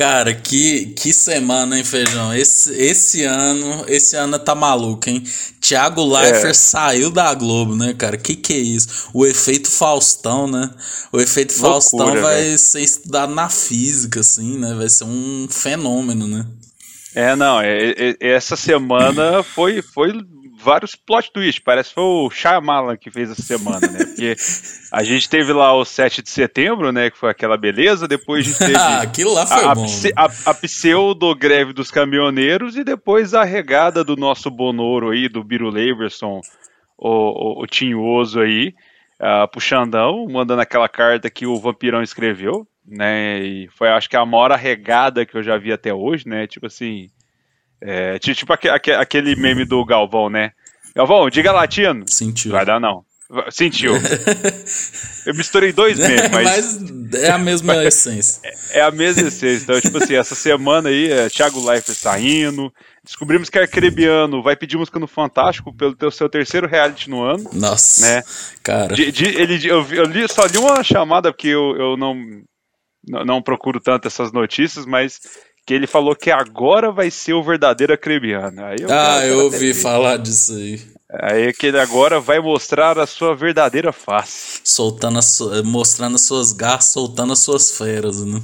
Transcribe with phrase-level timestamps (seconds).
[0.00, 2.34] Cara, que, que semana, hein, Feijão?
[2.34, 5.22] Esse, esse ano, esse ano tá maluco, hein?
[5.60, 6.54] Thiago Leifert é.
[6.54, 8.16] saiu da Globo, né, cara?
[8.16, 9.10] Que que é isso?
[9.12, 10.70] O efeito Faustão, né?
[11.12, 14.72] O efeito Loucura, Faustão vai ser estudado na física, assim, né?
[14.72, 16.46] Vai ser um fenômeno, né?
[17.14, 20.14] É, não, é, é, essa semana foi, foi
[20.62, 21.62] vários plot twists.
[21.64, 24.04] Parece que foi o Shyamalan que fez essa semana, né?
[24.04, 24.36] Porque
[24.92, 27.10] a gente teve lá o 7 de setembro, né?
[27.10, 28.06] Que foi aquela beleza.
[28.06, 28.76] Depois a gente teve.
[29.02, 29.86] Aquilo lá foi a, bom.
[30.16, 35.42] A, a, a pseudo-greve dos caminhoneiros e depois a regada do nosso Bonoro aí, do
[35.42, 36.40] Biro Leverson,
[36.96, 38.74] o, o, o Tinhoso aí,
[39.20, 43.40] uh, pro Xandão, mandando aquela carta que o Vampirão escreveu, né?
[43.40, 46.46] E foi, acho que, a maior regada que eu já vi até hoje, né?
[46.46, 47.08] Tipo assim.
[47.82, 50.52] É, tipo aquele meme do Galvão, né?
[50.94, 52.04] Galvão, diga latino.
[52.06, 52.52] Sentiu.
[52.52, 53.04] Vai dar não.
[53.50, 53.92] Sentiu.
[55.24, 56.80] Eu misturei dois memes, mas.
[56.80, 58.40] mas é a mesma essência.
[58.44, 59.62] É, é, a mesma essência.
[59.62, 62.72] Então, tipo assim, essa semana aí, é Thiago Leifert saindo.
[63.04, 67.48] Descobrimos que Arcrebiano vai pedir música no Fantástico pelo teu, seu terceiro reality no ano.
[67.52, 68.02] Nossa.
[68.02, 68.22] Né?
[68.62, 68.94] Cara.
[68.94, 72.16] De, de, ele, eu, eu li, só li uma chamada, porque eu, eu não,
[73.06, 75.20] não, não procuro tanto essas notícias, mas
[75.66, 78.64] que ele falou que agora vai ser o verdadeiro acrebiano.
[78.64, 80.80] Aí eu ah, eu ouvi falar disso aí.
[81.22, 84.60] Aí que ele agora vai mostrar a sua verdadeira face.
[84.64, 88.40] Soltando a mostrando as suas garras, soltando as suas feras, né?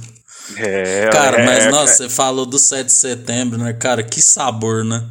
[0.55, 4.01] É, cara, é, mas é, nossa, você falou do 7 de setembro, né, cara?
[4.01, 5.03] Que sabor, né?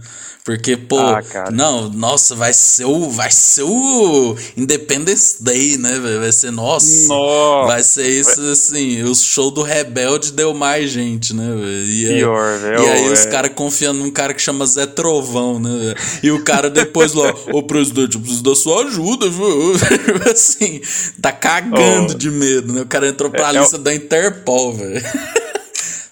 [0.47, 3.11] Porque, pô, ah, não, nossa, vai ser o.
[3.11, 6.21] Vai ser o Independence Day, né, velho?
[6.21, 7.67] Vai ser, nossa, nossa.
[7.67, 11.91] Vai ser isso, assim, o show do Rebelde deu mais gente, né, velho?
[11.91, 12.81] E, Pior, velho.
[12.81, 15.97] E aí os caras confiando num cara que chama Zé Trovão, né, véio?
[16.23, 19.73] E o cara depois lá, ô presidente, eu preciso da sua ajuda, viu?
[20.33, 20.81] assim,
[21.21, 22.17] tá cagando oh.
[22.17, 22.83] de medo, né?
[22.83, 23.81] O cara entrou pra é, é lista é...
[23.81, 25.05] da Interpol, velho.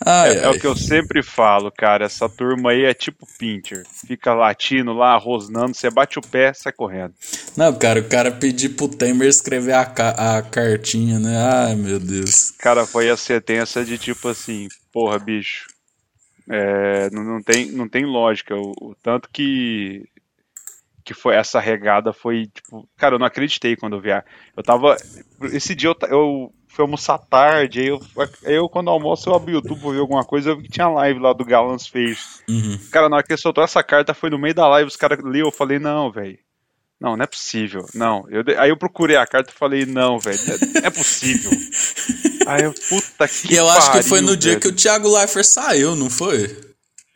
[0.04, 2.04] Ai, é, é, o que eu sempre falo, cara.
[2.04, 3.84] Essa turma aí é tipo Pinter.
[4.06, 7.14] Fica latino lá, rosnando, você bate o pé, sai correndo.
[7.56, 9.82] Não, cara, o cara pedir pro Temer escrever a,
[10.38, 11.36] a cartinha, né?
[11.36, 12.50] Ai, meu Deus.
[12.58, 15.66] Cara, foi a sentença de tipo assim, porra, bicho.
[16.50, 18.54] É, não, não, tem, não tem lógica.
[18.54, 20.04] O, o, tanto que
[21.04, 24.08] que foi essa regada foi tipo, cara, eu não acreditei quando eu vi.
[24.56, 24.96] Eu tava
[25.52, 28.02] esse dia eu, eu fui almoçar tarde, aí eu,
[28.44, 30.70] aí eu quando almoço eu abri o YouTube pra ver alguma coisa, eu vi que
[30.70, 32.42] tinha live lá do Galans fez.
[32.48, 32.78] Uhum.
[32.90, 35.20] Cara, na hora que ele soltou essa carta, foi no meio da live, os caras
[35.24, 36.38] liam, eu falei, não, velho.
[37.00, 37.86] Não, não é possível.
[37.94, 38.24] Não.
[38.28, 41.50] Eu, aí eu procurei a carta e falei, não, velho, não é, é possível.
[42.46, 45.14] aí eu, puta que E eu pariu, acho que foi no dia que o Thiago
[45.14, 46.44] Leifert saiu, não foi?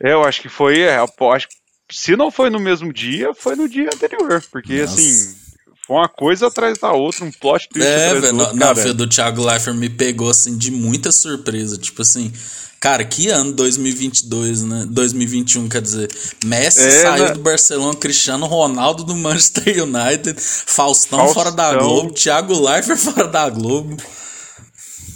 [0.00, 1.48] É, eu acho que foi, é, eu acho,
[1.90, 4.94] se não foi no mesmo dia, foi no dia anterior, porque Nossa.
[4.94, 5.47] assim
[5.88, 9.06] foi uma coisa atrás da outra, um plot twist é, velho, do outro, Não, do
[9.08, 11.78] Thiago Leifert me pegou, assim, de muita surpresa.
[11.78, 12.30] Tipo assim,
[12.78, 14.84] cara, que ano 2022, né?
[14.86, 16.10] 2021, quer dizer.
[16.44, 17.32] Messi é, saiu né?
[17.32, 21.28] do Barcelona, Cristiano Ronaldo do Manchester United, Faustão, Faustão.
[21.28, 23.96] fora da Globo, Thiago Leifert fora da Globo.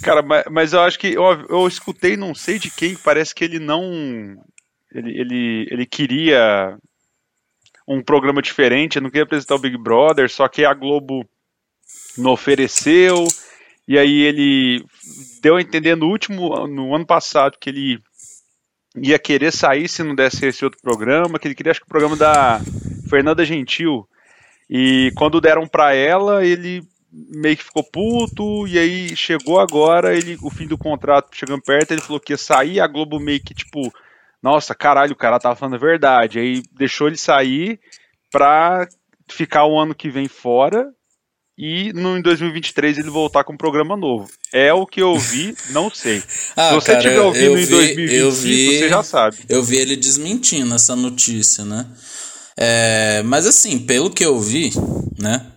[0.01, 3.43] Cara, mas, mas eu acho que eu, eu escutei, não sei de quem, parece que
[3.43, 3.83] ele não.
[4.91, 6.79] Ele, ele, ele queria
[7.87, 11.27] um programa diferente, não queria apresentar o Big Brother, só que a Globo
[12.17, 13.27] não ofereceu,
[13.87, 14.85] e aí ele
[15.41, 17.99] deu a entender no último, no ano passado, que ele
[18.95, 21.89] ia querer sair se não desse esse outro programa, que ele queria, acho que o
[21.89, 22.61] programa da
[23.09, 24.07] Fernanda Gentil,
[24.69, 30.37] e quando deram para ela, ele meio que ficou puto, e aí chegou agora, ele,
[30.41, 33.53] o fim do contrato chegando perto, ele falou que ia sair, a Globo meio que,
[33.53, 33.93] tipo,
[34.43, 36.37] nossa, caralho, o cara tava falando a verdade.
[36.37, 37.79] Aí deixou ele sair
[38.29, 38.85] pra
[39.31, 40.91] ficar o ano que vem fora
[41.57, 44.29] e no, em 2023 ele voltar com um programa novo.
[44.51, 46.21] É o que eu vi, não sei.
[46.57, 49.37] ah, Se você cara, tiver ouvindo vi, em 2025, vi, você já sabe.
[49.47, 51.87] Eu vi ele desmentindo essa notícia, né?
[52.57, 54.71] É, mas assim, pelo que eu vi,
[55.17, 55.47] né?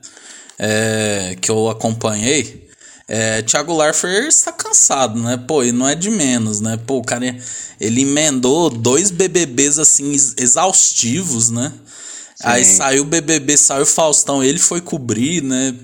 [0.59, 2.66] É, que eu acompanhei,
[3.09, 5.37] é, Thiago Leifert está cansado, né?
[5.37, 6.77] Pô, e não é de menos, né?
[6.77, 7.37] Pô, o cara
[7.81, 11.73] ele emendou dois BBBs assim exaustivos, né?
[12.35, 12.43] Sim.
[12.45, 15.75] Aí saiu o BBB, saiu o Faustão, ele foi cobrir, né?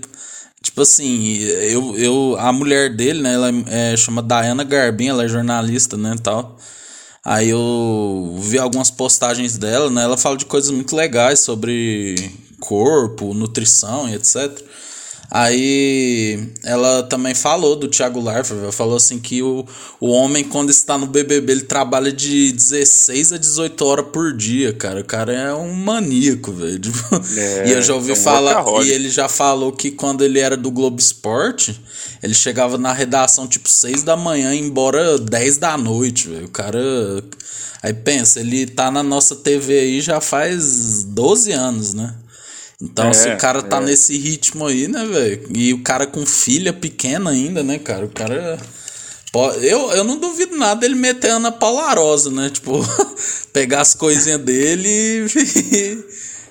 [0.63, 3.35] Tipo assim, eu, eu a mulher dele, né?
[3.35, 6.17] Ela é, chama Diana Garbin, ela é jornalista, né?
[6.23, 6.59] Tal.
[7.25, 10.03] Aí eu vi algumas postagens dela, né?
[10.03, 12.17] Ela fala de coisas muito legais sobre
[12.59, 14.61] corpo, nutrição e etc.
[15.35, 19.65] Aí ela também falou do Thiago Leifert, falou assim que o,
[19.99, 24.75] o homem, quando está no BBB, ele trabalha de 16 a 18 horas por dia,
[24.75, 25.01] cara.
[25.01, 26.93] O cara é um maníaco, velho.
[27.35, 30.39] É, e eu já ouvi é um falar, e ele já falou que quando ele
[30.39, 31.81] era do Globo Esporte,
[32.23, 36.45] ele chegava na redação tipo 6 da manhã e embora 10 da noite, velho.
[36.45, 36.79] O cara.
[37.83, 42.15] Aí pensa, ele tá na nossa TV aí já faz 12 anos, né?
[42.83, 43.85] Então, é, se o cara tá é.
[43.85, 45.49] nesse ritmo aí, né, velho?
[45.55, 48.05] E o cara com filha pequena ainda, né, cara?
[48.05, 48.59] O cara.
[49.63, 52.51] Eu, eu não duvido nada dele meter a Ana Paularosa, né?
[52.51, 52.81] Tipo,
[53.55, 56.05] pegar as coisinhas dele e,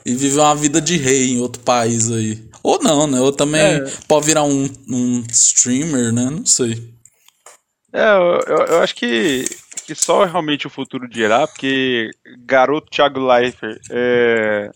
[0.10, 2.42] e viver uma vida de rei em outro país aí.
[2.64, 3.20] Ou não, né?
[3.20, 3.84] Ou também é.
[4.08, 6.30] pode virar um, um streamer, né?
[6.32, 6.92] Não sei.
[7.94, 9.44] É, eu, eu, eu acho que,
[9.86, 12.10] que só realmente o futuro dirá, porque
[12.46, 14.72] garoto Thiago Leifert é,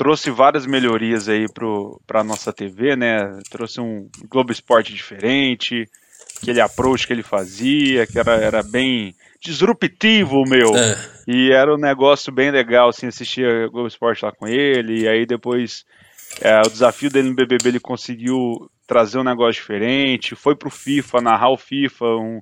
[0.00, 1.44] trouxe várias melhorias aí
[2.06, 3.38] para a nossa TV, né?
[3.50, 5.86] Trouxe um Globo Esporte diferente,
[6.40, 10.74] aquele approach que ele fazia, que era, era bem disruptivo, meu.
[10.74, 10.96] É.
[11.28, 15.06] E era um negócio bem legal, assim, assistir o Globo Esporte lá com ele, e
[15.06, 15.84] aí depois
[16.40, 21.20] é, o desafio dele no BBB ele conseguiu trazer um negócio diferente, foi pro FIFA,
[21.20, 22.40] narrar o FIFA, um,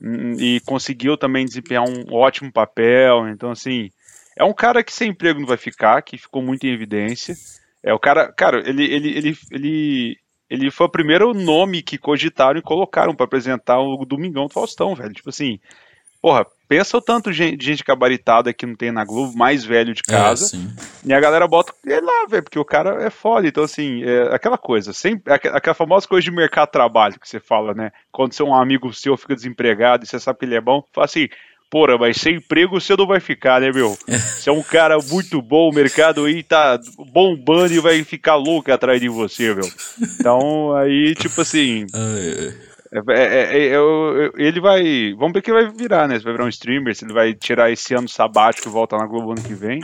[0.00, 3.90] um, e conseguiu também desempenhar um ótimo papel, então assim
[4.36, 7.34] é um cara que sem emprego não vai ficar, que ficou muito em evidência.
[7.82, 10.16] É o cara, cara, ele, ele, ele, ele,
[10.48, 14.94] ele foi o primeiro nome que cogitaram e colocaram para apresentar o Domingão do Faustão,
[14.94, 15.12] velho.
[15.12, 15.58] Tipo assim,
[16.20, 20.02] porra, pensa o tanto de gente, gabaritada que não tem na Globo, mais velho de
[20.08, 20.56] é, casa.
[20.56, 23.48] É, e a galera bota ele lá, velho, porque o cara é foda.
[23.48, 27.40] Então, assim, é aquela coisa, sempre, aquela famosa coisa de mercado de trabalho que você
[27.40, 27.90] fala, né?
[28.12, 31.04] Quando seu um amigo seu fica desempregado e você sabe que ele é bom, fala
[31.04, 31.28] assim
[31.72, 33.96] Porra, mas sem emprego você não vai ficar, né, meu?
[34.06, 36.78] Você é um cara muito bom, o mercado aí tá
[37.10, 39.66] bombando e vai ficar louco atrás de você, meu.
[40.20, 41.86] Então, aí, tipo assim.
[43.08, 45.14] É, é, é, ele vai.
[45.14, 46.18] Vamos ver o que vai virar, né?
[46.18, 49.06] Se vai virar um streamer, se ele vai tirar esse ano sabático e voltar na
[49.06, 49.80] Globo ano que vem.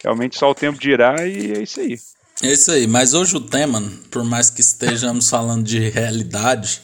[0.00, 1.96] Realmente só o tempo dirá e é isso aí.
[2.44, 6.80] É isso aí, mas hoje o tema, por mais que estejamos falando de realidade,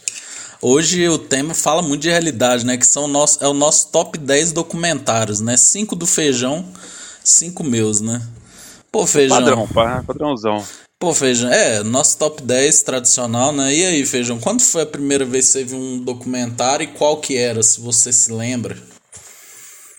[0.63, 2.77] Hoje o tema fala muito de realidade, né?
[2.77, 5.57] Que são o nosso, é o nosso top 10 documentários, né?
[5.57, 6.69] Cinco do feijão,
[7.25, 8.21] cinco meus, né?
[8.93, 9.67] Pô, feijão.
[9.69, 10.63] Padrão, padrãozão.
[10.99, 13.75] Pô, feijão, é, nosso top 10 tradicional, né?
[13.75, 17.17] E aí, feijão, quando foi a primeira vez que você viu um documentário e qual
[17.17, 18.77] que era, se você se lembra?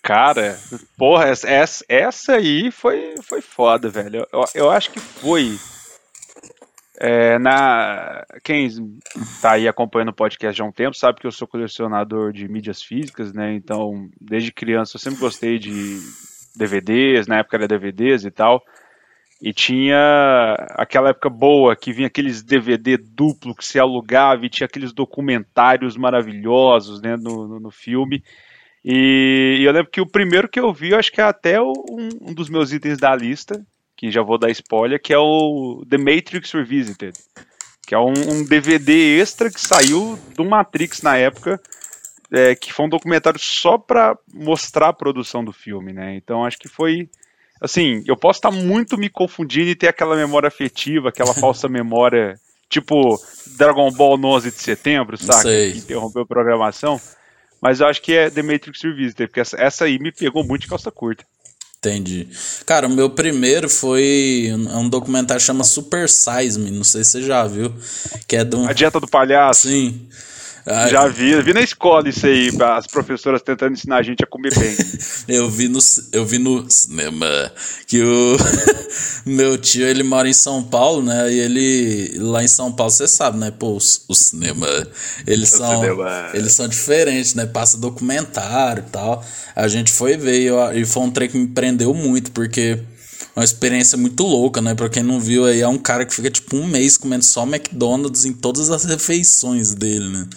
[0.00, 0.60] Cara,
[0.96, 4.26] porra, essa, essa aí foi, foi foda, velho.
[4.32, 5.58] Eu, eu acho que foi
[7.04, 11.48] é, na, quem está aí acompanhando o podcast há um tempo sabe que eu sou
[11.48, 13.52] colecionador de mídias físicas, né?
[13.54, 15.98] Então, desde criança eu sempre gostei de
[16.54, 18.62] DVDs, na época era DVDs e tal.
[19.42, 24.66] E tinha aquela época boa que vinha aqueles DVD duplo que se alugava e tinha
[24.66, 28.22] aqueles documentários maravilhosos né, no, no, no filme.
[28.84, 31.60] E, e, eu lembro que o primeiro que eu vi, eu acho que é até
[31.60, 31.72] um,
[32.20, 33.60] um dos meus itens da lista,
[34.02, 37.16] que já vou dar spoiler, que é o The Matrix Revisited,
[37.86, 41.60] que é um, um DVD extra que saiu do Matrix na época,
[42.28, 46.16] é, que foi um documentário só para mostrar a produção do filme, né?
[46.16, 47.08] Então acho que foi
[47.60, 52.34] assim, eu posso estar muito me confundindo e ter aquela memória afetiva, aquela falsa memória,
[52.68, 53.16] tipo
[53.56, 55.44] Dragon Ball 11 de setembro, sabe?
[55.74, 57.00] Que interrompeu a programação.
[57.60, 60.62] Mas eu acho que é The Matrix Revisited, porque essa, essa aí me pegou muito
[60.62, 61.24] de calça curta.
[61.84, 62.28] Entendi.
[62.64, 67.10] Cara, o meu primeiro foi um documentário que chama Super Size Me, não sei se
[67.10, 67.74] você já viu,
[68.28, 69.66] que é do A dieta do palhaço.
[69.68, 70.00] Sim.
[70.90, 74.56] Já vi, vi na escola isso aí, as professoras tentando ensinar a gente a comer
[74.56, 74.76] bem.
[75.28, 75.78] eu vi no,
[76.12, 77.26] eu vi no cinema
[77.86, 78.36] que o
[79.26, 81.32] meu tio, ele mora em São Paulo, né?
[81.32, 83.50] E ele lá em São Paulo, você sabe, né?
[83.50, 84.66] Pô, o cinema,
[85.26, 86.30] eles o são cinema.
[86.32, 87.44] eles são diferentes, né?
[87.46, 89.24] Passa documentário e tal.
[89.56, 92.78] A gente foi ver e foi um trem que me prendeu muito, porque
[93.34, 94.74] uma experiência muito louca, né?
[94.74, 97.44] Pra quem não viu aí, é um cara que fica tipo um mês comendo só
[97.44, 100.28] McDonald's em todas as refeições dele, né?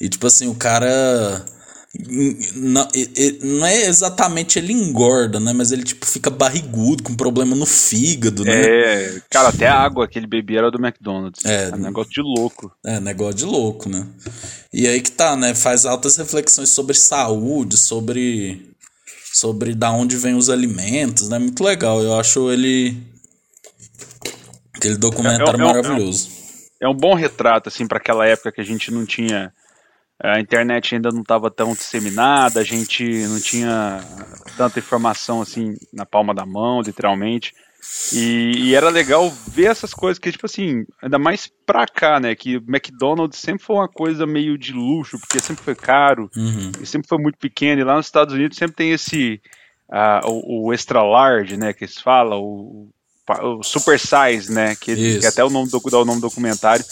[0.00, 1.44] E tipo assim, o cara.
[2.56, 2.88] Não,
[3.42, 5.52] não é exatamente ele engorda, né?
[5.52, 8.62] Mas ele tipo fica barrigudo, com problema no fígado, né?
[8.62, 11.44] É, cara, até a água que ele bebia era do McDonald's.
[11.44, 12.72] É, é um negócio de louco.
[12.84, 14.06] É, negócio de louco, né?
[14.72, 15.54] E aí que tá, né?
[15.54, 18.71] Faz altas reflexões sobre saúde, sobre
[19.32, 21.38] sobre da onde vem os alimentos, né?
[21.38, 22.02] Muito legal.
[22.02, 22.96] Eu acho ele
[24.74, 26.30] aquele documentário é, é, é, maravilhoso.
[26.80, 29.52] É um, bom retrato assim para aquela época que a gente não tinha
[30.22, 34.00] a internet ainda não estava tão disseminada, a gente não tinha
[34.56, 37.52] tanta informação assim na palma da mão, literalmente.
[38.12, 42.34] E, e, era legal ver essas coisas, que, tipo assim, ainda mais pra cá, né?
[42.34, 46.70] Que o McDonald's sempre foi uma coisa meio de luxo, porque sempre foi caro, uhum.
[46.80, 47.80] e sempre foi muito pequeno.
[47.80, 49.40] E lá nos Estados Unidos sempre tem esse.
[49.88, 51.72] Uh, o, o, extra large, né?
[51.72, 52.88] Que se fala, o,
[53.42, 54.76] o super size, né?
[54.76, 56.84] Que, que até o nome do, dá o nome do documentário.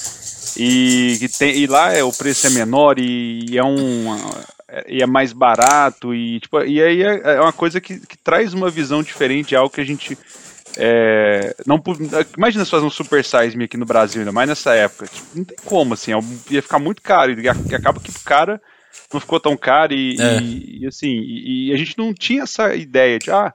[0.56, 4.06] E, que tem, e lá é, o preço é menor e, e é um
[4.88, 8.54] e é mais barato e tipo e aí é, é uma coisa que, que traz
[8.54, 10.16] uma visão diferente de algo que a gente
[10.76, 11.82] é, não,
[12.36, 15.06] imagina se fazer um super size me aqui no Brasil, ainda mais nessa época.
[15.06, 16.18] Tipo, não tem como, assim, é
[16.50, 17.38] ia ficar muito caro.
[17.40, 18.60] E acaba que o cara
[19.12, 20.40] não ficou tão caro e, é.
[20.40, 23.52] e, e assim, e, e, a gente não tinha essa ideia de, ah,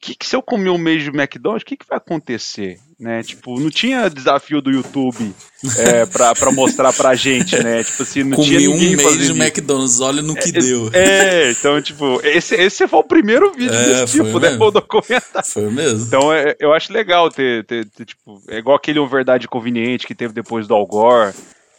[0.00, 2.78] que, que se eu comer um mês de McDonald's, o que, que vai acontecer?
[2.98, 3.22] Né?
[3.22, 5.34] Tipo, não tinha desafio do YouTube
[5.78, 7.82] é, pra, pra mostrar pra gente, né?
[7.82, 10.90] Tipo assim, não Comi tinha ninguém um mês de McDonald's, olha no que é, deu.
[10.92, 14.56] É, então, tipo, esse, esse foi o primeiro vídeo é, desse tipo, né?
[14.56, 15.48] Foi o documentário.
[15.48, 16.06] Foi mesmo.
[16.06, 20.06] Então, é, eu acho legal ter, ter, ter, tipo, é igual aquele O Verdade Conveniente
[20.06, 21.34] que teve depois do Al Gore,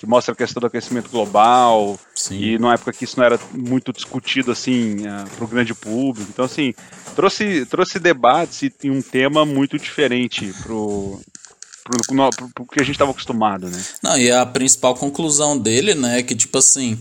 [0.06, 2.40] que mostra a questão do aquecimento global, Sim.
[2.40, 6.30] e numa época que isso não era muito discutido, assim, uh, pro grande público.
[6.32, 6.74] Então, assim,
[7.16, 11.20] trouxe, trouxe debates e um tema muito diferente pro,
[11.84, 13.84] pro, pro, pro que a gente estava acostumado, né?
[14.04, 17.00] Não, e a principal conclusão dele, né, é que, tipo assim,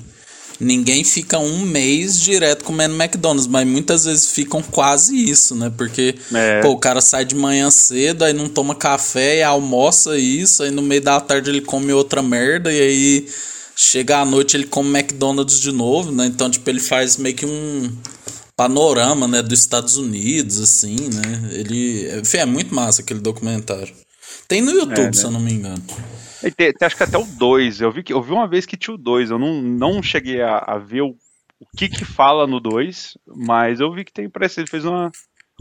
[0.60, 5.72] ninguém fica um mês direto comendo McDonald's, mas muitas vezes ficam quase isso, né?
[5.76, 6.60] Porque é.
[6.60, 10.70] pô, o cara sai de manhã cedo, aí não toma café e almoça isso, aí
[10.70, 13.28] no meio da tarde ele come outra merda, e aí
[13.76, 16.26] chega à noite ele come McDonald's de novo, né?
[16.26, 17.90] Então, tipo, ele faz meio que um
[18.56, 21.50] panorama, né, dos Estados Unidos, assim, né?
[21.52, 22.20] Ele.
[22.20, 23.92] Enfim, é muito massa aquele documentário.
[24.46, 25.12] Tem no YouTube, é, né?
[25.12, 25.82] se eu não me engano.
[26.40, 27.80] Tem, tem, acho que até o 2.
[27.80, 29.30] Eu vi, que, eu vi uma vez que tinha o 2.
[29.30, 31.16] Eu não, não cheguei a, a ver o,
[31.60, 35.10] o que que fala no 2, mas eu vi que tem, parece ele fez uma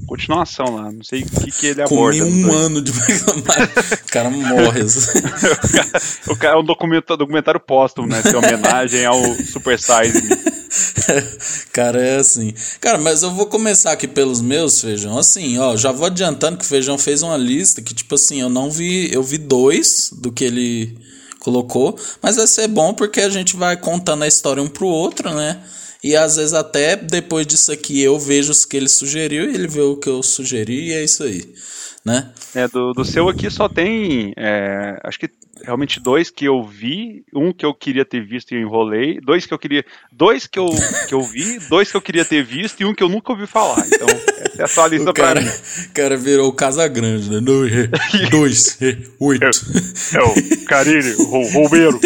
[0.08, 0.92] continuação lá.
[0.92, 2.20] Não sei o que, que ele aborda.
[2.20, 2.92] Comi um ano de
[4.08, 4.82] O cara morre.
[6.28, 8.22] O cara é um documentário, documentário póstumo, né?
[8.26, 10.63] Em homenagem ao Super Size.
[11.72, 12.54] cara, é assim.
[12.80, 15.18] Cara, mas eu vou começar aqui pelos meus, Feijão.
[15.18, 18.50] Assim, ó, já vou adiantando que o Feijão fez uma lista que, tipo assim, eu
[18.50, 19.14] não vi.
[19.14, 20.98] Eu vi dois do que ele
[21.40, 21.98] colocou.
[22.22, 25.62] Mas vai ser bom porque a gente vai contando a história um pro outro, né?
[26.04, 29.68] E às vezes até depois disso aqui eu vejo os que ele sugeriu e ele
[29.68, 31.54] vê o que eu sugeri e é isso aí,
[32.04, 32.30] né?
[32.54, 35.30] É, do, do seu aqui só tem, é, acho que
[35.64, 39.46] realmente dois que eu vi, um que eu queria ter visto e eu enrolei, dois
[39.46, 40.68] que eu queria, dois que eu,
[41.08, 43.48] que eu vi, dois que eu queria ter visto e um que eu nunca ouvi
[43.48, 43.86] falar.
[43.88, 45.58] Então, essa é a sua lista o cara, pra mim.
[45.90, 47.40] O cara virou o Casa Grande, né?
[48.30, 48.78] Dois,
[49.20, 49.46] oito.
[49.46, 52.00] É, é o Carilho, o Romero.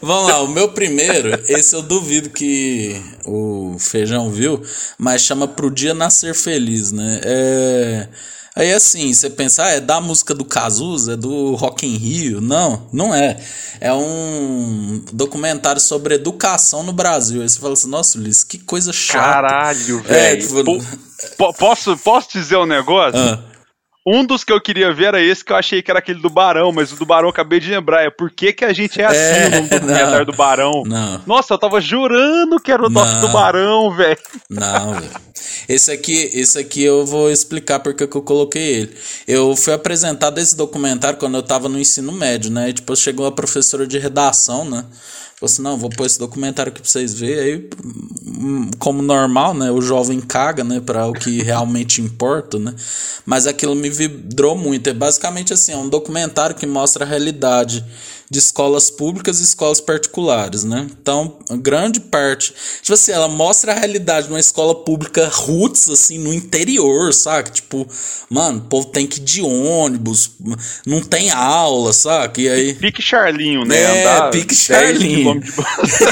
[0.00, 4.62] Vamos lá, o meu primeiro, esse eu duvido que o Feijão viu,
[4.98, 7.20] mas chama Pro Dia Nascer Feliz, né?
[7.24, 8.08] É.
[8.56, 12.40] Aí assim, você pensa, ah, é da música do Cazuza, é do Rock in Rio?
[12.40, 13.36] Não, não é.
[13.80, 17.42] É um documentário sobre educação no Brasil.
[17.42, 19.24] Aí você fala assim, nossa, Ulisses, que coisa chata.
[19.24, 20.14] Caralho, velho.
[20.14, 21.54] É, tipo...
[21.58, 23.18] posso, posso dizer um negócio?
[23.18, 23.53] Ah.
[24.06, 26.28] Um dos que eu queria ver era esse que eu achei que era aquele do
[26.28, 28.02] Barão, mas o do Barão eu acabei de lembrar.
[28.02, 30.82] É por que, que a gente é assim é, no documentário do Barão?
[30.84, 31.22] Não.
[31.26, 34.18] Nossa, eu tava jurando que era o não, do Barão, velho.
[34.50, 35.10] Não, velho.
[35.66, 38.94] Esse aqui, esse aqui eu vou explicar porque que eu coloquei ele.
[39.26, 42.68] Eu fui apresentado esse documentário quando eu tava no ensino médio, né?
[42.68, 44.84] E, tipo, chegou a professora de redação, né?
[45.36, 47.44] Falou assim, não, vou pôr esse documentário aqui pra vocês verem.
[47.44, 47.70] Aí,
[48.24, 49.70] hum, como normal, né?
[49.70, 50.80] O jovem caga, né?
[50.80, 52.74] Pra o que realmente importa, né?
[53.26, 54.88] Mas aquilo me vibrou muito.
[54.88, 57.84] É basicamente assim, é um documentário que mostra a realidade
[58.30, 60.86] de escolas públicas e escolas particulares, né?
[61.00, 66.18] Então, grande parte, tipo assim, ela mostra a realidade de uma escola pública roots, assim,
[66.18, 67.50] no interior, saca?
[67.50, 67.86] Tipo,
[68.30, 70.30] mano, o povo tem que ir de ônibus,
[70.86, 72.40] não tem aula, saca?
[72.40, 72.74] E aí...
[72.74, 73.80] Pique Charlinho, né?
[73.80, 75.42] É, Andar pique Charlinho.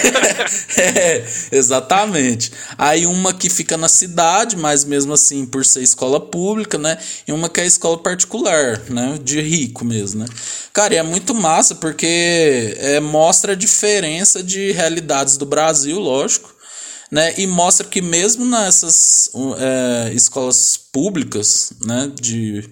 [0.77, 2.53] é, exatamente.
[2.77, 6.99] Aí uma que fica na cidade, mas mesmo assim, por ser escola pública, né?
[7.27, 9.19] E uma que é escola particular, né?
[9.23, 10.27] De rico mesmo, né?
[10.73, 16.55] Cara, e é muito massa porque é, mostra a diferença de realidades do Brasil, lógico,
[17.11, 17.35] né?
[17.37, 22.11] E mostra que mesmo nessas é, escolas públicas, né?
[22.21, 22.69] De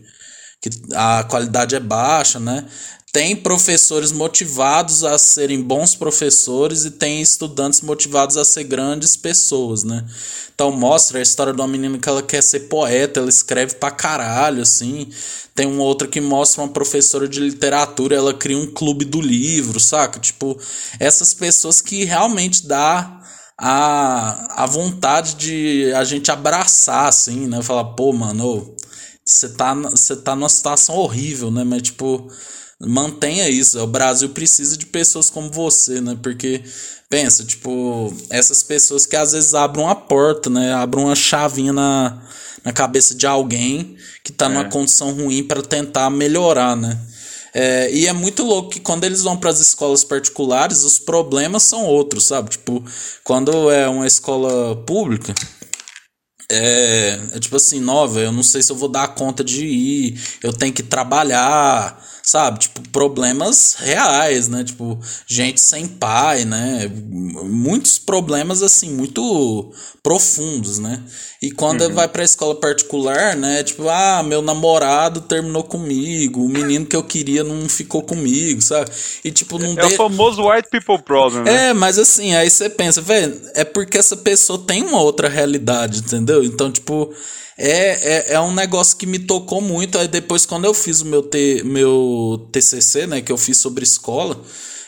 [0.60, 2.66] que a qualidade é baixa, né?
[3.12, 9.82] Tem professores motivados a serem bons professores e tem estudantes motivados a ser grandes pessoas,
[9.82, 10.06] né?
[10.54, 13.90] Então mostra a história de uma menina que ela quer ser poeta, ela escreve pra
[13.90, 15.08] caralho, assim.
[15.56, 19.80] Tem uma outra que mostra uma professora de literatura, ela cria um clube do livro,
[19.80, 20.20] saca?
[20.20, 20.56] Tipo,
[21.00, 23.20] essas pessoas que realmente dá
[23.58, 27.60] a, a vontade de a gente abraçar, assim, né?
[27.60, 28.72] Falar, pô, mano,
[29.26, 29.74] você tá,
[30.24, 31.64] tá numa situação horrível, né?
[31.64, 32.30] Mas, tipo,
[32.80, 33.78] mantenha isso.
[33.80, 36.16] O Brasil precisa de pessoas como você, né?
[36.22, 36.62] Porque,
[37.08, 40.72] pensa, tipo, essas pessoas que às vezes abrem uma porta, né?
[40.72, 42.22] Abrem uma chavinha na,
[42.64, 44.49] na cabeça de alguém que tá é.
[44.49, 46.99] numa condição ruim para tentar melhorar, né?
[47.52, 51.64] É, e é muito louco que quando eles vão para as escolas particulares, os problemas
[51.64, 52.50] são outros, sabe?
[52.50, 52.84] Tipo,
[53.25, 55.34] quando é uma escola pública,
[56.50, 60.20] é, é tipo assim, nova, eu não sei se eu vou dar conta de ir,
[60.42, 62.60] eu tenho que trabalhar, sabe?
[62.60, 64.62] Tipo, problemas reais, né?
[64.62, 66.88] Tipo, gente sem pai, né?
[67.10, 71.02] Muitos problemas, assim, muito profundos, né?
[71.42, 71.94] E quando uhum.
[71.94, 73.64] vai pra escola particular, né?
[73.64, 78.90] Tipo, ah, meu namorado terminou comigo, o menino que eu queria não ficou comigo, sabe?
[79.25, 79.94] E tipo, não É de...
[79.94, 81.70] o famoso white people problem, né?
[81.70, 85.99] É, mas assim, aí você pensa, velho, é porque essa pessoa tem uma outra realidade,
[85.99, 86.44] entendeu?
[86.44, 87.12] Então, tipo,
[87.60, 89.98] é, é, é um negócio que me tocou muito.
[89.98, 93.84] Aí depois, quando eu fiz o meu, te, meu TCC, né, que eu fiz sobre
[93.84, 94.42] escola,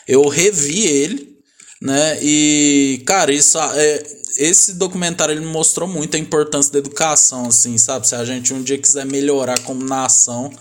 [0.07, 1.37] eu revi ele,
[1.79, 4.03] né, e, cara, isso, é,
[4.37, 8.07] esse documentário ele mostrou muito a importância da educação, assim, sabe?
[8.07, 10.51] Se a gente um dia quiser melhorar como nação,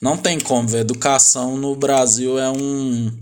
[0.00, 3.12] não tem como, Educação no Brasil é um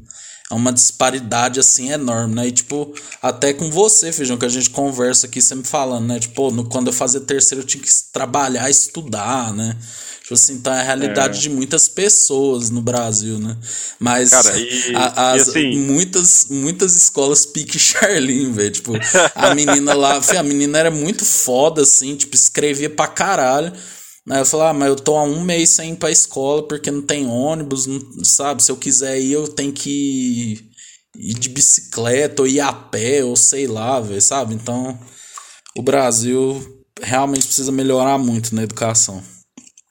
[0.51, 2.47] é uma disparidade assim enorme, né?
[2.47, 6.21] E tipo, até com você, Feijão, que a gente conversa aqui sempre falando, né?
[6.21, 9.77] Tipo, no, quando eu fazia terceiro eu tinha que trabalhar, estudar, né?
[10.27, 11.41] Tipo assim, então é a realidade é.
[11.43, 13.57] de muitas pessoas no Brasil, né?
[13.97, 15.79] Mas Cara, e, a, as, assim...
[15.79, 18.71] muitas, muitas escolas pique Charlene, velho.
[18.73, 18.93] Tipo,
[19.37, 23.73] a menina lá, a menina era muito foda, assim, tipo, escrevia pra caralho.
[24.29, 26.91] Aí eu falei, ah, mas eu tô há um mês sem ir pra escola porque
[26.91, 28.63] não tem ônibus, não, sabe?
[28.63, 30.69] Se eu quiser ir, eu tenho que
[31.15, 34.55] ir de bicicleta ou ir a pé, ou sei lá, velho, sabe?
[34.55, 34.99] Então,
[35.77, 39.23] o Brasil realmente precisa melhorar muito na educação.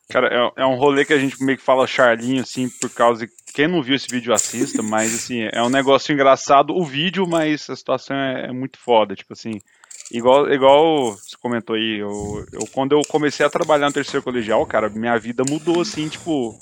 [0.09, 3.27] Cara, é, é um rolê que a gente meio que fala charlinho, assim, por causa.
[3.53, 7.69] Quem não viu esse vídeo assista, mas assim, é um negócio engraçado o vídeo, mas
[7.69, 9.15] a situação é, é muito foda.
[9.15, 9.59] Tipo assim,
[10.11, 14.65] Igual, igual você comentou aí, eu, eu, quando eu comecei a trabalhar no terceiro colegial,
[14.65, 16.59] cara, minha vida mudou assim, tipo,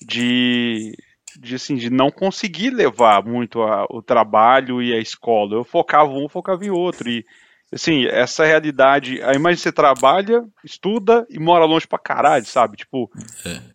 [0.00, 0.96] de,
[1.38, 5.54] de assim, de não conseguir levar muito a, o trabalho e a escola.
[5.54, 7.10] Eu focava um, focava em outro.
[7.10, 7.24] E
[7.72, 12.76] assim, essa realidade, a imagem você trabalha, estuda e mora longe pra caralho, sabe?
[12.76, 13.10] Tipo,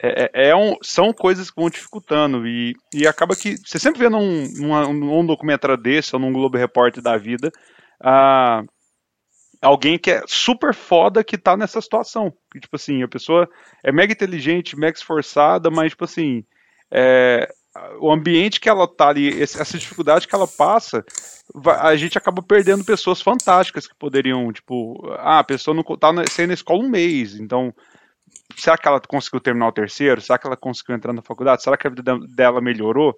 [0.02, 0.32] é.
[0.34, 2.48] É, é um, são coisas que vão dificultando.
[2.48, 6.58] E, e acaba que você sempre vê num, num, num documentário desse ou num Globo
[6.58, 7.52] Repórter da vida.
[8.02, 8.64] Ah,
[9.64, 12.34] alguém que é super foda que tá nessa situação.
[12.54, 13.50] Tipo assim, a pessoa
[13.84, 16.44] é mega inteligente, mega esforçada, mas, tipo assim,
[16.92, 17.52] é,
[18.00, 21.04] o ambiente que ela tá ali, essa dificuldade que ela passa,
[21.80, 26.50] a gente acaba perdendo pessoas fantásticas que poderiam, tipo, ah, a pessoa não tá saindo
[26.50, 27.74] na escola um mês, então.
[28.56, 30.22] Será que ela conseguiu terminar o terceiro?
[30.22, 31.64] Será que ela conseguiu entrar na faculdade?
[31.64, 33.16] Será que a vida dela melhorou?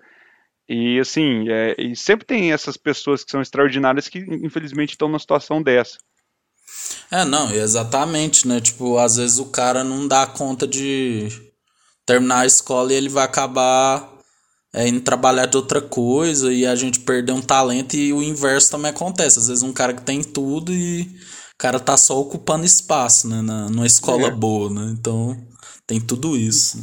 [0.68, 5.20] E assim, é, e sempre tem essas pessoas que são extraordinárias que infelizmente estão numa
[5.20, 5.98] situação dessa.
[7.12, 8.60] É, não, exatamente, né?
[8.60, 11.30] Tipo, às vezes o cara não dá conta de
[12.06, 14.16] terminar a escola e ele vai acabar
[14.74, 18.72] é, indo trabalhar de outra coisa e a gente perder um talento e o inverso
[18.72, 19.40] também acontece.
[19.40, 23.42] Às vezes um cara que tem tudo e o cara tá só ocupando espaço, né?
[23.42, 24.32] Na, numa escola é.
[24.32, 24.94] boa, né?
[24.98, 25.38] Então
[25.88, 26.78] tem tudo isso.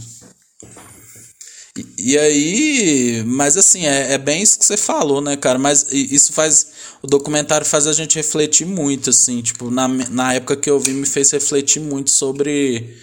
[1.77, 5.59] E, e, aí, mas assim, é, é bem isso que você falou, né, cara?
[5.59, 6.67] Mas isso faz.
[7.03, 9.43] O documentário faz a gente refletir muito, assim.
[9.43, 12.97] Tipo, na, na época que eu vi, me fez refletir muito sobre.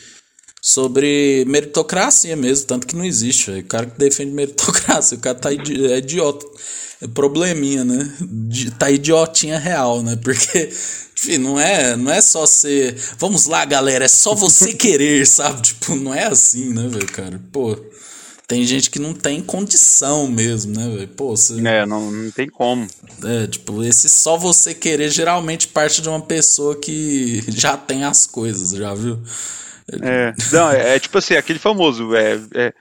[0.62, 3.50] Sobre meritocracia mesmo, tanto que não existe.
[3.50, 6.46] O cara que defende meritocracia, o cara tá idi é idiota.
[7.02, 8.14] É probleminha, né?
[8.78, 10.18] Tá idiotinha real, né?
[10.22, 10.70] Porque
[11.18, 12.96] enfim, não é, não é só ser.
[13.18, 15.62] Vamos lá, galera, é só você querer, sabe?
[15.62, 17.42] Tipo, não é assim, né, velho, cara?
[17.52, 17.78] Pô
[18.50, 21.08] tem gente que não tem condição mesmo, né, velho?
[21.10, 21.54] Pô, você...
[21.68, 22.88] É, não, não tem como.
[23.24, 28.26] É, tipo, esse só você querer geralmente parte de uma pessoa que já tem as
[28.26, 29.22] coisas, já viu?
[30.02, 32.74] É, não, é, é tipo assim, aquele famoso, é, é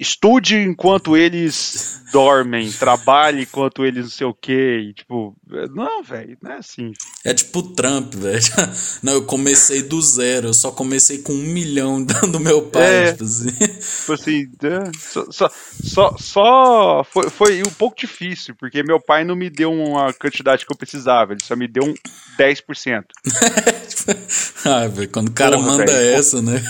[0.00, 5.36] estude enquanto eles dormem, trabalhe enquanto eles não sei o que, tipo,
[5.74, 6.92] não, velho, não é assim.
[7.24, 8.40] É tipo Trump, velho.
[9.02, 13.12] Não, eu comecei do zero, eu só comecei com um milhão do meu pai, é,
[13.12, 13.50] tipo assim.
[13.50, 15.50] Tipo assim, é, só, só,
[15.82, 20.64] só, só foi, foi um pouco difícil, porque meu pai não me deu uma quantidade
[20.64, 21.94] que eu precisava, ele só me deu um
[22.38, 23.04] 10%.
[24.64, 26.62] ah, velho, quando o cara Porra, manda véio, essa, né?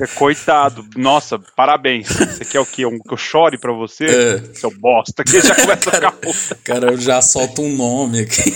[0.00, 2.08] É, coitado, nossa, parabéns.
[2.08, 2.86] Você quer o quê?
[2.86, 4.04] Um, que eu chore pra você?
[4.06, 4.54] É.
[4.54, 6.54] Seu bosta, que já começa cara, a ficar puta.
[6.64, 8.50] Cara, eu já solto um nome aqui.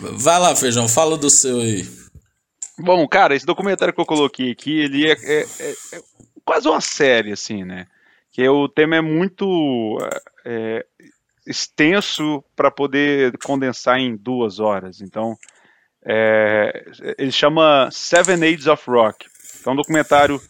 [0.00, 1.86] Vai lá, Feijão, fala do seu aí.
[2.78, 6.00] Bom, cara, esse documentário que eu coloquei aqui, ele é, é, é, é
[6.44, 7.86] quase uma série, assim, né?
[8.30, 9.98] Que o tema é muito
[10.44, 10.86] é,
[11.46, 15.00] extenso para poder condensar em duas horas.
[15.00, 15.36] Então,
[16.04, 16.84] é,
[17.18, 19.26] ele chama Seven Age of Rock.
[19.66, 20.40] É um documentário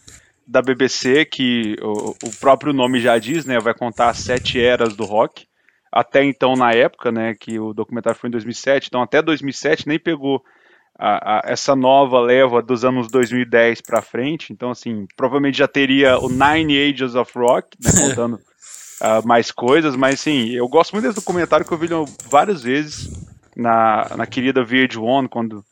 [0.49, 3.61] da BBC que o, o, próprio nome já diz, né?
[3.61, 5.47] Vai contar as sete eras do rock.
[5.93, 7.35] Até então, na época, né?
[7.39, 8.89] Que o documentário foi em 2007.
[8.89, 10.43] Então, até 2007 nem pegou
[10.99, 14.51] a, a, essa nova leva dos anos 2010 para frente.
[14.51, 19.95] Então, assim, provavelmente já teria o Nine Ages of Rock, né, contando uh, mais coisas.
[19.97, 21.89] Mas, sim, eu gosto muito desse documentário que eu vi
[22.31, 23.11] várias vezes
[23.55, 25.63] na, na querida VH1, quando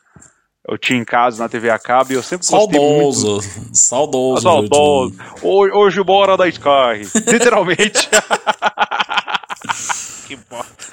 [0.69, 3.47] eu tinha em casa na TV a cabo e eu sempre saudoso, muito...
[3.73, 4.43] Saudoso.
[4.43, 5.15] Saudoso.
[5.43, 7.09] Hoje, hoje bora da Sky.
[7.31, 8.09] Literalmente.
[10.27, 10.39] que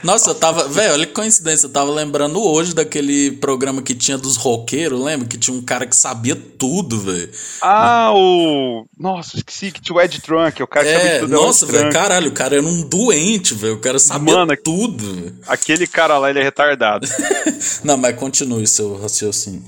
[0.03, 0.67] Nossa, eu tava.
[0.67, 1.65] Velho, olha que coincidência.
[1.65, 5.27] Eu tava lembrando hoje daquele programa que tinha dos roqueiros, lembra?
[5.27, 7.31] Que tinha um cara que sabia tudo, velho.
[7.61, 8.85] Ah, o.
[8.97, 11.31] Nossa, esqueci que tinha o Ed Trunk, o cara que é, sabia tudo.
[11.31, 13.75] Nossa, velho, caralho, o cara era um doente, velho.
[13.75, 15.15] O cara sabia Mano, tudo.
[15.15, 15.35] Véio.
[15.47, 17.07] Aquele cara lá, ele é retardado.
[17.83, 19.63] Não, mas continue seu raciocínio.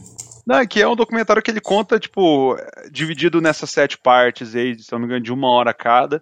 [0.45, 2.56] Não, é que é um documentário que ele conta, tipo,
[2.91, 6.19] dividido nessas sete partes aí, se não me engano, de uma hora cada,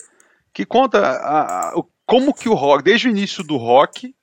[0.53, 4.13] que conta a, a, o como que o rock, desde o início do rock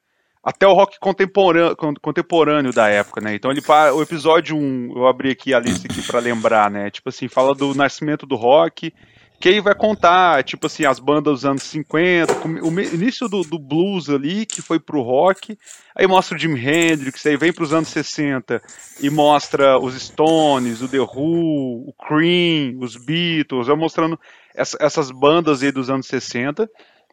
[0.43, 3.35] até o rock contemporâneo, contemporâneo da época, né?
[3.35, 3.63] Então ele
[3.95, 6.91] o episódio 1, eu abri aqui a lista aqui para lembrar, né?
[6.91, 8.93] Tipo assim, fala do nascimento do rock,
[9.39, 13.59] que aí vai contar, tipo assim, as bandas dos anos 50, o início do, do,
[13.59, 15.59] blues ali, que foi pro rock,
[15.97, 18.63] aí mostra o Jimi Hendrix, aí vem pros anos 60
[19.01, 24.21] e mostra os Stones, o The Who, o Cream, os Beatles, vai mostrando
[24.55, 26.69] essa, essas bandas aí dos anos 60,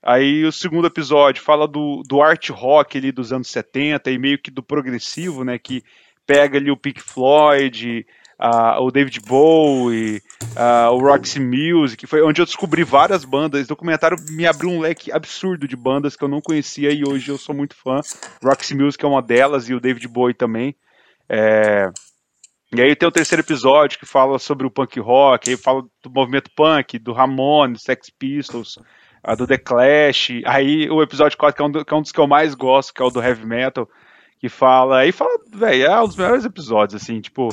[0.08, 4.40] Aí o segundo episódio fala do, do art rock ali dos anos 70 e meio
[4.40, 5.60] que do progressivo, né?
[5.60, 5.84] Que
[6.26, 8.06] pega ali o Pink Floyd,
[8.40, 10.22] uh, o David Bowie,
[10.56, 13.60] uh, o Roxy Music, foi onde eu descobri várias bandas.
[13.60, 17.30] Esse documentário me abriu um leque absurdo de bandas que eu não conhecia e hoje
[17.30, 18.00] eu sou muito fã.
[18.42, 20.74] Roxy Music é uma delas e o David Bowie também.
[21.28, 21.90] É...
[22.74, 26.10] E aí tem o terceiro episódio que fala sobre o punk rock, aí fala do
[26.10, 28.78] movimento punk, do Ramones, Sex Pistols,
[29.24, 30.30] a do The Clash.
[30.46, 32.94] Aí o episódio 4, que é, um, que é um dos que eu mais gosto,
[32.94, 33.88] que é o do Heavy Metal,
[34.40, 35.00] que fala.
[35.00, 37.50] Aí fala, velho, é um dos melhores episódios, assim, tipo.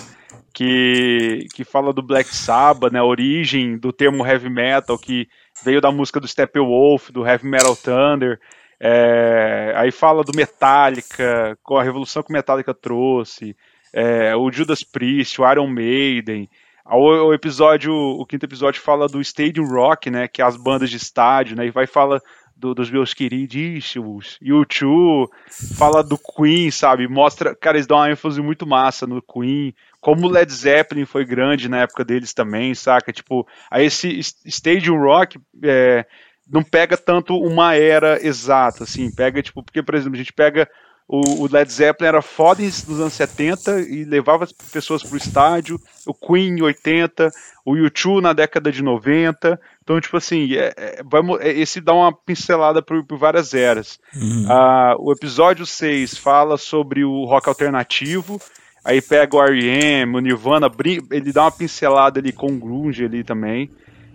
[0.53, 3.01] Que, que fala do Black Sabbath, né?
[3.01, 5.27] A origem do termo heavy metal, que
[5.65, 8.39] veio da música do Steppenwolf, do Heavy Metal Thunder.
[8.79, 13.57] É, aí fala do Metallica, com a revolução que o Metallica trouxe,
[13.93, 16.49] é, o Judas Priest, o Iron Maiden,
[16.85, 20.29] o, episódio, o quinto episódio fala do Stadium Rock, né?
[20.29, 21.67] Que é as bandas de estádio, né?
[21.67, 22.21] E vai fala
[22.57, 24.39] do, dos meus queridíssimos.
[24.43, 25.29] U2
[25.77, 27.09] fala do Queen, sabe?
[27.09, 29.75] Mostra, cara, eles dão uma ênfase muito massa no Queen.
[30.01, 33.13] Como o Led Zeppelin foi grande na época deles também, saca?
[33.13, 36.07] Tipo, aí esse Stadium Rock é,
[36.51, 39.11] não pega tanto uma era exata, assim.
[39.11, 40.69] Pega, tipo, porque, por exemplo, a gente pega
[41.07, 45.79] o, Led Zeppelin era foda nos anos 70 e levava as pessoas pro estádio.
[46.07, 47.31] O Queen em 80,
[47.65, 49.61] o U2 na década de 90.
[49.83, 53.99] Então, tipo assim, é, é, vamos, é, esse dá uma pincelada por, por várias eras.
[54.17, 54.47] Uhum.
[54.49, 58.41] Ah, o episódio 6 fala sobre o rock alternativo.
[58.83, 60.71] Aí pega o R.E.M., o Nirvana,
[61.11, 63.71] ele dá uma pincelada ali com o grunge ali também.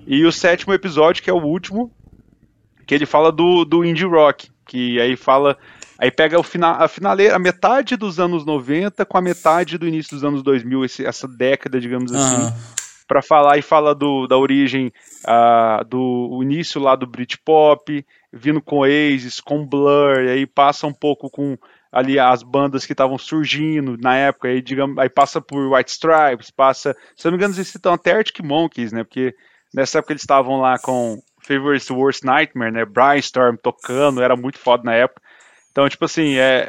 [0.06, 1.92] E o sétimo episódio, que é o último,
[2.86, 5.58] que ele fala do, do indie rock, que aí fala
[6.00, 9.86] Aí pega o final, a finaleira, a metade dos anos 90 com a metade do
[9.86, 12.54] início dos anos 2000, esse, essa década, digamos assim, uhum.
[13.06, 14.94] para falar e fala do, da origem
[15.26, 20.94] uh, do início lá do Britpop, vindo com Oasis, com Blur, e aí passa um
[20.94, 21.58] pouco com
[21.92, 26.50] ali as bandas que estavam surgindo na época, aí, digamos, aí passa por White Stripes,
[26.50, 29.36] passa, se não me engano, eles citam até Arctic Monkeys, né, porque
[29.74, 34.84] nessa época eles estavam lá com Favorite's Worst Nightmare, né, Brainstorm tocando, era muito foda
[34.84, 35.22] na época,
[35.80, 36.68] então, tipo assim, é,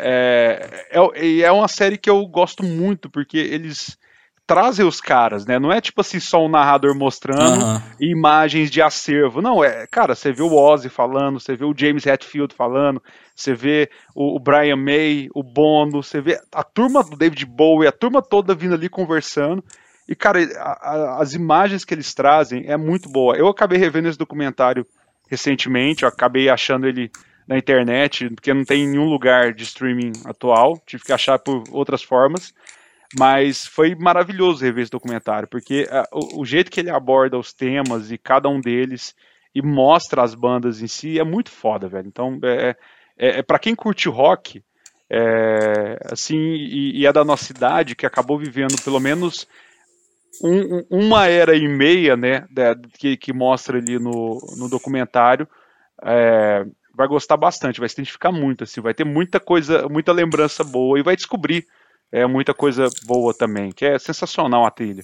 [0.92, 3.98] é, é, é uma série que eu gosto muito, porque eles
[4.46, 5.58] trazem os caras, né?
[5.58, 7.80] Não é tipo assim, só um narrador mostrando uhum.
[8.00, 9.42] imagens de acervo.
[9.42, 13.02] Não, é, cara, você vê o Ozzy falando, você vê o James Hetfield falando,
[13.34, 17.88] você vê o, o Brian May, o Bono, você vê a turma do David Bowie,
[17.88, 19.64] a turma toda vindo ali conversando.
[20.08, 23.36] E, cara, a, a, as imagens que eles trazem é muito boa.
[23.36, 24.86] Eu acabei revendo esse documentário
[25.28, 27.10] recentemente, eu acabei achando ele
[27.50, 32.00] na internet, porque não tem nenhum lugar de streaming atual, tive que achar por outras
[32.00, 32.54] formas.
[33.18, 37.52] Mas foi maravilhoso rever esse documentário, porque uh, o, o, jeito que ele aborda os
[37.52, 39.16] temas e cada um deles
[39.52, 42.06] e mostra as bandas em si é muito foda, velho.
[42.06, 42.76] Então, é,
[43.18, 44.62] é, é para quem curte rock,
[45.10, 49.48] é, assim, e, e, é da nossa idade, que acabou vivendo pelo menos
[50.40, 52.46] um, uma era e meia, né,
[52.96, 55.48] que, que mostra ali no, no documentário,
[56.04, 60.64] é, vai gostar bastante, vai se identificar muito, assim, vai ter muita coisa, muita lembrança
[60.64, 61.66] boa e vai descobrir
[62.12, 65.02] é, muita coisa boa também, que é sensacional a trilha.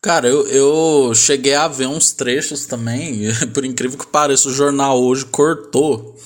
[0.00, 5.02] Cara, eu, eu cheguei a ver uns trechos também, por incrível que pareça, o jornal
[5.02, 6.16] hoje cortou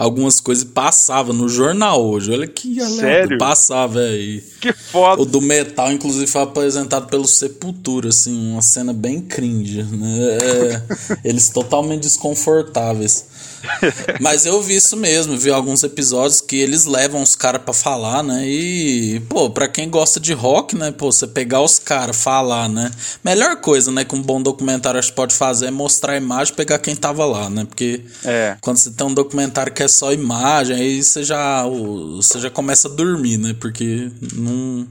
[0.00, 2.32] algumas coisas e passava no jornal hoje.
[2.32, 3.36] Olha que Sério?
[3.36, 4.42] passava aí.
[4.58, 5.20] Que foda.
[5.20, 10.38] O do metal, inclusive, foi apresentado pelo Sepultura, assim, uma cena bem cringe, né?
[10.38, 10.82] É,
[11.22, 13.26] eles totalmente desconfortáveis.
[14.20, 18.22] Mas eu vi isso mesmo, vi alguns episódios que eles levam os caras para falar,
[18.22, 18.46] né?
[18.46, 20.90] E, pô, pra quem gosta de rock, né?
[20.90, 22.90] Pô, você pegar os caras, falar, né?
[23.24, 26.52] Melhor coisa, né, que um bom documentário acho que pode fazer é mostrar a imagem
[26.52, 27.64] e pegar quem tava lá, né?
[27.64, 28.56] Porque é.
[28.60, 32.88] quando você tem um documentário que é só imagem, aí você já, você já começa
[32.88, 33.54] a dormir, né?
[33.58, 34.86] Porque não,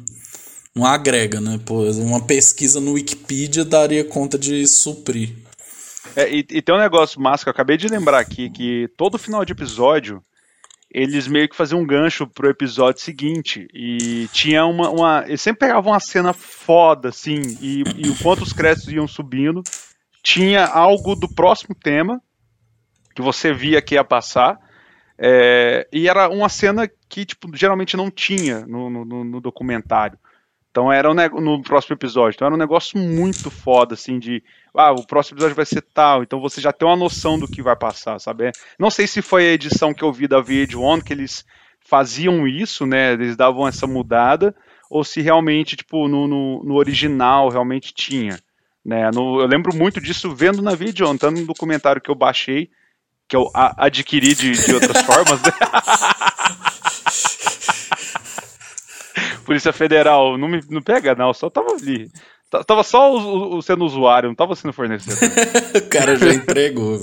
[0.75, 1.60] não agrega, né?
[1.65, 5.49] Pô, uma pesquisa no Wikipedia daria conta de suprir.
[6.19, 9.17] É, e, e, tem um negócio massa que eu acabei de lembrar aqui, que todo
[9.17, 10.21] final de episódio
[10.91, 13.69] eles meio que faziam um gancho pro episódio seguinte.
[13.73, 14.89] E tinha uma.
[14.89, 19.08] uma eles sempre pegavam uma cena foda, assim, e, e o quanto os créditos iam
[19.08, 19.63] subindo,
[20.21, 22.21] tinha algo do próximo tema
[23.15, 24.60] que você via que ia passar.
[25.17, 30.19] É, e era uma cena que, tipo, geralmente não tinha no, no, no documentário.
[30.71, 32.36] Então era um no próximo episódio.
[32.36, 34.43] Então era um negócio muito foda, assim, de.
[34.75, 36.23] Ah, o próximo episódio vai ser tal.
[36.23, 38.51] Então você já tem uma noção do que vai passar, sabe?
[38.77, 41.43] Não sei se foi a edição que eu vi da VH1 que eles
[41.79, 43.13] faziam isso, né?
[43.13, 44.55] Eles davam essa mudada,
[44.89, 48.39] ou se realmente, tipo, no, no, no original realmente tinha.
[48.86, 49.10] Né?
[49.12, 52.69] No, eu lembro muito disso vendo na VH1, tanto no documentário que eu baixei,
[53.27, 55.51] que eu adquiri de, de outras formas, né?
[59.50, 62.08] Polícia Federal, não me não pega, não, só tava ali.
[62.68, 65.18] Tava só o, o, sendo usuário, não tava sendo fornecedor.
[65.76, 67.00] o cara já entregou.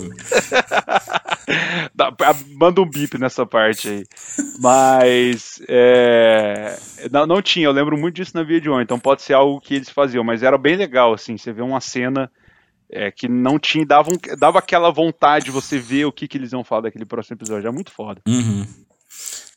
[2.57, 4.05] Manda um bip nessa parte aí.
[4.61, 6.79] Mas é,
[7.11, 9.61] não, não tinha, eu lembro muito disso na Via de On, então pode ser algo
[9.61, 12.31] que eles faziam, mas era bem legal, assim, você vê uma cena
[12.89, 16.39] é, que não tinha, dava, um, dava aquela vontade de você ver o que, que
[16.39, 18.21] eles iam falar daquele próximo episódio, é muito foda.
[18.29, 18.65] Uhum.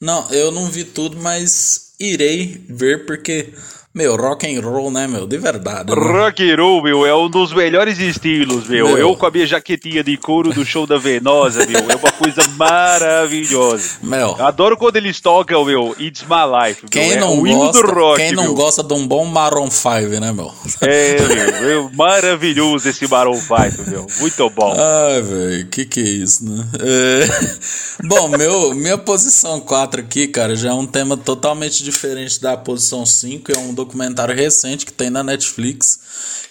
[0.02, 3.53] Não, eu não vi tudo, mas irei ver porque
[3.91, 5.25] meu, rock and roll, né, meu?
[5.25, 5.91] De verdade.
[5.91, 5.99] Né?
[5.99, 8.86] Rock and roll, meu, é um dos melhores estilos, meu.
[8.88, 8.97] meu.
[8.99, 11.80] Eu com a minha jaquetinha de couro do show da Venosa, meu.
[11.89, 13.97] É uma coisa maravilhosa.
[14.04, 14.39] Meu.
[14.39, 16.84] Adoro quando eles tocam, meu, It's My Life.
[16.84, 16.89] Meu.
[16.91, 18.54] Quem é não gosta, rock, quem não meu.
[18.54, 20.54] gosta de um bom Maroon 5, né, meu?
[20.82, 24.06] É, meu, maravilhoso esse Maroon 5, meu.
[24.19, 24.71] Muito bom.
[24.78, 26.67] Ai, velho, que que é isso, né?
[26.80, 28.06] É...
[28.06, 33.06] Bom, meu, minha posição 4 aqui, cara, já é um tema totalmente diferente da posição
[33.06, 35.99] 5, é um documentário recente que tem na Netflix,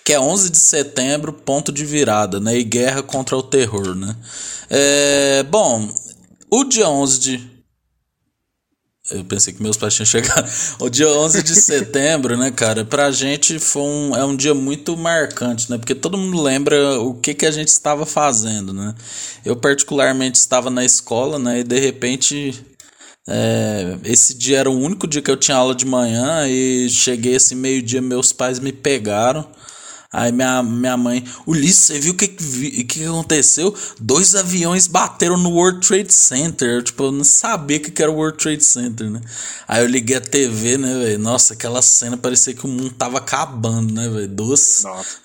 [0.04, 2.56] que é 11 de setembro, ponto de virada, né?
[2.58, 4.16] E guerra contra o terror, né?
[4.70, 5.88] É, bom,
[6.50, 7.58] o dia 11 de
[9.10, 10.46] eu pensei que meus pais tinham chegado.
[10.80, 14.96] O dia 11 de setembro, né, cara, pra gente foi um, é um dia muito
[14.96, 15.78] marcante, né?
[15.78, 18.94] Porque todo mundo lembra o que, que a gente estava fazendo, né?
[19.44, 21.60] Eu, particularmente, estava na escola, né?
[21.60, 22.54] E de repente
[23.28, 27.36] é, esse dia era o único dia que eu tinha aula de manhã e cheguei
[27.36, 29.46] assim meio-dia, meus pais me pegaram.
[30.10, 33.74] Aí minha, minha mãe, Ulisses, você viu o que, que, que aconteceu?
[34.00, 36.76] Dois aviões bateram no World Trade Center.
[36.76, 39.20] Eu, tipo, eu não sabia o que, que era o World Trade Center, né?
[39.66, 41.18] Aí eu liguei a TV, né, velho?
[41.18, 44.28] Nossa, aquela cena parecia que o mundo tava acabando, né, velho?
[44.28, 44.82] Duas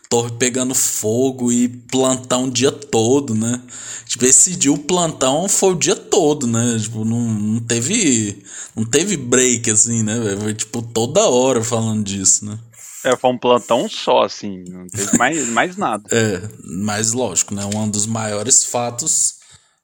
[0.09, 3.61] torres pegando fogo e plantão o dia todo, né?
[4.05, 6.77] Tipo, esse dia o plantão foi o dia todo, né?
[6.77, 8.43] Tipo, não, não teve.
[8.75, 10.41] Não teve break, assim, né, velho?
[10.41, 12.59] Foi tipo toda hora falando disso, né?
[13.03, 16.03] É, foi um plantão só, assim, não teve mais, mais nada.
[16.11, 17.63] É, mas lógico, né?
[17.65, 19.42] Um dos maiores fatos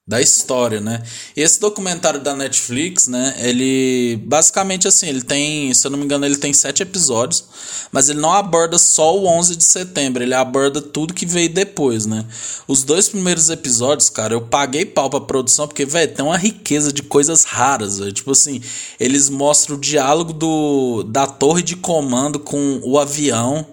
[0.10, 1.04] da história, né?
[1.38, 3.36] Esse documentário da Netflix, né?
[3.38, 7.46] Ele basicamente assim, ele tem, se eu não me engano, ele tem sete episódios,
[7.92, 12.08] mas ele não aborda só o 11 de setembro, ele aborda tudo que veio depois,
[12.08, 12.26] né?
[12.68, 16.92] Os dois primeiros episódios, cara, eu paguei pau pra produção porque, velho, tem uma riqueza
[16.92, 18.12] de coisas raras, véio.
[18.12, 18.64] tipo assim,
[19.00, 23.64] eles mostram o diálogo do da torre de comando com o avião,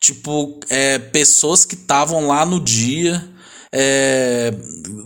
[0.00, 3.37] tipo, é, pessoas que estavam lá no dia
[3.72, 4.52] é,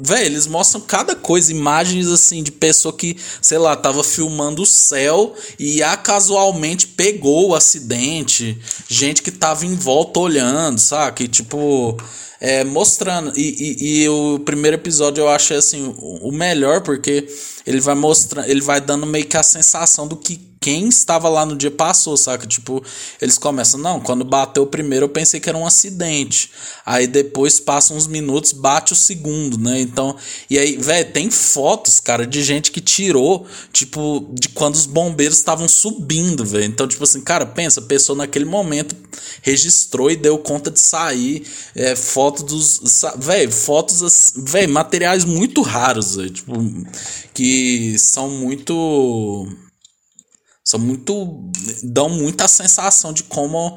[0.05, 4.67] Véi, eles mostram cada coisa, imagens assim de pessoa que, sei lá, tava filmando o
[4.67, 11.17] céu e a casualmente pegou o acidente, gente que tava em volta olhando, sabe?
[11.19, 11.97] Que tipo.
[12.43, 13.33] É, mostrando.
[13.39, 17.25] E, e, e, o primeiro episódio eu acho assim o melhor porque
[17.65, 21.45] ele vai mostrando, ele vai dando meio que a sensação do que quem estava lá
[21.45, 22.47] no dia passou, saca?
[22.47, 22.83] Tipo,
[23.21, 26.53] eles começam, não, quando bateu o primeiro eu pensei que era um acidente.
[26.87, 29.81] Aí depois passa uns minutos, bate o segundo, né?
[29.81, 30.17] Então,
[30.49, 35.37] e aí, velho, tem fotos, cara, de gente que tirou, tipo, de quando os bombeiros
[35.37, 36.65] estavam subindo, velho.
[36.65, 38.95] Então, tipo assim, cara, pensa, a pessoa naquele momento
[39.43, 41.45] registrou e deu conta de sair.
[41.75, 42.81] É, foto dos.
[43.19, 46.55] Velho, fotos, velho, materiais muito raros, véio, tipo,
[47.35, 49.47] que são muito
[50.65, 51.51] são muito
[51.83, 53.77] dão muita sensação de como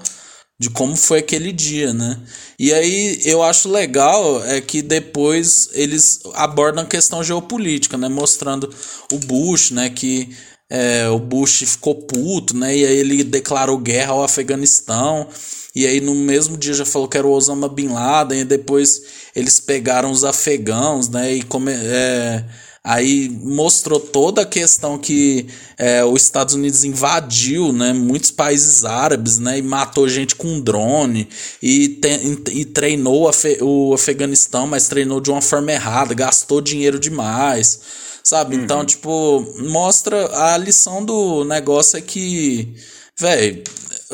[0.57, 2.17] de como foi aquele dia, né?
[2.57, 8.07] E aí eu acho legal é que depois eles abordam a questão geopolítica, né?
[8.07, 8.73] Mostrando
[9.11, 9.89] o Bush, né?
[9.89, 10.29] Que
[10.69, 12.75] é, o Bush ficou puto, né?
[12.75, 15.27] E aí ele declarou guerra ao Afeganistão.
[15.75, 18.41] E aí no mesmo dia já falou que era o Osama Bin Laden.
[18.41, 19.01] E depois
[19.35, 21.33] eles pegaram os afegãos, né?
[21.33, 22.45] E come, é,
[22.85, 29.39] Aí mostrou toda a questão que é, os Estados Unidos invadiu né, muitos países árabes
[29.39, 31.27] né, e matou gente com drone
[31.59, 32.07] e, te,
[32.51, 33.27] e treinou
[33.61, 37.79] o Afeganistão, mas treinou de uma forma errada, gastou dinheiro demais,
[38.23, 38.55] sabe?
[38.55, 38.83] Então, uhum.
[38.83, 42.71] Então, tipo, mostra a lição do negócio é que,
[43.19, 43.63] velho,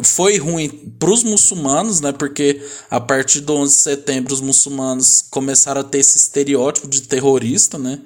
[0.03, 2.11] foi ruim para os muçulmanos, né?
[2.11, 7.01] Porque a partir do 11 de setembro os muçulmanos começaram a ter esse estereótipo de
[7.01, 7.99] terrorista, né?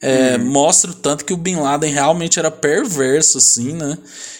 [0.00, 0.44] É, uhum.
[0.44, 3.96] Mostra o tanto que o Bin Laden realmente era perverso, assim, né?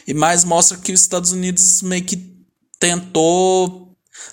[0.07, 2.35] E mais mostra que os Estados Unidos meio que
[2.79, 3.85] tentou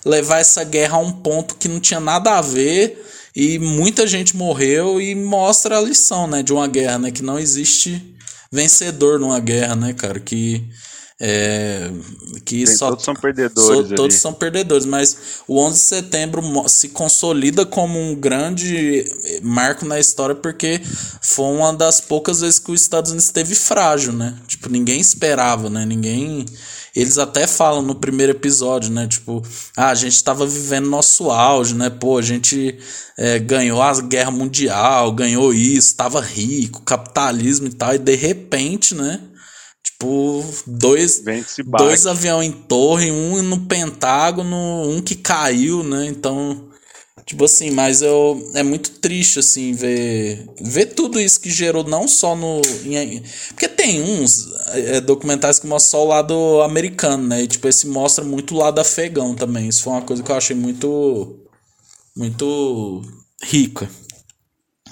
[0.04, 3.02] levar essa guerra a um ponto que não tinha nada a ver
[3.34, 7.38] e muita gente morreu e mostra a lição, né, de uma guerra, né, que não
[7.38, 8.14] existe
[8.52, 10.68] vencedor numa guerra, né, cara, que
[11.24, 11.88] é,
[12.44, 13.88] que só, todos são perdedores.
[13.88, 19.04] So, todos são perdedores, mas o 11 de setembro se consolida como um grande
[19.40, 20.82] marco na história porque
[21.20, 24.36] foi uma das poucas vezes que os Estados Unidos esteve frágil, né?
[24.48, 25.86] Tipo, ninguém esperava, né?
[25.86, 26.44] Ninguém.
[26.94, 29.06] Eles até falam no primeiro episódio, né?
[29.06, 29.44] Tipo,
[29.76, 31.88] ah, a gente estava vivendo nosso auge, né?
[31.88, 32.76] Pô, a gente
[33.16, 38.92] é, ganhou a guerra mundial, ganhou isso, estava rico, capitalismo e tal, e de repente,
[38.92, 39.20] né?
[40.02, 41.22] Tipo, dois,
[41.78, 44.56] dois aviões em torre, um no Pentágono,
[44.90, 46.06] um que caiu, né?
[46.06, 46.68] Então,
[47.24, 52.08] tipo assim, mas eu é muito triste assim ver ver tudo isso que gerou não
[52.08, 57.42] só no em, porque tem uns é, documentários que mostram só o lado americano, né?
[57.42, 59.68] E tipo esse mostra muito o lado afegão também.
[59.68, 61.38] Isso foi uma coisa que eu achei muito
[62.16, 63.02] muito
[63.40, 63.88] rica.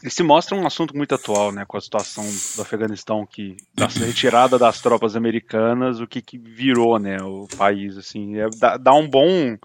[0.02, 2.24] E se mostra um assunto muito atual, né, com a situação
[2.56, 7.96] do Afeganistão, que da retirada das tropas americanas, o que, que virou, né, o país,
[7.98, 9.56] assim, é, dá, dá um bom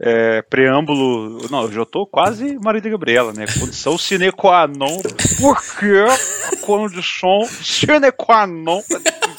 [0.00, 1.46] é, preâmbulo.
[1.50, 3.44] Não, eu já tô quase Maria Gabriela, né?
[3.58, 5.02] Condição sine qua non.
[5.38, 8.82] Porque a condição sine qua non.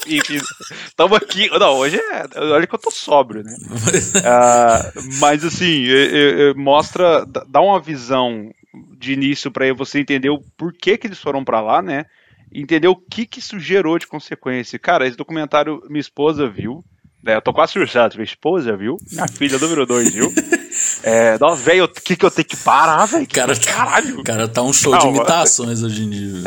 [0.06, 1.50] Estamos aqui.
[1.58, 2.38] Não, hoje é.
[2.38, 3.54] Olha que eu tô sóbrio, né?
[3.60, 7.26] Uh, mas assim, é, é, mostra.
[7.48, 8.52] dá uma visão
[8.98, 12.06] de início para você entender o porquê que eles foram para lá, né?
[12.52, 14.78] Entender o que que isso gerou de consequência.
[14.78, 16.84] Cara, esse documentário minha esposa viu.
[17.22, 17.36] Né?
[17.36, 18.14] Eu tô quase surtado.
[18.16, 18.96] Minha esposa viu.
[19.10, 20.32] Minha filha número 2 viu.
[21.04, 23.26] É, nossa, velho, o que que eu tenho que parar, velho?
[23.28, 24.22] Cara, tá- Caralho.
[24.22, 25.12] Cara, tá um show Calma.
[25.12, 26.44] de imitações hoje em dia.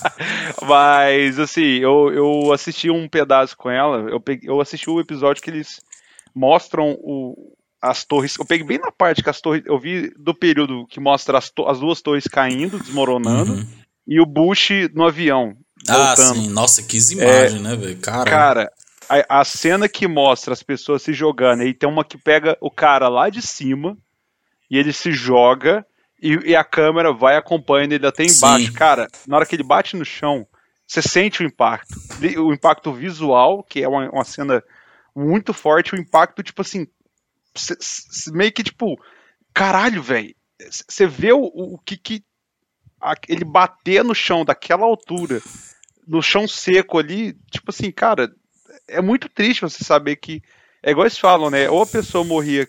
[0.66, 4.08] Mas, assim, eu, eu assisti um pedaço com ela.
[4.10, 5.80] Eu, peguei, eu assisti o episódio que eles
[6.34, 8.36] mostram o, as torres.
[8.38, 9.62] Eu peguei bem na parte que as torres.
[9.66, 13.66] Eu vi do período que mostra as, as duas torres caindo, desmoronando, uhum.
[14.06, 15.56] e o Bush no avião.
[15.88, 16.34] Ah, voltando.
[16.34, 16.48] sim.
[16.50, 17.96] Nossa, que imagem, é, né, velho?
[17.98, 18.72] Cara, cara
[19.08, 22.70] a, a, cena que mostra as pessoas se jogando, aí tem uma que pega o
[22.70, 23.96] cara lá de cima,
[24.70, 25.84] e ele se joga,
[26.20, 28.66] e, e a câmera vai acompanhando ele até embaixo.
[28.66, 28.72] Sim.
[28.72, 30.46] Cara, na hora que ele bate no chão,
[30.86, 31.94] você sente o impacto.
[32.38, 34.62] O impacto visual, que é uma, uma cena
[35.14, 36.86] muito forte, o impacto, tipo assim,
[38.32, 38.98] meio que tipo,
[39.54, 40.34] caralho, velho.
[40.88, 42.24] Você vê o, o que, que
[43.28, 45.40] ele bater no chão daquela altura,
[46.06, 48.30] no chão seco ali, tipo assim, cara,
[48.88, 50.42] é muito triste você saber que.
[50.82, 51.68] É igual eles falam, né?
[51.68, 52.66] Ou a pessoa morria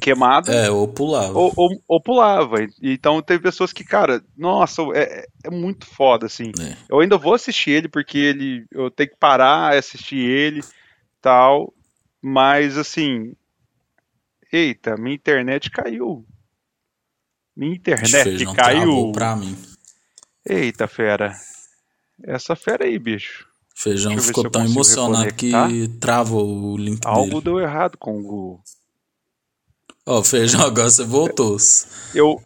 [0.00, 0.52] queimada.
[0.52, 1.36] É, ou pulava.
[1.36, 2.56] Ou, ou, ou, pulava.
[2.82, 6.52] Então teve pessoas que, cara, nossa, é, é muito foda, assim.
[6.60, 6.76] É.
[6.88, 8.64] Eu ainda vou assistir ele, porque ele.
[8.70, 10.60] Eu tenho que parar, assistir ele
[11.20, 11.72] tal.
[12.22, 13.32] Mas assim,
[14.52, 16.26] Eita, minha internet caiu.
[17.56, 19.12] Minha internet caiu.
[19.12, 19.56] Pra mim.
[20.44, 21.32] Eita, fera.
[22.22, 23.46] Essa fera aí, bicho.
[23.74, 25.52] Feijão ficou tão emocionado que
[26.00, 27.40] travou o link Algo dele.
[27.42, 28.62] deu errado com o Google.
[30.04, 31.56] Ó, oh, feijão, agora você voltou.
[32.14, 32.42] Eu.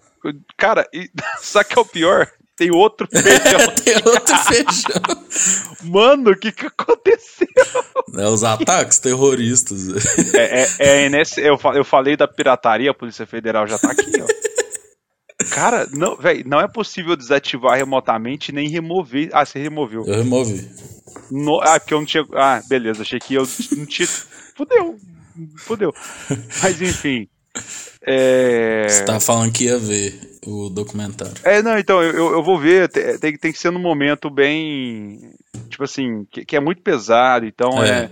[0.57, 2.31] Cara, e, sabe que é o pior?
[2.57, 3.75] Tem outro feijão.
[3.85, 5.83] Tem outro feijão.
[5.83, 7.49] Mano, o que que aconteceu?
[8.17, 9.89] É os ataques terroristas.
[10.35, 14.13] É, é, é nesse, eu, eu falei da pirataria, a Polícia Federal já tá aqui,
[14.21, 14.45] ó.
[15.51, 19.31] Cara, não, velho, não é possível desativar remotamente nem remover.
[19.33, 20.05] Ah, você removeu.
[20.07, 20.69] Eu removi.
[21.31, 22.25] No, ah, porque eu não tinha.
[22.35, 23.47] Ah, beleza, achei que eu
[23.77, 24.09] não tinha.
[24.57, 24.97] Fudeu.
[25.59, 25.93] Fudeu.
[26.63, 27.29] Mas enfim.
[28.07, 28.87] É...
[28.89, 31.35] Você tá falando que ia ver o documentário.
[31.45, 35.19] É, não, então, eu, eu vou ver, tem, tem que ser num momento bem,
[35.69, 38.05] tipo assim, que, que é muito pesado, então é.
[38.05, 38.11] é,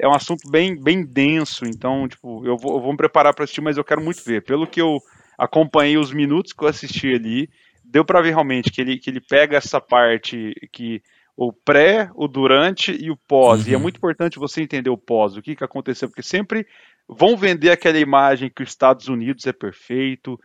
[0.00, 3.44] é um assunto bem, bem denso, então, tipo, eu vou, eu vou me preparar para
[3.44, 4.42] assistir, mas eu quero muito ver.
[4.42, 4.98] Pelo que eu
[5.36, 7.48] acompanhei os minutos que eu assisti ali,
[7.84, 11.02] deu para ver realmente que ele, que ele pega essa parte que
[11.36, 13.64] o pré, o durante e o pós.
[13.64, 13.70] Uhum.
[13.70, 13.82] E é uhum.
[13.82, 16.66] muito importante você entender o pós, o que, que aconteceu, porque sempre
[17.08, 20.38] vão vender aquela imagem que os Estados Unidos é perfeito,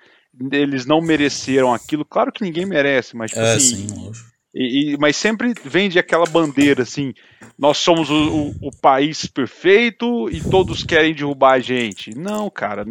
[0.52, 2.06] eles não mereceram aquilo.
[2.06, 4.12] Claro que ninguém merece, mas tipo, é, assim, sim,
[4.60, 7.14] e, e, mas sempre vende aquela bandeira assim:
[7.60, 12.18] nós somos o, o, o, país perfeito e todos querem derrubar a gente.
[12.18, 12.84] Não, cara.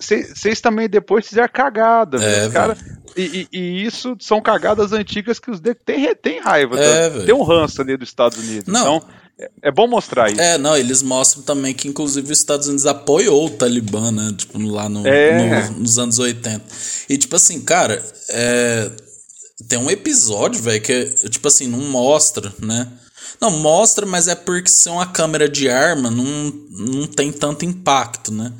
[0.00, 2.16] Vocês também depois fizeram cagada.
[2.24, 2.76] É, cara,
[3.14, 6.78] e, e, isso são cagadas antigas que os tem, tem raiva.
[6.78, 7.24] É, tá?
[7.26, 8.72] Tem um ranço ali dos Estados Unidos.
[8.72, 8.96] Não.
[8.96, 9.08] Então,
[9.62, 10.40] é, bom mostrar isso.
[10.40, 14.34] É, não, eles mostram também que, inclusive, os Estados Unidos apoiou o Talibã, né?
[14.36, 15.70] Tipo, lá no, é.
[15.70, 16.62] no, nos anos 80.
[17.08, 18.90] E, tipo assim, cara, é,
[19.68, 22.88] tem um episódio, velho, que, tipo assim, não mostra, né?
[23.40, 26.24] Não, mostra, mas é porque se é uma câmera de arma, não,
[26.70, 28.52] não tem tanto impacto, né?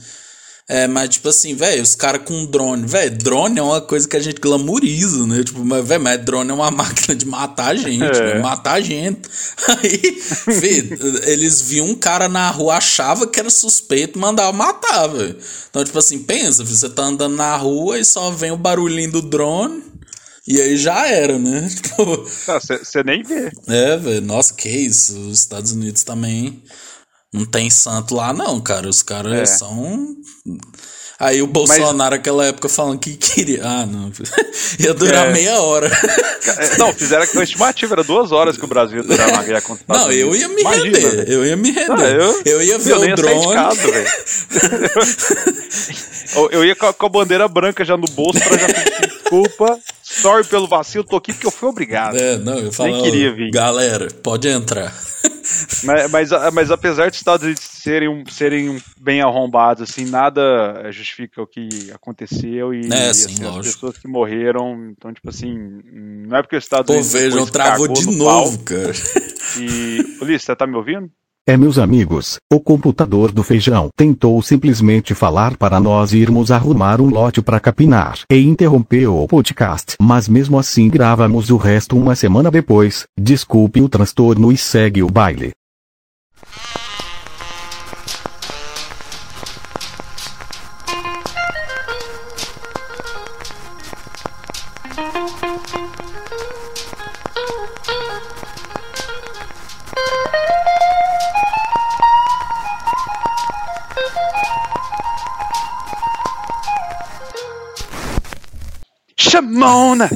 [0.72, 4.16] É, mas tipo assim, velho, os caras com drone, velho, drone é uma coisa que
[4.16, 5.44] a gente glamoriza, né?
[5.44, 8.38] Tipo, mas, velho, mas drone é uma máquina de matar gente, é.
[8.40, 9.20] matar gente.
[9.68, 10.18] Aí,
[11.26, 15.36] eles viam um cara na rua, achava que era suspeito, mandava matar, velho.
[15.68, 19.20] Então, tipo assim, pensa, você tá andando na rua e só vem o barulhinho do
[19.20, 19.82] drone.
[20.48, 21.68] E aí já era, né?
[21.68, 23.04] Você tipo...
[23.04, 23.52] nem vê.
[23.68, 24.22] É, velho.
[24.22, 25.18] Nossa, que isso.
[25.28, 26.62] Os Estados Unidos também
[27.32, 28.88] não tem santo lá, não, cara.
[28.88, 29.46] Os caras é.
[29.46, 30.16] são.
[31.18, 32.10] Aí o Bolsonaro, Mas...
[32.10, 33.60] naquela época, falando que queria.
[33.64, 34.10] Ah, não.
[34.78, 35.32] ia durar é.
[35.32, 35.86] meia hora.
[35.86, 39.42] É, não, fizeram que a estimativa era duas horas que o Brasil ia durar uma
[39.44, 41.30] guerra contra Não, eu ia me Imagina, render.
[41.30, 41.88] Eu ia me render.
[41.88, 43.54] Não, eu, eu ia ver eu o drone.
[43.54, 43.88] Casa,
[46.50, 49.78] eu ia com a bandeira branca já no bolso pra já pedir desculpa.
[50.02, 52.16] Sorry pelo vacilo, tô aqui porque eu fui obrigado.
[52.16, 53.50] É, não, eu falo, Nem queria vir.
[53.50, 54.92] Galera, pode entrar.
[55.84, 61.46] Mas, mas, mas, apesar de Estados Unidos serem, serem bem arrombados, assim, nada justifica o
[61.46, 64.90] que aconteceu e, é, sim, assim, as pessoas que morreram.
[64.90, 65.54] Então, tipo assim,
[66.26, 67.12] não é porque os Estados Unidos.
[67.12, 68.92] Pô, vejam, travou de no novo, cara.
[69.58, 70.18] E.
[70.22, 71.10] Ulisses, você tá me ouvindo?
[71.44, 77.10] É meus amigos, o computador do feijão tentou simplesmente falar para nós irmos arrumar um
[77.10, 79.96] lote para capinar e interrompeu o podcast.
[80.00, 83.06] Mas mesmo assim gravamos o resto uma semana depois.
[83.18, 85.50] Desculpe o transtorno e segue o baile.
[109.66, 110.10] Chamona!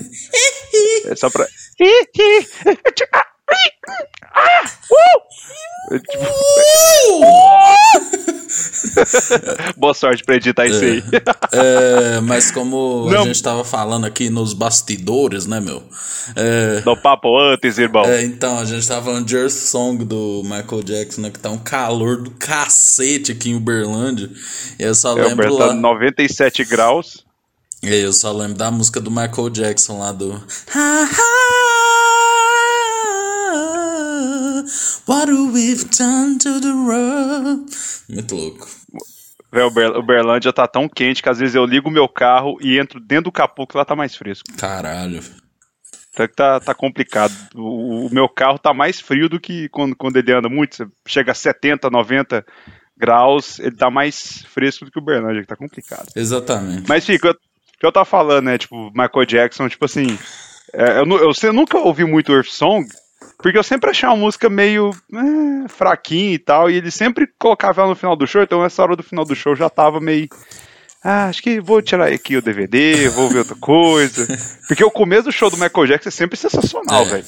[1.07, 1.47] é só pra.
[9.77, 11.03] Boa sorte pra editar isso é, aí.
[11.53, 13.23] É, mas como Não.
[13.23, 15.83] a gente tava falando aqui nos bastidores, né, meu?
[16.35, 18.05] É, no papo antes, irmão.
[18.05, 21.31] É, então, a gente tava falando de Earth Song do Michael Jackson, né?
[21.31, 24.29] Que tá um calor do cacete aqui em Uberlândia.
[24.79, 25.73] E eu só é, lembro lá...
[25.73, 27.26] 97 graus.
[27.83, 30.43] E aí eu só lembro da música do Michael Jackson lá do.
[35.07, 37.67] What we've done to the road.
[38.09, 38.69] Muito louco.
[39.53, 42.79] Véio, o Berlândia tá tão quente que às vezes eu ligo o meu carro e
[42.79, 44.45] entro dentro do capô que lá tá mais fresco.
[44.57, 45.23] Caralho.
[46.13, 47.33] Então tá, tá complicado.
[47.55, 50.77] O, o, meu carro tá mais frio do que quando, quando ele anda muito.
[50.77, 52.45] Você chega a 70, 90
[52.97, 56.09] graus, ele tá mais fresco do que o Berlândia, que tá complicado.
[56.17, 56.89] Exatamente.
[56.89, 57.37] Mas fica,
[57.79, 58.59] que eu tava falando, né?
[58.59, 60.19] Tipo, Michael Jackson, tipo assim.
[60.73, 62.87] É, eu, eu, eu, nunca ouvi muito Earth Song,
[63.39, 67.83] porque eu sempre achei uma música meio é, fraquinha e tal, e ele sempre colocava
[67.83, 70.29] ela no final do show, então essa hora do final do show já tava meio.
[71.05, 74.27] Ah, acho que vou tirar aqui o DVD, vou ver outra coisa.
[74.67, 77.05] Porque o começo do show do Michael Jackson é sempre sensacional, é.
[77.05, 77.25] velho.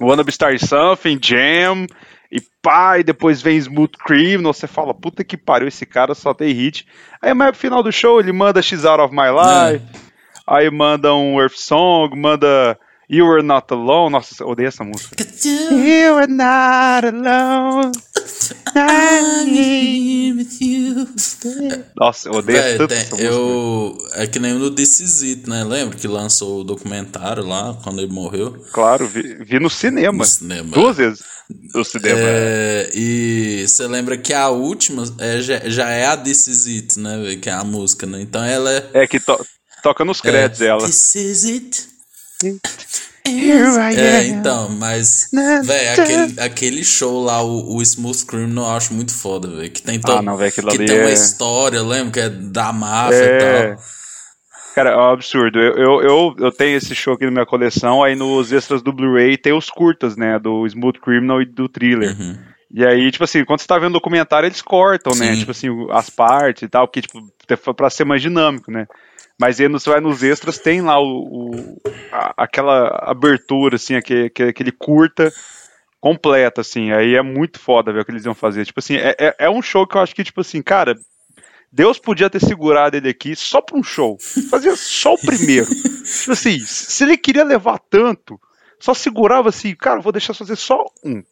[0.00, 1.86] Wanna Be Star Something, Jam,
[2.30, 6.34] e pá, e depois vem Smooth Criminal, você fala, puta que pariu, esse cara só
[6.34, 6.86] tem hit.
[7.22, 9.98] Aí mais pro final do show ele manda X Out of My Life, é.
[10.46, 14.12] aí manda um Earth Song, manda You Were Not Alone.
[14.12, 15.16] Nossa, eu odeio essa música.
[15.44, 17.92] You Were Not Alone.
[18.76, 21.08] I'm with you.
[21.96, 25.48] Nossa, eu odeio Véi, tanto tem, essa eu, É que nem no This Is It,
[25.48, 25.64] né?
[25.64, 28.64] Lembra que lançou o documentário lá, quando ele morreu?
[28.72, 30.18] Claro, vi, vi no cinema.
[30.18, 30.70] No cinema.
[30.70, 31.20] Duas vezes.
[31.74, 32.18] No cinema.
[32.20, 37.00] É, e você lembra que a última é, já, já é a This Is It,
[37.00, 37.36] né?
[37.40, 38.20] Que é a música, né?
[38.20, 38.90] Então ela é...
[38.92, 39.38] É que to,
[39.82, 40.86] toca nos créditos é, ela.
[40.86, 41.88] This Is It.
[44.00, 45.30] É, então, mas,
[45.64, 49.70] velho, aquele, aquele show lá, o, o Smooth Criminal, eu acho muito foda, velho.
[49.70, 50.12] Que tem, to...
[50.12, 51.00] ah, não, véio, que tem é...
[51.00, 52.12] uma história, lembra?
[52.12, 53.36] Que é da máfia é...
[53.36, 53.84] e tal.
[54.74, 55.58] Cara, é um absurdo.
[55.58, 58.92] Eu, eu, eu, eu, tenho esse show aqui na minha coleção, aí nos extras do
[58.92, 60.38] Blu-ray tem os curtas, né?
[60.38, 62.16] Do Smooth Criminal e do Thriller.
[62.16, 62.38] Uhum.
[62.70, 65.26] E aí, tipo assim, quando você tá vendo o documentário, eles cortam, né?
[65.26, 65.30] Sim.
[65.32, 65.36] né?
[65.38, 67.20] Tipo assim, as partes e tal, que, tipo,
[67.74, 68.86] pra ser mais dinâmico, né?
[69.38, 71.80] Mas aí você vai nos extras, tem lá o, o
[72.10, 75.32] a, aquela abertura, assim, aquele, aquele curta
[76.00, 76.92] completa, assim.
[76.92, 78.64] Aí é muito foda ver o que eles iam fazer.
[78.64, 80.96] Tipo assim, é, é, é um show que eu acho que, tipo assim, cara,
[81.70, 84.18] Deus podia ter segurado ele aqui só pra um show.
[84.50, 85.66] Fazia só o primeiro.
[85.66, 88.40] tipo assim, se ele queria levar tanto,
[88.80, 91.22] só segurava assim, cara, vou deixar fazer só um.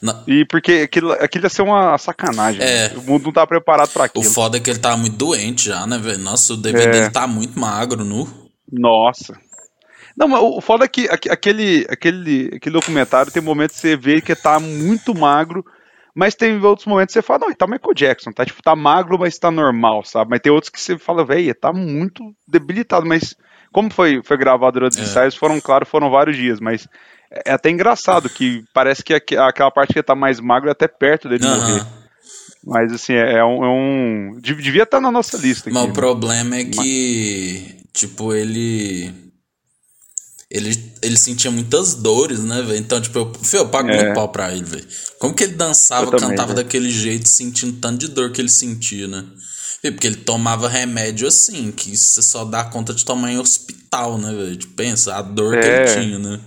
[0.00, 0.22] Não.
[0.26, 2.62] E porque aquilo, aquilo ia ser uma sacanagem.
[2.62, 2.88] É.
[2.88, 2.96] Né?
[2.96, 4.24] O mundo não tá preparado para aquilo.
[4.24, 6.18] O foda é que ele tá muito doente já, né, velho?
[6.18, 6.90] Nossa, o DVD é.
[6.90, 8.28] dele tá muito magro, nu.
[8.70, 9.38] Nossa.
[10.16, 14.20] Não, mas o foda é que aquele, aquele, aquele documentário tem momentos que você vê
[14.20, 15.64] que tá muito magro,
[16.14, 18.76] mas tem outros momentos que você fala, não, ele tá Michael Jackson, tá tipo, tá
[18.76, 20.30] magro, mas tá normal, sabe?
[20.30, 23.34] Mas tem outros que você fala, velho, tá muito debilitado, mas
[23.72, 25.02] como foi, foi gravado durante os é.
[25.02, 26.86] ensaios, foram, claro, foram vários dias, mas
[27.44, 30.86] é até engraçado que parece que aquela parte que ele tá mais magro é até
[30.86, 31.60] perto dele uhum.
[31.60, 31.86] morrer.
[32.66, 35.68] Mas assim, é, é um, é um, Devia estar na nossa lista.
[35.68, 35.92] Aqui, Mas o né?
[35.92, 39.12] problema é que, tipo, ele.
[40.50, 42.78] Ele, ele sentia muitas dores, né, velho?
[42.78, 43.96] Então, tipo, eu, eu pago é.
[43.96, 44.86] muito pau pra ele, velho.
[45.18, 49.08] Como que ele dançava, também, cantava daquele jeito, sentindo tanto de dor que ele sentia,
[49.08, 49.24] né?
[49.82, 54.32] Porque ele tomava remédio assim, que você só dá conta de tomar em hospital, né,
[54.32, 54.56] velho?
[54.56, 55.60] Tipo, pensa, a dor é.
[55.60, 56.00] que ele é.
[56.00, 56.40] tinha, né?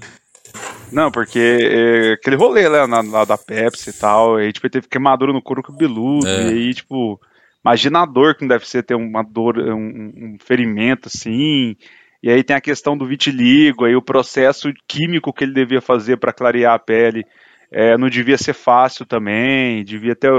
[0.91, 4.71] Não, porque é, aquele rolê lá, na, lá da Pepsi e tal, aí tipo, ele
[4.71, 6.45] teve queimadura no couro cabeludo, é.
[6.45, 7.19] e aí, tipo,
[7.63, 11.75] imagina a dor que não deve ser ter uma dor, um, um, ferimento assim,
[12.23, 16.17] e aí tem a questão do vitiligo, aí o processo químico que ele devia fazer
[16.17, 17.25] para clarear a pele
[17.71, 20.31] é, não devia ser fácil também, devia ter.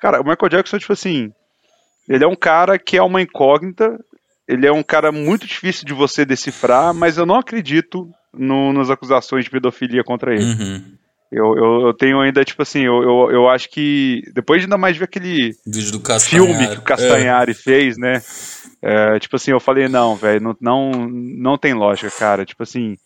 [0.00, 1.32] Cara, o Michael Jackson, tipo assim,
[2.08, 3.98] ele é um cara que é uma incógnita,
[4.46, 8.08] ele é um cara muito difícil de você decifrar, mas eu não acredito
[8.38, 10.44] no, nas acusações de pedofilia contra ele.
[10.44, 10.96] Uhum.
[11.30, 14.22] Eu, eu, eu, tenho ainda, tipo assim, eu, eu, eu acho que.
[14.32, 15.54] Depois de ainda mais ver aquele
[16.20, 17.54] filme que o Castanhari é.
[17.54, 18.22] fez, né?
[18.80, 22.44] É, tipo assim, eu falei, não, velho, não, não, não tem lógica, cara.
[22.44, 22.96] Tipo assim,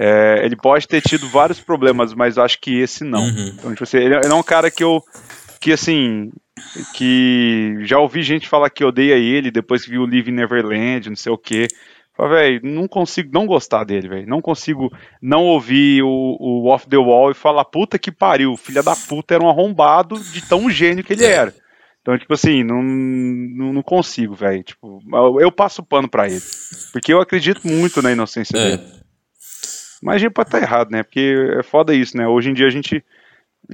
[0.00, 3.22] é, ele pode ter tido vários problemas, mas eu acho que esse não.
[3.22, 3.54] Uhum.
[3.56, 5.00] Então, tipo assim, ele, ele é um cara que eu.
[5.60, 6.32] Que assim.
[6.94, 11.16] Que já ouvi gente falar que odeia ele depois que viu o Live Neverland, não
[11.16, 11.68] sei o quê
[12.28, 14.26] velho, não consigo não gostar dele, velho.
[14.26, 14.90] Não consigo
[15.22, 19.34] não ouvir o, o Off the Wall e falar, puta que pariu, filha da puta
[19.34, 21.30] era um arrombado de tão gênio que ele é.
[21.30, 21.54] era.
[22.02, 24.62] Então, tipo assim, não, não, não consigo, velho.
[24.62, 26.40] Tipo, eu, eu, passo pano pra ele.
[26.92, 28.76] Porque eu acredito muito na inocência é.
[28.76, 28.82] dele.
[30.02, 31.02] Mas a gente pode estar tá errado, né?
[31.02, 32.26] Porque é foda isso, né?
[32.26, 33.04] Hoje em dia a gente,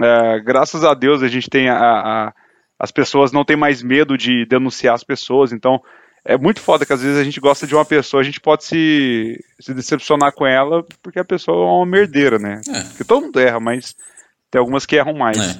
[0.02, 2.34] é, graças a Deus, a gente tem a, a,
[2.78, 5.80] as pessoas não tem mais medo de denunciar as pessoas, então
[6.26, 8.64] é muito foda que às vezes a gente gosta de uma pessoa, a gente pode
[8.64, 12.60] se, se decepcionar com ela porque a pessoa é uma merdeira, né?
[12.68, 12.80] É.
[12.80, 13.94] Porque todo mundo erra, mas
[14.50, 15.38] tem algumas que erram mais.
[15.38, 15.56] É.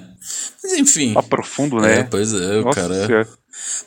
[0.63, 1.15] Mas enfim.
[1.15, 2.01] Tá profundo, né?
[2.01, 3.23] É, pois é, Nossa, cara.
[3.23, 3.27] É.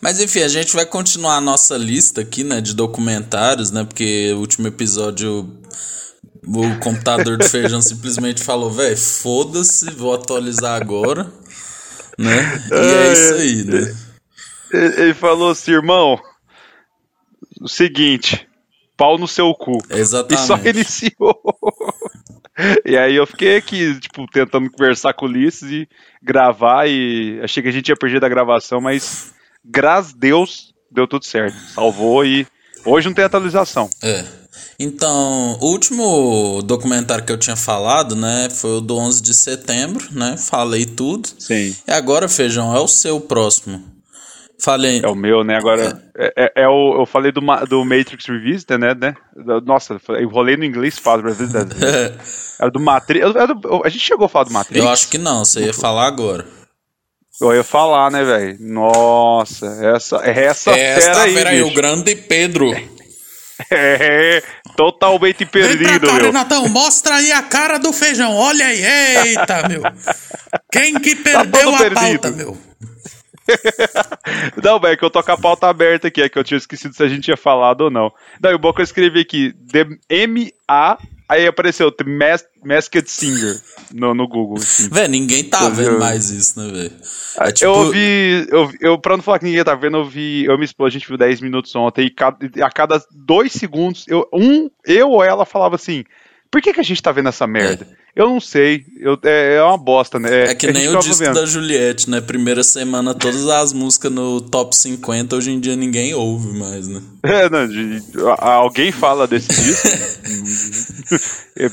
[0.02, 3.84] Mas enfim, a gente vai continuar a nossa lista aqui, né, de documentários, né?
[3.84, 5.60] Porque o último episódio
[6.48, 11.32] o computador do feijão simplesmente falou, velho, foda-se, vou atualizar agora,
[12.18, 12.64] né?
[12.72, 13.96] E é isso aí, né?
[14.72, 16.20] Ele falou assim, irmão,
[17.60, 18.48] o seguinte,
[18.98, 19.78] pau no seu cu.
[19.90, 20.44] Exatamente.
[20.44, 21.42] E só iniciou.
[22.86, 25.90] e aí eu fiquei aqui, tipo, tentando conversar com o Ulisses e
[26.22, 29.34] gravar e achei que a gente ia perder a gravação, mas
[29.64, 31.56] graças a Deus deu tudo certo.
[31.74, 32.46] Salvou e
[32.86, 33.90] hoje não tem atualização.
[34.04, 34.26] É.
[34.78, 40.08] Então, o último documentário que eu tinha falado, né, foi o do 11 de setembro,
[40.12, 40.38] né?
[40.38, 41.30] Falei tudo.
[41.38, 41.76] Sim.
[41.88, 43.99] E agora, Feijão, é o seu próximo.
[44.62, 45.02] Falei.
[45.04, 45.56] É o meu, né?
[45.56, 48.94] Agora, é, é, é o, eu falei do, do Matrix Revisited, né?
[48.94, 49.16] né?
[49.66, 51.26] Nossa, eu rolei no inglês fácil.
[52.60, 53.26] Era do Matrix.
[53.84, 54.84] A gente chegou a falar do Matrix?
[54.84, 56.46] Eu acho que não, você ia falar agora.
[57.42, 58.58] Eu ia falar, né, velho?
[58.60, 62.70] Nossa, essa, essa, essa fera aí, fera aí o grande Pedro.
[63.70, 64.42] É,
[64.78, 66.26] totalmente perdido, Vem pra cá, meu.
[66.28, 68.34] Renatão, mostra aí a cara do feijão.
[68.34, 68.82] Olha aí,
[69.28, 69.82] eita, meu.
[70.72, 72.00] Quem que Tá perdeu a perdido.
[72.00, 72.58] pauta, meu?
[74.64, 76.94] Não, velho, que eu tô com a pauta aberta aqui, é que eu tinha esquecido
[76.94, 78.12] se a gente tinha falado ou não.
[78.42, 79.54] Não, e o bom que eu escrevi aqui,
[80.10, 80.98] M-A,
[81.28, 83.60] aí apareceu The Mas Masked Singer
[83.94, 84.58] no, no Google.
[84.58, 84.90] assim.
[84.90, 86.92] Véi, ninguém tá Eu- vendo eu- mais isso, né, velho?
[87.40, 90.44] É tipo, eu ouvi, eu, eu, pra não falar que ninguém tá vendo, eu vi,
[90.46, 93.52] eu e minha esposa, a gente viu 10 minutos ontem, e cada- a cada dois
[93.54, 96.04] segundos, eu, um, eu ou ela falava assim,
[96.52, 97.88] por que que a gente tá vendo essa merda?
[98.16, 100.46] Eu não sei, eu, é, é uma bosta, né?
[100.52, 101.36] É que a nem o disco vendo.
[101.36, 102.20] da Juliette, né?
[102.20, 107.02] Primeira semana, todas as músicas no top 50, hoje em dia ninguém ouve mais, né?
[107.22, 108.02] É, não, de-
[108.40, 109.88] a- alguém fala desse disco.
[111.58, 111.70] É,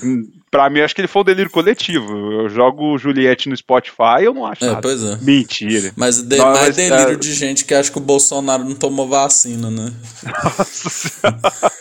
[0.50, 2.32] pra mim, acho que ele foi um delírio coletivo.
[2.42, 4.80] Eu jogo Juliette no Spotify eu não acho É, nada.
[4.80, 5.16] pois é.
[5.22, 5.92] Mentira.
[5.94, 8.74] Mas de, Não, mais mas, delírio é, de gente que acha que o Bolsonaro não
[8.74, 9.92] tomou vacina, né?
[10.24, 11.40] Nossa senhora.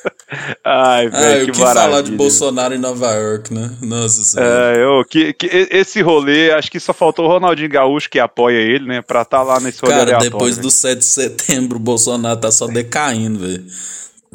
[0.63, 2.11] Ai, Ah, velho, eu que que falar de.
[2.11, 3.71] Bolsonaro em Nova York, né?
[3.81, 4.44] Nossa senhora.
[4.45, 8.57] É, eu, que, que esse rolê, acho que só faltou o Ronaldinho Gaúcho que apoia
[8.57, 9.01] ele, né?
[9.01, 10.61] Pra estar lá nesse rolê Cara, aleatório, depois né?
[10.61, 13.65] do 7 de setembro, o Bolsonaro tá só decaindo, velho.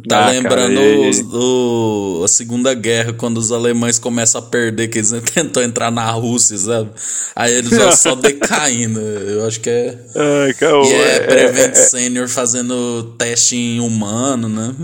[0.09, 4.89] Tá Ah, lembrando cara, os- o- a Segunda Guerra, quando os alemães começam a perder,
[4.89, 6.89] que eles tentam entrar na Rússia, sabe?
[7.37, 8.99] Aí eles vão só decaindo.
[8.99, 9.99] Eu acho que é.
[10.47, 14.75] Ai, cara, E é, é- Prevent é- Senior fazendo teste em humano, né?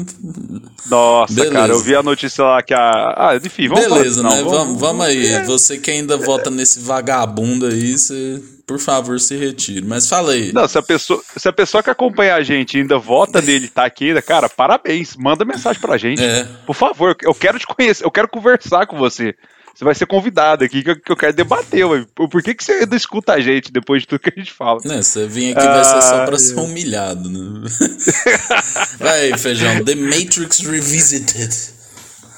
[0.91, 1.53] Nossa, Beleza.
[1.55, 3.15] cara, eu vi a notícia lá que a.
[3.17, 4.43] Ah, enfim, vamos Beleza, falar- né?
[4.43, 5.27] não, Vamos, vamos aí.
[5.29, 5.45] é.
[5.45, 9.85] Você que ainda vota nesse vagabundo aí, você, por favor, se retire.
[9.87, 10.53] Mas fala aí.
[10.53, 13.85] Não, se a, pessoa, se a pessoa que acompanha a gente ainda vota nele, tá
[13.85, 15.15] aqui ainda, cara, parabéns.
[15.17, 16.23] Manda mensagem pra gente.
[16.23, 16.45] É.
[16.67, 19.35] Por favor, eu quero te conhecer, eu quero conversar com você.
[19.75, 22.07] Você vai ser convidado aqui, que eu, que eu quero debater, ué.
[22.15, 24.81] Por que, que você ainda escuta a gente depois de tudo que a gente fala?
[24.83, 27.69] Né, você vir aqui vai ser só pra Ah, ser humilhado, né?
[28.99, 29.85] vai feijão.
[29.85, 31.76] The Matrix Revisited.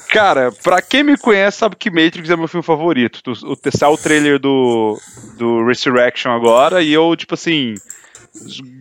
[0.09, 3.21] Cara, pra quem me conhece, sabe que Matrix é meu filme favorito.
[3.27, 4.99] O, o, o trailer do,
[5.37, 7.75] do Resurrection agora e eu, tipo assim,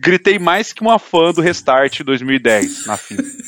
[0.00, 3.22] gritei mais que uma fã do Restart 2010 na fila.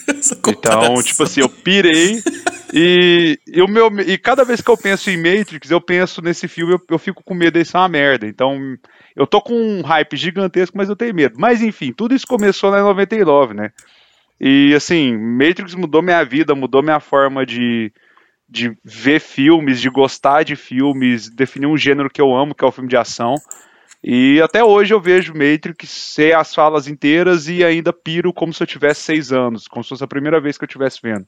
[0.47, 2.23] Então, tipo assim, eu pirei
[2.73, 6.47] e, e, o meu, e cada vez que eu penso em Matrix, eu penso nesse
[6.47, 8.27] filme, eu, eu fico com medo de ser uma merda.
[8.27, 8.77] Então,
[9.17, 11.37] eu tô com um hype gigantesco, mas eu tenho medo.
[11.39, 13.73] Mas enfim, tudo isso começou na 99, né?
[14.41, 17.93] E assim, Matrix mudou minha vida, mudou minha forma de,
[18.49, 22.67] de ver filmes, de gostar de filmes, definir um gênero que eu amo, que é
[22.67, 23.35] o filme de ação.
[24.03, 28.63] E até hoje eu vejo Matrix ser as falas inteiras e ainda piro como se
[28.63, 31.27] eu tivesse seis anos, como se fosse a primeira vez que eu estivesse vendo.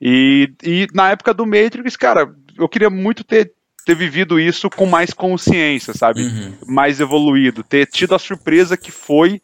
[0.00, 3.50] E, e na época do Matrix, cara, eu queria muito ter,
[3.84, 6.22] ter vivido isso com mais consciência, sabe?
[6.22, 6.58] Uhum.
[6.68, 9.40] Mais evoluído, ter tido a surpresa que foi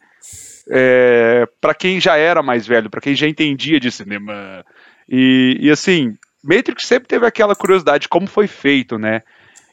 [0.69, 4.65] é, para quem já era mais velho, para quem já entendia de cinema.
[5.09, 9.21] E, e assim, Matrix sempre teve aquela curiosidade de como foi feito, né?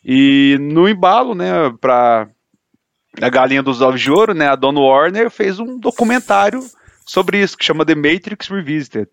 [0.04, 2.28] E no embalo, né, pra
[3.20, 6.60] a galinha dos ovos de ouro, né, a Dona Warner fez um documentário
[7.04, 9.08] sobre isso, que chama The Matrix Revisited.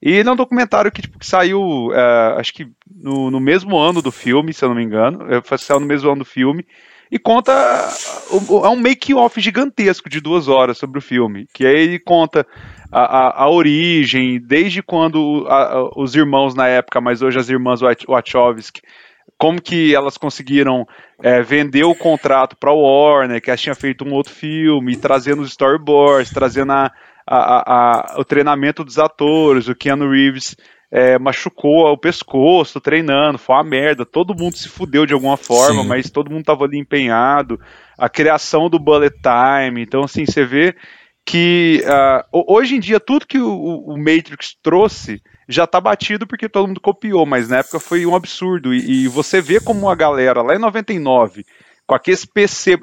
[0.00, 3.78] E ele é um documentário que, tipo, que saiu, é, acho que no, no mesmo
[3.78, 6.66] ano do filme, se eu não me engano, é, saiu no mesmo ano do filme,
[7.12, 11.98] e conta, é um make-off gigantesco de duas horas sobre o filme, que aí ele
[11.98, 12.46] conta
[12.90, 17.82] a, a, a origem, desde quando a- os irmãos na época, mas hoje as irmãs
[17.82, 18.80] Wach- Wachowski,
[19.36, 20.86] como que elas conseguiram
[21.22, 25.50] é, vender o contrato para Warner, que elas tinham feito um outro filme, trazendo os
[25.50, 26.90] storyboards, trazendo a-
[27.26, 30.56] a- a- o treinamento dos atores, o Keanu Reeves
[30.92, 35.82] é, machucou o pescoço treinando, foi uma merda, todo mundo se fudeu de alguma forma,
[35.82, 35.88] Sim.
[35.88, 37.58] mas todo mundo tava ali empenhado,
[37.96, 40.76] a criação do bullet time, então assim, você vê
[41.24, 41.82] que
[42.30, 46.68] ho- hoje em dia tudo que o, o Matrix trouxe já tá batido porque todo
[46.68, 48.74] mundo copiou, mas na época foi um absurdo.
[48.74, 51.44] E, e você vê como a galera lá em 99,
[51.86, 52.78] com aquele PC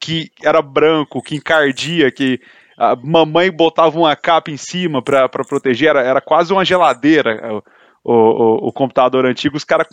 [0.00, 2.40] que era branco, que encardia, que
[2.76, 7.62] a mamãe botava uma capa em cima para proteger, era, era quase uma geladeira
[8.04, 9.88] o, o, o computador antigo, os caras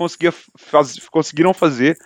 [0.57, 1.97] faz, conseguiram fazer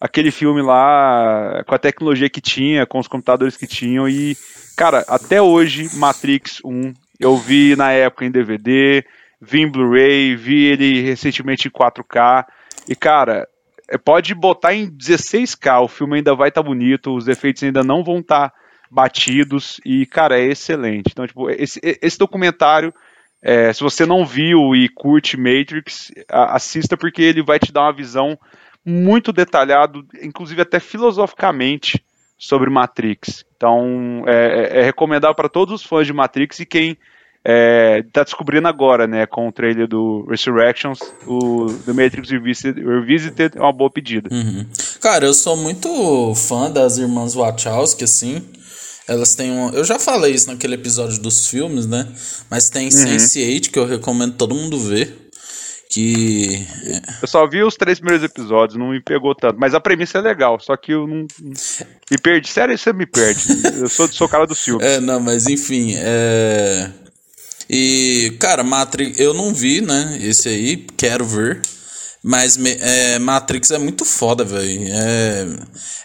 [0.00, 4.08] aquele filme lá com a tecnologia que tinha, com os computadores que tinham.
[4.08, 4.34] E,
[4.76, 9.04] cara, até hoje, Matrix 1, eu vi na época em DVD,
[9.40, 12.46] vi em Blu-ray, vi ele recentemente em 4K,
[12.88, 13.46] e, cara,
[13.90, 17.84] é, pode botar em 16K, o filme ainda vai estar tá bonito, os efeitos ainda
[17.84, 18.54] não vão estar tá
[18.90, 21.10] batidos e, cara, é excelente.
[21.12, 22.92] Então, tipo, esse, esse documentário,
[23.42, 27.92] é, se você não viu e curte Matrix, assista porque ele vai te dar uma
[27.92, 28.38] visão
[28.84, 32.04] muito detalhada, inclusive até filosoficamente,
[32.36, 33.44] sobre Matrix.
[33.56, 36.96] Então, é, é, é recomendável para todos os fãs de Matrix e quem
[37.44, 43.60] é, tá descobrindo agora, né, com o trailer do Resurrections, o The Matrix Revisited, é
[43.60, 44.28] uma boa pedida.
[44.32, 44.66] Uhum.
[45.00, 48.42] Cara, eu sou muito fã das irmãs Wachowski, assim.
[49.10, 49.70] Elas têm um.
[49.70, 52.06] Eu já falei isso naquele episódio dos filmes, né?
[52.48, 52.90] Mas tem uhum.
[52.90, 55.30] Sense8 que eu recomendo todo mundo ver.
[55.90, 56.64] Que.
[57.20, 59.58] Eu só vi os três primeiros episódios, não me pegou tanto.
[59.58, 61.26] Mas a premissa é legal, só que eu não.
[62.08, 62.48] Me perdi.
[62.48, 63.42] Sério, você me perde.
[63.82, 64.84] eu sou, sou cara do filme.
[64.84, 65.94] É, não, mas enfim.
[65.96, 66.88] É.
[67.68, 70.20] E, cara, Matrix, eu não vi, né?
[70.22, 71.60] Esse aí, quero ver.
[72.22, 74.82] Mas é, Matrix é muito foda, velho.
[74.88, 75.46] É,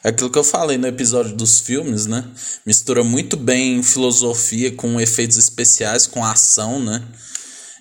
[0.03, 2.23] é aquilo que eu falei no episódio dos filmes, né?
[2.65, 7.03] Mistura muito bem filosofia com efeitos especiais, com ação, né?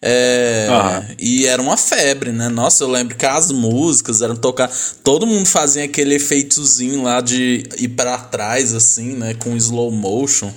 [0.06, 1.14] É, uhum.
[1.18, 2.50] E era uma febre, né?
[2.50, 4.70] Nossa, eu lembro que as músicas eram tocar.
[5.02, 9.32] Todo mundo fazia aquele efeitozinho lá de ir para trás, assim, né?
[9.32, 10.52] Com slow motion.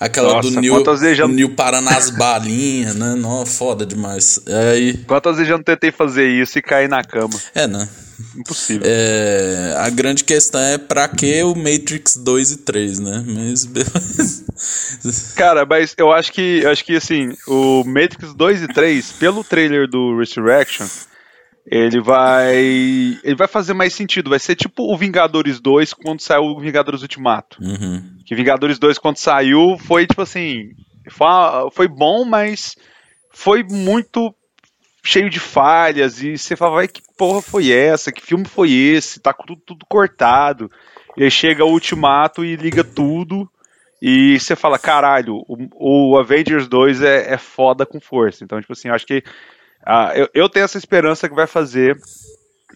[0.00, 0.84] Aquela Nossa, do Nil,
[1.14, 1.28] já...
[1.28, 3.14] Nil nas balinhas, né?
[3.14, 4.40] Nossa, foda demais.
[4.46, 4.94] É, aí...
[5.06, 7.34] Quantas vezes eu não tentei fazer isso e cair na cama?
[7.54, 7.88] É, né?
[8.36, 8.82] Impossível.
[8.84, 13.24] É, a grande questão é pra que o Matrix 2 e 3, né?
[13.26, 13.64] Mas
[15.36, 19.44] Cara, mas eu acho que eu acho que assim, o Matrix 2 e 3, pelo
[19.44, 20.86] trailer do Resurrection,
[21.64, 22.56] ele vai
[23.22, 24.30] ele vai fazer mais sentido.
[24.30, 27.58] Vai ser tipo o Vingadores 2 quando saiu o Vingadores Ultimato.
[27.62, 28.02] Uhum.
[28.26, 30.70] Que Vingadores 2 quando saiu foi tipo assim,
[31.08, 31.28] foi,
[31.72, 32.74] foi bom, mas
[33.32, 34.34] foi muito
[35.02, 38.12] cheio de falhas e você fala, vai que porra foi essa?
[38.12, 39.20] Que filme foi esse?
[39.20, 40.70] Tá tudo, tudo cortado.
[41.16, 43.48] E aí chega o Ultimato e liga tudo.
[44.00, 48.44] E você fala, caralho, o, o Avengers 2 é, é foda com força.
[48.44, 49.24] Então, tipo assim, acho que
[49.84, 51.98] ah, eu, eu, tenho essa esperança que vai fazer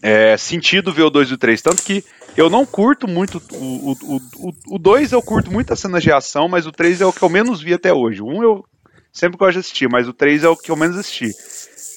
[0.02, 1.62] é, sentido ver o 2 e o 3.
[1.62, 2.04] Tanto que
[2.36, 3.40] eu não curto muito.
[3.52, 7.00] O 2 o, o, o eu curto muito as cenas de ação, mas o 3
[7.00, 8.22] é o que eu menos vi até hoje.
[8.22, 8.64] O 1 eu
[9.12, 11.30] sempre gosto de assistir, mas o 3 é o que eu menos assisti.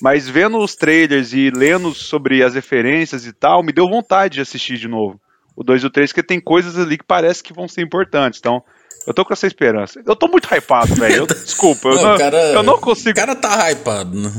[0.02, 4.42] Mas vendo os trailers e lendo sobre as referências e tal, me deu vontade de
[4.42, 5.20] assistir de novo.
[5.56, 8.40] O 2 e o 3, porque tem coisas ali que parece que vão ser importantes.
[8.40, 8.62] Então,
[9.08, 10.02] eu tô com essa esperança.
[10.06, 11.26] Eu tô muito hypado, velho.
[11.46, 13.12] Desculpa, eu, não, cara, eu não consigo.
[13.12, 14.32] O cara tá hypado, né?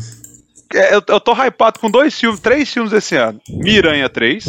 [0.75, 4.45] É, eu, eu tô hypado com dois filmes, três filmes esse ano: Miranha 3,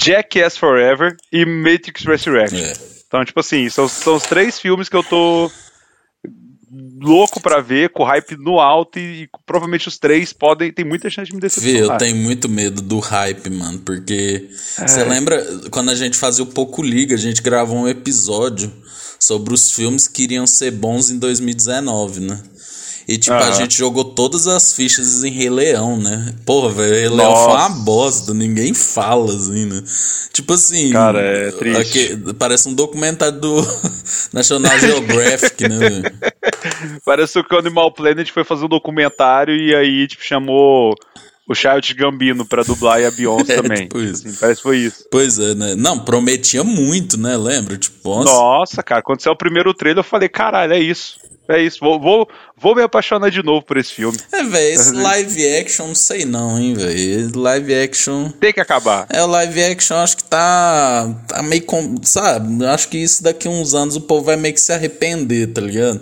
[0.00, 2.58] Jackass Forever e Matrix Resurrection.
[2.58, 2.72] É.
[3.06, 5.50] Então, tipo assim, são, são os três filmes que eu tô
[7.00, 11.08] louco para ver, com hype no alto e, e, provavelmente os três podem, tem muita
[11.10, 11.80] chance de me decepcionar.
[11.80, 14.48] Vê, eu tenho muito medo do hype, mano, porque
[14.86, 15.04] você é.
[15.04, 18.72] lembra quando a gente fazia o Pouco Liga, a gente gravou um episódio
[19.18, 22.42] sobre os filmes que iriam ser bons em 2019, né?
[23.06, 26.34] E, tipo, a gente jogou todas as fichas em Rei Leão, né?
[26.46, 29.82] Porra, velho, Rei Leão foi uma bosta, ninguém fala, assim, né?
[30.32, 30.90] Tipo assim.
[30.90, 31.80] Cara, é triste.
[31.80, 33.56] Aqui, parece um documentário do
[34.32, 36.02] National Geographic, né?
[37.04, 40.94] Parece que o Animal Planet foi fazer um documentário e aí, tipo, chamou
[41.46, 43.82] o Child Gambino pra dublar e a Beyoncé é, também.
[43.82, 44.26] Tipo isso.
[44.26, 45.06] Assim, parece que foi isso.
[45.10, 45.74] Pois é, né?
[45.74, 47.36] Não, prometia muito, né?
[47.36, 47.76] Lembra?
[47.76, 48.32] Tipo, nossa.
[48.32, 51.18] nossa, cara, quando saiu o primeiro trailer, eu falei, caralho, é isso.
[51.46, 54.16] É isso, vou, vou, vou me apaixonar de novo por esse filme.
[54.32, 57.38] É, velho, esse live action, não sei não, hein, velho.
[57.38, 58.30] Live action.
[58.30, 59.06] Tem que acabar.
[59.10, 61.14] É, o live action acho que tá.
[61.28, 61.62] tá meio.
[61.64, 62.64] Com, sabe?
[62.66, 65.60] Acho que isso daqui a uns anos o povo vai meio que se arrepender, tá
[65.60, 66.00] ligado?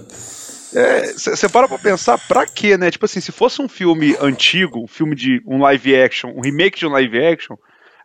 [1.16, 2.90] Você é, para pra pensar pra quê, né?
[2.90, 6.78] Tipo assim, se fosse um filme antigo, um filme de um live action, um remake
[6.78, 7.56] de um live action,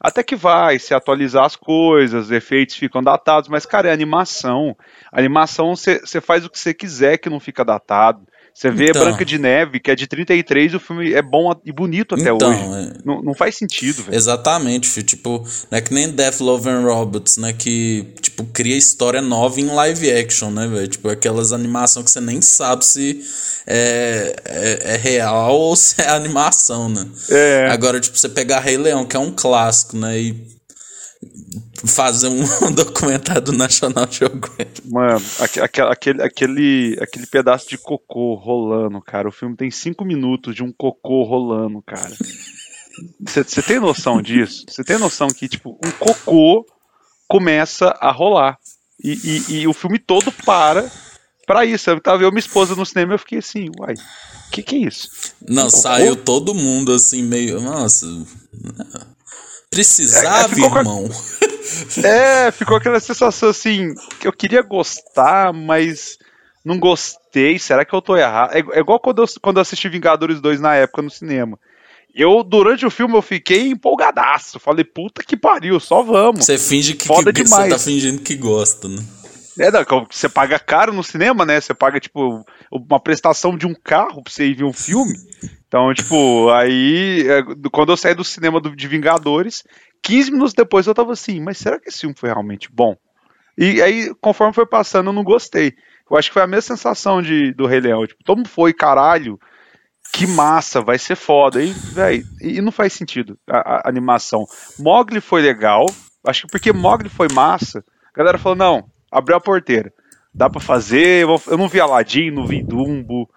[0.01, 4.75] até que vai se atualizar as coisas, os efeitos ficam datados, mas, cara, é animação.
[5.11, 8.21] A animação você faz o que você quiser que não fica datado.
[8.57, 11.71] Você vê então, Branca de Neve, que é de 33, o filme é bom e
[11.71, 12.89] bonito até então, hoje.
[12.89, 12.93] É...
[13.05, 14.17] Não, não faz sentido, velho.
[14.17, 15.05] Exatamente, filho.
[15.05, 17.53] Tipo, não é que nem Death, Love and Robots, né?
[17.53, 20.87] Que, tipo, cria história nova em live action, né, velho?
[20.87, 23.21] Tipo, aquelas animações que você nem sabe se
[23.67, 27.07] é, é, é, real ou se é animação, né?
[27.29, 27.67] É.
[27.69, 30.19] Agora, tipo, você pegar Rei Leão, que é um clássico, né?
[30.19, 30.56] E
[31.85, 32.43] fazer um
[32.73, 34.81] documentário do National Geographic.
[34.85, 39.27] Mano, aquele, aquele, aquele, aquele pedaço de cocô rolando, cara.
[39.27, 42.15] O filme tem cinco minutos de um cocô rolando, cara.
[43.21, 44.65] Você tem noção disso?
[44.67, 46.65] Você tem noção que, tipo, um cocô
[47.27, 48.57] começa a rolar.
[49.03, 50.89] E, e, e o filme todo para
[51.45, 51.89] para isso.
[51.89, 54.79] Eu tava eu minha esposa no cinema eu fiquei assim, uai, o que, que é
[54.79, 55.09] isso?
[55.47, 57.61] Não, saiu todo mundo assim, meio.
[57.61, 58.05] Nossa.
[59.77, 61.09] Precisava, é, irmão.
[62.01, 66.17] É, ficou aquela sensação assim, que eu queria gostar, mas
[66.63, 67.59] não gostei.
[67.59, 68.53] Será que eu tô errado?
[68.53, 71.59] É, é igual quando eu, quando eu assisti Vingadores 2 na época no cinema.
[72.15, 74.59] Eu, durante o filme, eu fiquei empolgadaço.
[74.59, 76.45] Falei, puta que pariu, só vamos.
[76.45, 77.65] Você finge que, Foda que demais.
[77.65, 79.03] você tá fingindo que gosta, né?
[79.59, 79.71] É,
[80.11, 81.59] você paga caro no cinema, né?
[81.59, 85.13] Você paga, tipo, uma prestação de um carro pra você ir ver um filme.
[85.67, 89.63] Então, tipo, aí, é, quando eu saí do cinema do, de Vingadores,
[90.03, 92.95] 15 minutos depois eu tava assim, mas será que esse filme foi realmente bom?
[93.57, 95.73] E aí, conforme foi passando, eu não gostei.
[96.09, 98.05] Eu acho que foi a mesma sensação de, do Rei Leão.
[98.05, 99.39] Tipo, mundo foi, caralho,
[100.13, 101.61] que massa, vai ser foda.
[101.61, 104.45] E, véio, e não faz sentido a, a animação.
[104.79, 105.85] Mogli foi legal,
[106.25, 107.83] acho que porque Mogli foi massa,
[108.13, 109.93] a galera falou, não, abriu a porteira.
[110.33, 111.25] Dá pra fazer.
[111.47, 113.29] Eu não vi Aladdin, não vi Dumbo,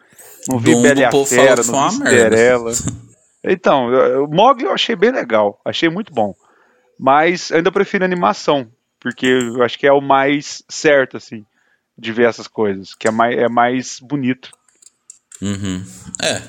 [0.48, 2.72] não vi Dumbo, Bela a Fera, não vi Cinderela.
[3.42, 3.86] Então,
[4.22, 6.34] o Mogli eu achei bem legal, achei muito bom.
[6.98, 11.46] Mas ainda prefiro animação, porque eu acho que é o mais certo, assim,
[11.96, 14.50] de ver essas coisas, que é mais, é mais bonito.
[15.40, 15.82] Uhum.
[16.22, 16.42] É.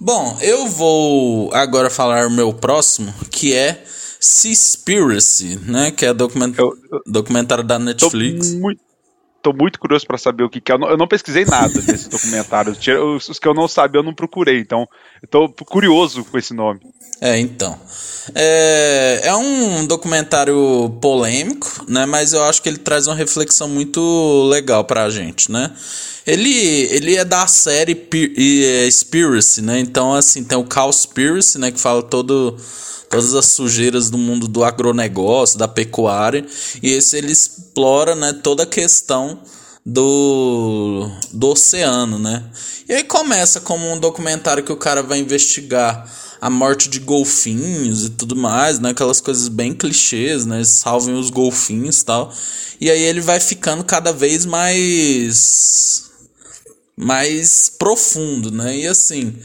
[0.00, 3.84] Bom, eu vou agora falar o meu próximo, que é
[4.20, 5.90] Seaspiracy, né?
[5.90, 6.54] Que é document...
[6.56, 8.52] eu, eu, documentário da Netflix.
[8.52, 8.80] Tô muito,
[9.42, 10.74] tô muito curioso para saber o que, que é.
[10.74, 12.72] Eu não, eu não pesquisei nada desse documentário.
[12.72, 14.58] Os, os, que eu não sabia, eu não procurei.
[14.58, 14.88] Então,
[15.22, 16.80] eu tô curioso com esse nome.
[17.20, 17.78] É, então.
[18.34, 22.06] É, é um documentário polêmico, né?
[22.06, 25.72] Mas eu acho que ele traz uma reflexão muito legal pra gente, né?
[26.26, 26.50] Ele,
[26.90, 27.94] ele é da série
[28.90, 29.78] Spiracy, né?
[29.78, 31.70] Então, assim, tem o Cowspiracy, né?
[31.70, 32.56] Que fala todo
[33.08, 36.44] todas as sujeiras do mundo do agronegócio, da pecuária,
[36.82, 39.40] e esse ele explora né, toda a questão
[39.84, 42.44] do, do oceano, né?
[42.88, 48.04] E aí começa como um documentário que o cara vai investigar a morte de golfinhos
[48.04, 48.90] e tudo mais, né?
[48.90, 50.64] Aquelas coisas bem clichês, né?
[50.64, 52.32] Salvem os golfinhos e tal.
[52.80, 56.04] E aí ele vai ficando cada vez mais
[56.96, 58.76] mais profundo, né?
[58.76, 59.36] E assim,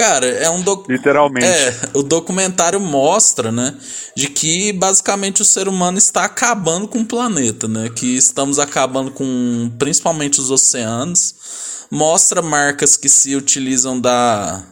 [0.00, 0.88] Cara, é um doc...
[0.88, 1.46] Literalmente.
[1.46, 3.74] É, o documentário mostra, né,
[4.16, 7.90] de que basicamente o ser humano está acabando com o planeta, né?
[7.90, 11.34] Que estamos acabando com principalmente os oceanos.
[11.90, 14.64] Mostra marcas que se utilizam da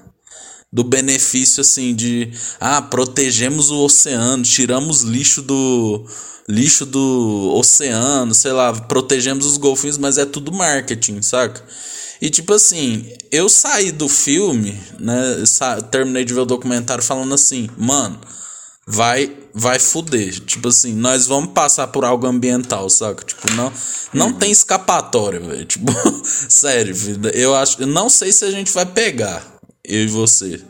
[0.73, 6.07] do benefício assim de ah, protegemos o oceano, tiramos lixo do
[6.49, 11.63] lixo do oceano, sei lá, protegemos os golfinhos, mas é tudo marketing, saca?
[12.21, 15.45] E tipo assim, eu saí do filme, né?
[15.91, 18.21] Terminei de ver o documentário falando assim, mano,
[18.87, 20.41] vai vai fuder.
[20.41, 23.25] Tipo assim, nós vamos passar por algo ambiental, saca?
[23.25, 23.73] Tipo, não,
[24.13, 24.33] não uhum.
[24.35, 25.65] tem escapatória, velho.
[25.67, 25.93] Tipo,
[26.25, 26.95] sério,
[27.35, 29.45] eu acho, eu não sei se a gente vai pegar,
[29.85, 30.61] eu e você.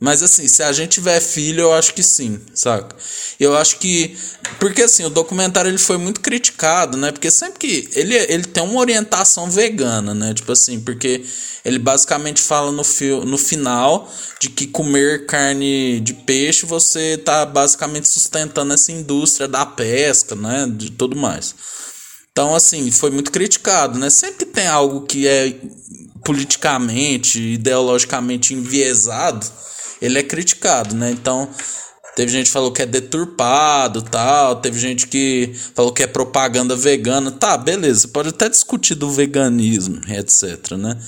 [0.00, 2.94] Mas assim, se a gente tiver filho, eu acho que sim, saca?
[3.38, 4.16] Eu acho que.
[4.60, 7.10] Porque assim, o documentário ele foi muito criticado, né?
[7.10, 7.88] Porque sempre que.
[7.98, 10.32] Ele, ele tem uma orientação vegana, né?
[10.34, 11.24] Tipo assim, porque
[11.64, 14.08] ele basicamente fala no, fio, no final
[14.40, 20.72] de que comer carne de peixe você tá basicamente sustentando essa indústria da pesca, né?
[20.72, 21.56] De tudo mais.
[22.30, 24.10] Então, assim, foi muito criticado, né?
[24.10, 25.56] Sempre tem algo que é
[26.24, 29.58] politicamente, ideologicamente enviesado
[30.00, 31.10] ele é criticado, né?
[31.10, 31.48] Então,
[32.16, 36.74] teve gente que falou que é deturpado, tal, teve gente que falou que é propaganda
[36.74, 37.30] vegana.
[37.30, 40.98] Tá, beleza, pode até discutir do veganismo, etc, né?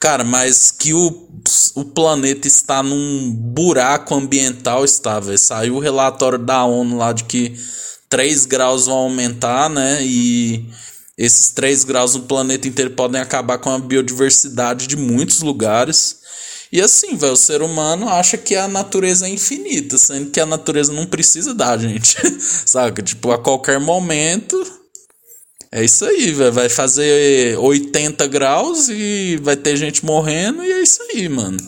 [0.00, 1.28] Cara, mas que o,
[1.74, 5.36] o planeta está num buraco ambiental está, velho.
[5.36, 7.58] Saiu o relatório da ONU lá de que
[8.08, 9.98] 3 graus vão aumentar, né?
[10.02, 10.64] E
[11.16, 16.20] esses 3 graus no planeta inteiro podem acabar com a biodiversidade de muitos lugares.
[16.70, 20.46] E assim, velho, o ser humano acha que a natureza é infinita, sendo que a
[20.46, 22.16] natureza não precisa da gente,
[22.66, 23.02] saca?
[23.02, 24.78] Tipo, a qualquer momento.
[25.72, 26.52] É isso aí, velho.
[26.52, 31.58] Vai fazer 80 graus e vai ter gente morrendo, e é isso aí, mano.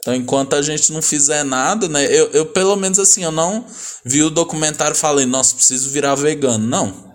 [0.00, 2.04] Então, enquanto a gente não fizer nada, né?
[2.06, 3.64] Eu, eu pelo menos assim, eu não
[4.04, 6.66] vi o documentário e falei, nossa, preciso virar vegano.
[6.66, 7.11] Não.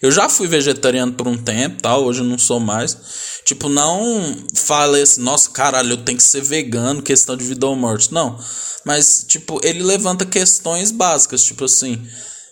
[0.00, 2.96] Eu já fui vegetariano por um tempo, tal, hoje eu não sou mais.
[3.44, 7.76] Tipo, não falei assim, nossa, caralho, eu tenho que ser vegano, questão de vida ou
[7.76, 8.12] morte.
[8.12, 8.38] Não.
[8.84, 12.00] Mas, tipo, ele levanta questões básicas, tipo assim,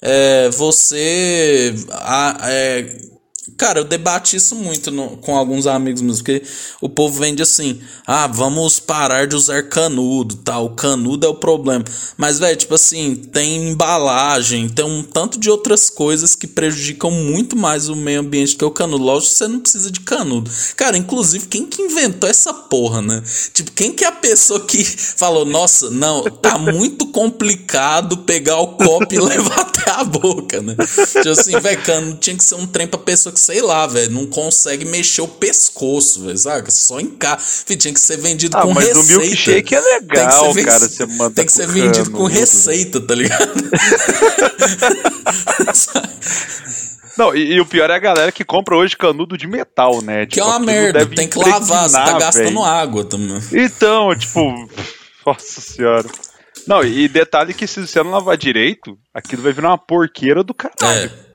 [0.03, 1.75] é, você.
[1.91, 3.10] A, é,
[3.57, 6.43] Cara, eu debati isso muito no, com alguns amigos meus, porque
[6.81, 10.59] o povo vende assim: ah, vamos parar de usar canudo, tá?
[10.59, 11.85] O canudo é o problema.
[12.17, 17.57] Mas, velho, tipo assim, tem embalagem, tem um tanto de outras coisas que prejudicam muito
[17.57, 19.05] mais o meio ambiente que o canudo.
[19.05, 20.51] Lógico, você não precisa de canudo.
[20.77, 23.23] Cara, inclusive, quem que inventou essa porra, né?
[23.53, 28.69] Tipo, quem que é a pessoa que falou: nossa, não, tá muito complicado pegar o
[28.77, 30.77] copo e levar até a boca, né?
[30.77, 34.11] Tipo assim, velho, canudo tinha que ser um trem pra pessoa que, sei lá, velho,
[34.13, 36.73] não consegue mexer o pescoço, velho, sabe?
[36.73, 37.65] Só em casa.
[37.77, 39.01] Tinha que ser vendido ah, com mas receita.
[39.01, 43.15] o milkshake é legal, ven- cara, você manda Tem que ser vendido com receita, tá
[43.15, 43.53] ligado?
[47.17, 50.25] Não, e, e o pior é a galera que compra hoje canudo de metal, né?
[50.27, 52.65] que é Tipo, uma aquilo merda, tem que lavar, você tá gastando velho.
[52.65, 53.41] água também.
[53.53, 54.41] Então, tipo,
[55.27, 56.09] nossa senhora.
[56.67, 60.55] Não, e detalhe que se você não lavar direito, aquilo vai virar uma porqueira do
[60.55, 61.11] caralho.
[61.27, 61.30] É.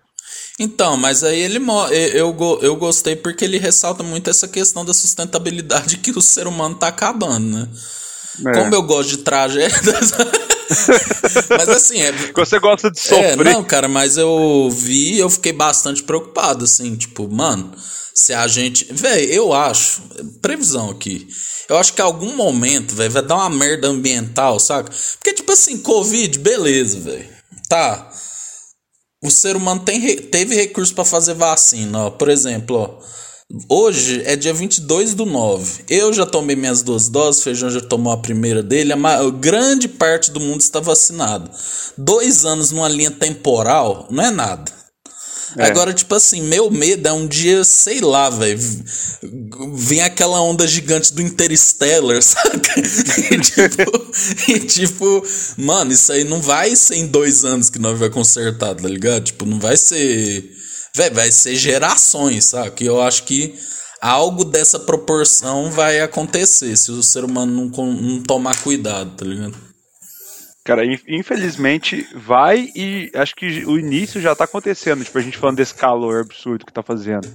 [0.59, 4.85] Então, mas aí ele eu, eu, go- eu gostei porque ele ressalta muito essa questão
[4.85, 7.69] da sustentabilidade que o ser humano tá acabando, né?
[8.47, 8.51] É.
[8.53, 10.11] Como eu gosto de tragédias.
[11.49, 13.45] mas assim, é, Você gosta de É, sofrer.
[13.45, 17.71] não, cara, mas eu vi eu fiquei bastante preocupado, assim, tipo, mano,
[18.13, 18.87] se a gente.
[18.91, 20.01] Véi, eu acho,
[20.41, 21.27] previsão aqui,
[21.69, 24.91] eu acho que em algum momento, velho, vai dar uma merda ambiental, saca?
[25.17, 27.29] Porque, tipo assim, Covid, beleza, velho,
[27.69, 28.09] tá.
[29.25, 32.99] O ser humano tem, teve recurso pra fazer vacina, por exemplo.
[33.69, 35.83] Hoje é dia 22 do 9.
[35.89, 38.93] Eu já tomei minhas duas doses, Feijão já tomou a primeira dele.
[38.93, 41.49] A ma- grande parte do mundo está vacinado.
[41.97, 44.71] Dois anos numa linha temporal não é nada.
[45.57, 45.65] É.
[45.65, 48.59] Agora, tipo assim, meu medo é um dia, sei lá, velho.
[49.73, 52.79] Vem aquela onda gigante do Interstellar, saca?
[52.79, 54.11] E tipo,
[54.47, 55.27] e tipo,
[55.57, 59.23] mano, isso aí não vai ser em dois anos que nós vai consertar, tá ligado?
[59.25, 60.51] Tipo, não vai ser.
[60.95, 62.83] Véi, vai ser gerações, saca?
[62.83, 63.55] E eu acho que
[64.01, 69.64] algo dessa proporção vai acontecer se o ser humano não, não tomar cuidado, tá ligado?
[70.65, 75.05] Cara, in- infelizmente vai e acho que o início já tá acontecendo.
[75.05, 77.27] Tipo, a gente falando desse calor absurdo que tá fazendo.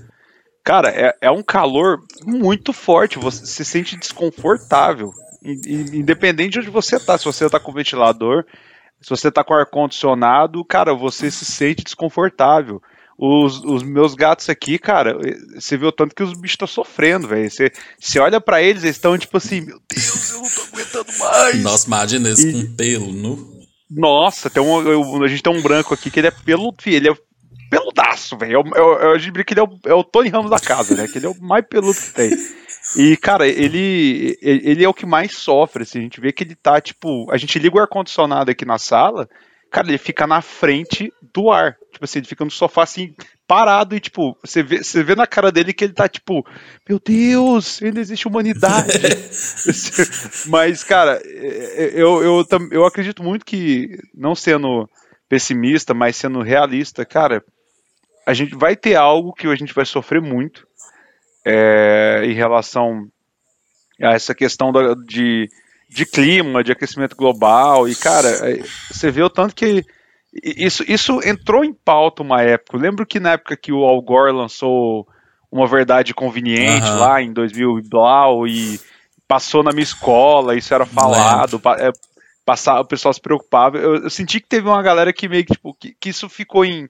[0.65, 5.13] Cara, é, é um calor muito forte, você se sente desconfortável.
[5.43, 8.45] In- in- Independente de onde você tá, se você tá com ventilador,
[9.01, 12.83] se você tá com ar-condicionado, cara, você se sente desconfortável.
[13.23, 15.15] Os, os meus gatos aqui, cara,
[15.55, 17.51] você vê o tanto que os bichos estão sofrendo, velho.
[17.51, 21.19] Você, você olha pra eles, eles estão tipo assim, meu Deus, eu não tô aguentando
[21.19, 21.63] mais.
[21.63, 23.61] Nossa, imagina esse E- com pelo nu.
[23.91, 27.11] Nossa, tem um, eu- a gente tem um branco aqui que ele é pelo, ele
[27.11, 27.15] é
[27.69, 28.63] peludaço, velho.
[29.13, 31.07] A gente brinca que ele é o, é o Tony Ramos da casa, né?
[31.07, 32.31] Que ele é o mais peludo que tem.
[32.97, 35.99] E, cara, ele, ele ele é o que mais sofre, assim.
[35.99, 39.29] A gente vê que ele tá, tipo, a gente liga o ar-condicionado aqui na sala,
[39.71, 41.77] cara, ele fica na frente do ar.
[41.93, 43.15] Tipo assim, ele fica no sofá, assim,
[43.47, 46.45] parado e, tipo, você vê, você vê na cara dele que ele tá, tipo,
[46.89, 48.99] meu Deus, ainda existe humanidade.
[50.47, 54.89] Mas, cara, é, eu, eu, tam- eu acredito muito que, não sendo
[55.29, 57.45] pessimista, mas sendo realista, cara,
[58.27, 60.67] a gente vai ter algo que a gente vai sofrer muito
[61.47, 63.07] é, em relação
[64.03, 65.49] a essa questão da- de,
[65.91, 67.89] de clima, de aquecimento global.
[67.89, 69.85] E, cara, é, você vê o tanto que
[70.33, 72.77] isso, isso entrou em pauta uma época.
[72.77, 75.07] Eu lembro que na época que o Al Gore lançou
[75.51, 77.01] uma verdade conveniente Aham.
[77.01, 78.81] lá em 2000 e blau e
[79.27, 81.91] passou na minha escola, isso era falado, é,
[82.45, 83.77] passava, o pessoal se preocupava.
[83.77, 86.65] Eu, eu senti que teve uma galera que meio que, tipo, que, que isso ficou
[86.65, 86.89] em,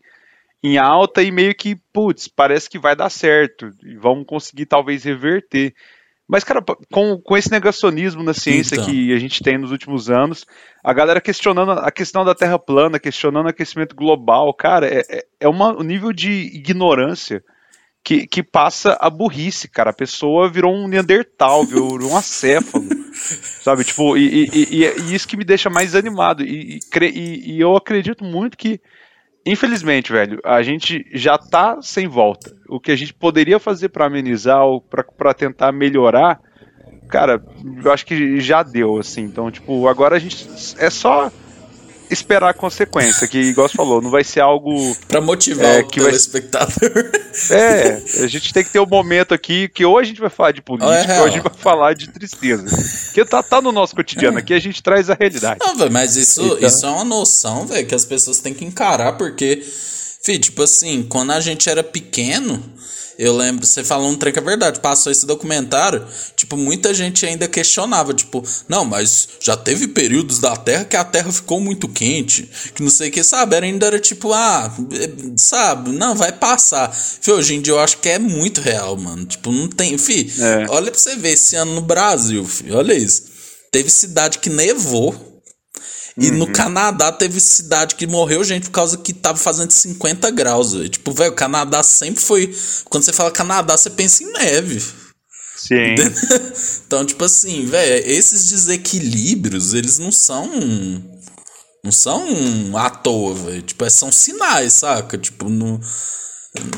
[0.62, 5.04] em alta e meio que, putz, parece que vai dar certo e vamos conseguir talvez
[5.04, 5.74] reverter.
[6.30, 6.62] Mas, cara,
[6.92, 8.86] com, com esse negacionismo na ciência Então.
[8.86, 10.46] que a gente tem nos últimos anos,
[10.84, 15.24] a galera questionando a questão da Terra plana, questionando o aquecimento global, cara, é, é-
[15.40, 17.42] é uma- um nível de ignorância
[18.04, 19.90] que, que passa a burrice, cara.
[19.90, 22.86] A pessoa virou um Neandertal, virou um acéfalo,
[23.62, 23.84] sabe?
[23.84, 26.42] Tipo, e, e- e- e isso que me deixa mais animado.
[26.44, 28.80] E, e- e eu acredito muito que,
[29.44, 32.54] infelizmente, velho, a gente já tá sem volta.
[32.68, 36.40] O que a gente poderia fazer pra amenizar ou pra tentar melhorar,
[37.08, 37.42] cara,
[37.84, 39.22] eu acho que já deu, assim.
[39.22, 41.30] Então, tipo, agora a gente é só
[42.10, 45.86] esperar a consequência, que, igual você falou, não vai ser algo Pra motivar É, o
[45.86, 47.10] que vai- telespectador.
[47.50, 50.30] é, a gente tem que ter o um momento aqui que ou a gente vai
[50.30, 52.64] falar de política, É ou a gente vai falar de tristeza.
[53.06, 55.60] Porque tá, tá no nosso cotidiano aqui, a gente traz a realidade.
[55.60, 58.64] Não, velho, mas isso, Então- isso é uma noção, velho, que as pessoas têm que
[58.64, 59.62] encarar, porque,
[60.22, 62.62] fi, tipo assim, quando a gente era pequeno,
[63.20, 67.26] Eu lembro, você falou um trem que é verdade, passou esse documentário, tipo, muita gente
[67.26, 71.86] ainda questionava, tipo, não, mas já teve períodos da Terra que a Terra ficou muito
[71.86, 73.56] quente, que não sei o que, sabe?
[73.56, 76.90] Era, ainda era tipo, ah, é, sabe, não, vai passar.
[76.90, 79.26] Fih, hoje em dia eu acho que é muito real, mano.
[79.26, 80.66] Tipo, não tem, fi, é.
[80.70, 83.24] olha pra você ver esse ano no Brasil, fi, olha isso.
[83.70, 85.29] Teve cidade que nevou,
[86.16, 86.38] e uhum.
[86.38, 90.72] no Canadá teve cidade que morreu gente por causa que tava fazendo 50 graus.
[90.72, 90.88] Véio.
[90.88, 92.54] Tipo, velho, o Canadá sempre foi.
[92.86, 94.82] Quando você fala Canadá, você pensa em neve.
[95.56, 95.94] Sim.
[96.86, 100.50] então, tipo assim, velho, esses desequilíbrios, eles não são.
[101.82, 103.62] Não são à toa, velho.
[103.62, 105.16] Tipo, é, são sinais, saca?
[105.16, 105.80] Tipo, no.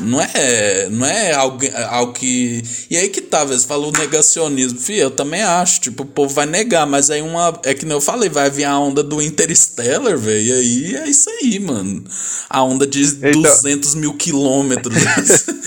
[0.03, 2.63] Não é, não é algo, algo que.
[2.91, 4.79] E aí que tá, você falou negacionismo.
[4.79, 5.81] Fih, eu também acho.
[5.81, 7.59] Tipo, o povo vai negar, mas aí uma.
[7.65, 10.43] É que nem eu falei, vai vir a onda do Interstellar, velho.
[10.43, 12.05] E aí é isso aí, mano.
[12.51, 13.41] A onda de então...
[13.41, 14.95] 200 mil quilômetros.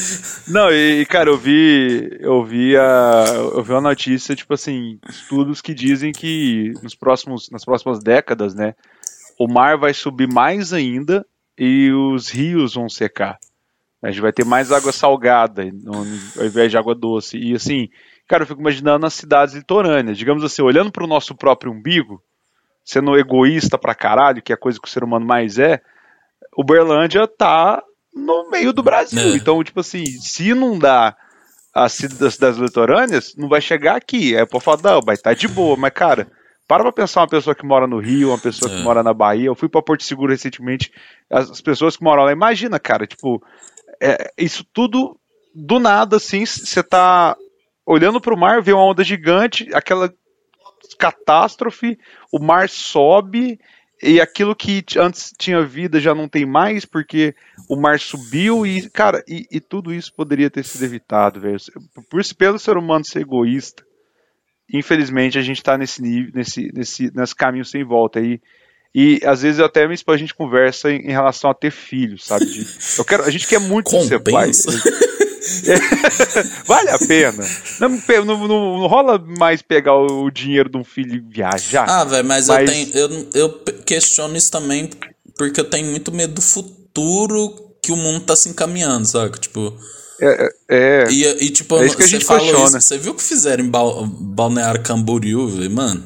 [0.48, 2.16] não, e, cara, eu vi.
[2.20, 3.26] Eu vi a.
[3.56, 8.54] Eu vi uma notícia, tipo assim, estudos que dizem que nos próximos, nas próximas décadas,
[8.54, 8.76] né?
[9.40, 11.26] O mar vai subir mais ainda
[11.58, 13.40] e os rios vão secar.
[14.06, 15.64] A gente vai ter mais água salgada
[16.38, 17.40] ao invés de água doce.
[17.40, 17.90] E assim,
[18.28, 20.16] cara, eu fico imaginando as cidades litorâneas.
[20.16, 22.22] Digamos assim, olhando para o nosso próprio umbigo,
[22.84, 25.82] sendo egoísta pra caralho, que é a coisa que o ser humano mais é,
[26.56, 27.82] Uberlândia tá
[28.14, 29.34] no meio do Brasil.
[29.34, 29.36] É.
[29.36, 31.18] Então, tipo assim, se dá
[31.74, 34.38] as cidades litorâneas, não vai chegar aqui.
[34.38, 36.28] Aí pode falar, não, vai estar tá de boa, mas cara.
[36.68, 38.76] Para pra pensar uma pessoa que mora no Rio, uma pessoa é.
[38.76, 39.46] que mora na Bahia.
[39.46, 40.92] Eu fui para Porto Seguro recentemente.
[41.30, 43.40] As pessoas que moram lá, imagina, cara, tipo,
[44.02, 45.20] é, isso tudo
[45.54, 47.36] do nada, assim, você tá
[47.86, 50.14] olhando para o mar, vê uma onda gigante, aquela
[51.00, 51.98] catástrofe,
[52.32, 53.60] o mar sobe
[54.04, 57.34] e aquilo que antes tinha vida já não tem mais porque
[57.70, 61.58] o mar subiu e cara e, e tudo isso poderia ter sido evitado, velho.
[62.10, 63.84] Por pelo ser humano ser egoísta,
[64.72, 68.34] infelizmente a gente está nesse nível, nesse, nesse, nesse caminho sem volta aí.
[68.34, 68.42] E
[69.26, 72.26] às vezes eu até minha esposa a gente conversa em, em relação a ter filhos,
[72.26, 72.46] sabe?
[72.46, 72.66] De,
[72.98, 74.52] eu quero, a gente quer muito ser pai.
[76.66, 77.46] vale a pena.
[77.80, 81.86] Não, não, não, não, rola mais pegar o dinheiro de um filho e viajar.
[81.88, 82.90] Ah, velho, mas, mas, eu tenho.
[82.94, 83.50] Eu, eu
[83.86, 84.90] questiono isso também
[85.38, 89.38] porque eu tenho muito medo do futuro que o mundo tá se encaminhando, sabe?
[89.40, 89.78] Tipo.
[90.22, 93.16] É, é, e, e tipo, é isso que a gente falou isso, você viu o
[93.16, 96.06] que fizeram em Balneário Camboriú, mano?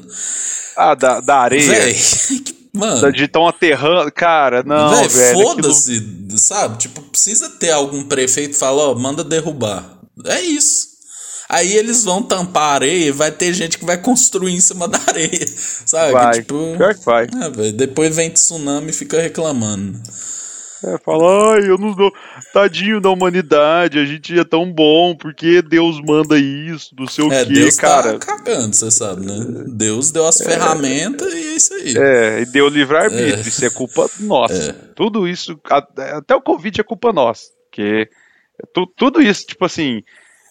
[0.76, 1.68] Ah, da, da areia.
[1.68, 1.94] Véi,
[2.44, 3.12] que Mano.
[3.12, 4.10] De tão aterrando.
[4.12, 4.90] Cara, não.
[4.96, 6.38] Véi, velho foda-se, aquilo...
[6.38, 6.78] sabe?
[6.78, 9.98] Tipo, precisa ter algum prefeito que fala, ó, manda derrubar.
[10.24, 10.90] É isso.
[11.48, 14.86] Aí eles vão tampar a areia e vai ter gente que vai construir em cima
[14.88, 15.46] da areia.
[15.84, 16.12] Sabe?
[16.12, 16.34] Vai.
[16.34, 17.26] Tipo, Pior que vai.
[17.42, 20.00] É, véio, depois vem tsunami e fica reclamando.
[20.84, 22.12] É, fala, ai, eu não dou.
[22.52, 27.32] Tadinho da humanidade, a gente é tão bom, porque Deus manda isso, não sei o
[27.32, 28.18] é, quê, Deus tá cara.
[28.18, 29.64] Tá cagando, você sabe, né?
[29.68, 31.94] Deus deu as é, ferramentas e é isso aí.
[31.96, 33.40] É, e deu livre-arbítrio, é.
[33.40, 34.70] isso é culpa nossa.
[34.70, 34.72] É.
[34.94, 37.42] Tudo isso, até o Covid é culpa nossa.
[37.70, 38.08] Porque
[38.96, 40.02] tudo isso, tipo assim,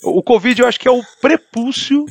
[0.04, 2.06] o Covid eu acho que é o prepúcio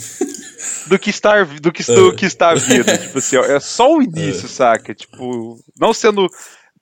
[0.87, 2.85] do que está, do que, do que está vindo.
[2.99, 4.95] tipo assim, é só o início, saca?
[4.95, 6.29] Tipo, não sendo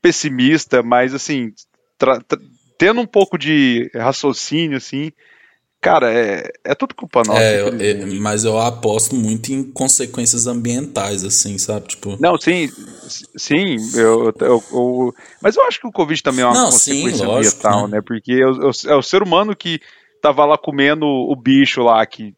[0.00, 1.52] pessimista, mas assim,
[2.78, 5.12] tendo um pouco de raciocínio, assim,
[5.80, 7.40] cara, é, é tudo culpa nossa.
[7.40, 11.88] É, é, mas eu aposto muito em consequências ambientais, assim, sabe?
[11.88, 12.16] Tipo...
[12.20, 12.70] Não, sim,
[13.36, 17.18] sim, eu, eu, eu mas eu acho que o Covid também é uma Não, consequência
[17.18, 17.96] sim, lógico, ambiental, né?
[17.96, 18.02] né?
[18.04, 19.80] Porque é o, é o ser humano que
[20.20, 22.34] tava lá comendo o bicho lá que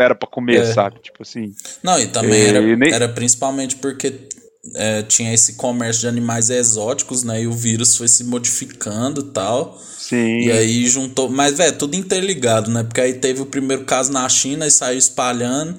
[0.00, 0.72] era para comer, é.
[0.72, 0.98] sabe?
[1.00, 1.52] Tipo assim.
[1.82, 2.92] Não, e também e, era, nem...
[2.92, 4.28] era principalmente porque
[4.74, 7.42] é, tinha esse comércio de animais exóticos, né?
[7.42, 9.80] E o vírus foi se modificando e tal.
[9.98, 10.40] Sim.
[10.40, 11.28] E aí juntou.
[11.28, 12.82] Mas, velho, tudo interligado, né?
[12.82, 15.76] Porque aí teve o primeiro caso na China e saiu espalhando.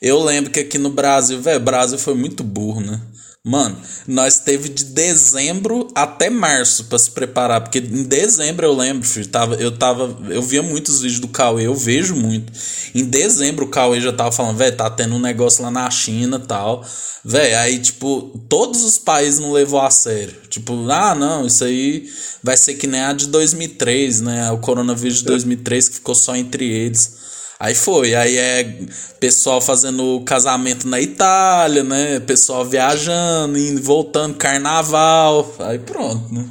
[0.00, 3.00] Eu lembro que aqui no Brasil, velho, o Brasil foi muito burro, né?
[3.48, 3.76] Mano,
[4.08, 9.28] nós teve de dezembro até março para se preparar, porque em dezembro eu lembro, filho,
[9.28, 12.52] tava, eu tava, eu via muitos vídeos do Cauê, eu vejo muito.
[12.92, 16.40] Em dezembro o Cauê já tava falando, velho, tá tendo um negócio lá na China,
[16.40, 16.84] tal.
[17.24, 20.34] Velho, aí tipo, todos os países não levou a sério.
[20.50, 22.10] Tipo, ah, não, isso aí
[22.42, 24.50] vai ser que nem a de 2003, né?
[24.50, 27.25] O coronavírus de 2003 que ficou só entre eles.
[27.58, 28.78] Aí foi, aí é
[29.18, 32.20] pessoal fazendo casamento na Itália, né?
[32.20, 36.46] Pessoal viajando, indo, voltando, carnaval, aí pronto, né?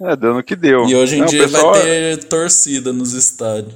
[0.00, 0.86] É, dando o que deu.
[0.88, 1.72] E hoje em Não, dia pessoal...
[1.72, 3.74] vai ter torcida nos estádios.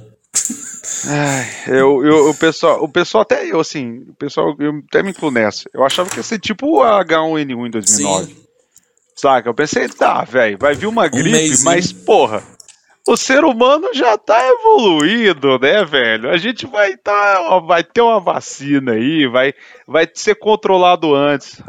[1.05, 5.11] Ai, eu, eu, o, pessoal, o pessoal, até eu, assim, o pessoal, eu até me
[5.11, 5.69] incluo nessa.
[5.73, 8.25] Eu achava que ia ser tipo o H1N1 em 2009.
[8.25, 8.35] Sim.
[9.15, 9.49] Saca?
[9.49, 12.43] Eu pensei, tá, velho, vai vir uma gripe, um mas porra,
[13.07, 16.29] o ser humano já tá evoluído, né, velho?
[16.29, 19.53] A gente vai tá, vai ter uma vacina aí, vai,
[19.87, 21.61] vai ser controlado antes.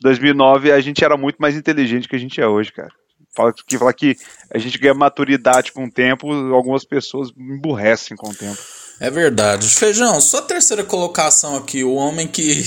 [0.00, 2.90] 2009 a gente era muito mais inteligente que a gente é hoje, cara.
[3.34, 4.16] Fala que, fala que
[4.52, 8.60] a gente ganha maturidade com o tempo, algumas pessoas emburrecem com o tempo.
[9.00, 9.68] É verdade.
[9.68, 12.64] Feijão, sua terceira colocação aqui, o homem que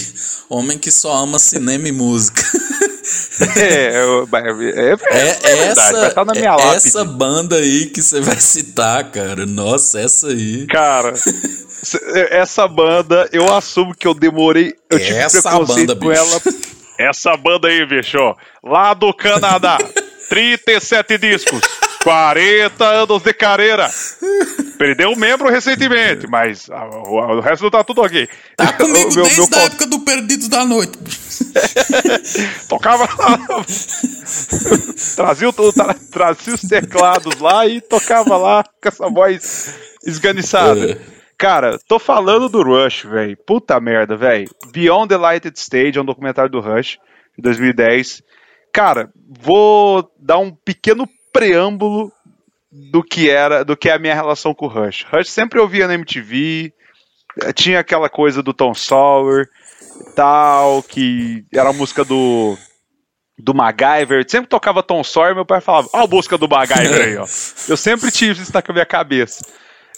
[0.49, 2.41] o homem que só ama cinema e música.
[3.56, 4.26] É, é,
[4.73, 6.88] é, é, é essa, vai na minha lápide.
[6.88, 9.45] Essa banda aí que você vai citar, cara.
[9.45, 10.65] Nossa, essa aí.
[10.65, 11.14] Cara,
[12.31, 14.73] essa banda, eu assumo que eu demorei.
[14.89, 16.19] Eu tive essa preconceito banda, com bicho.
[16.19, 16.41] ela.
[16.97, 19.77] Essa banda aí, bicho, ó, lá do Canadá.
[20.30, 21.61] 37 discos.
[22.06, 23.90] 40 anos de carreira.
[24.77, 28.30] Perdeu um membro recentemente, mas a, o, o, resto tá tudo ok.
[28.56, 30.99] Tá comigo meu, desde meu, a época do Perdido da Noite.
[32.69, 33.40] tocava lá.
[35.15, 39.73] trazia, tra, trazia os teclados lá e tocava lá com essa voz
[40.06, 40.91] esganiçada.
[40.91, 40.98] É.
[41.36, 43.36] Cara, tô falando do Rush, velho.
[43.48, 44.48] Puta merda, velho.
[44.72, 46.99] Beyond the Lighted Stage é um documentário do Rush,
[47.36, 48.22] de 2010.
[48.72, 49.10] Cara,
[49.41, 52.12] vou dar um pequeno preâmbulo
[52.72, 55.06] do que era, do que é a minha relação com o Rush.
[55.12, 56.74] Rush sempre ouvia na MTV,
[57.53, 59.48] tinha aquela coisa do Tom Sawyer
[60.16, 62.57] tal, que era a música do
[63.38, 67.18] do MacGyver, sempre tocava Tom Sawyer, meu pai falava, ó a música do MacGyver aí,
[67.18, 67.26] ó.
[67.68, 69.45] Eu sempre tive isso na minha cabeça.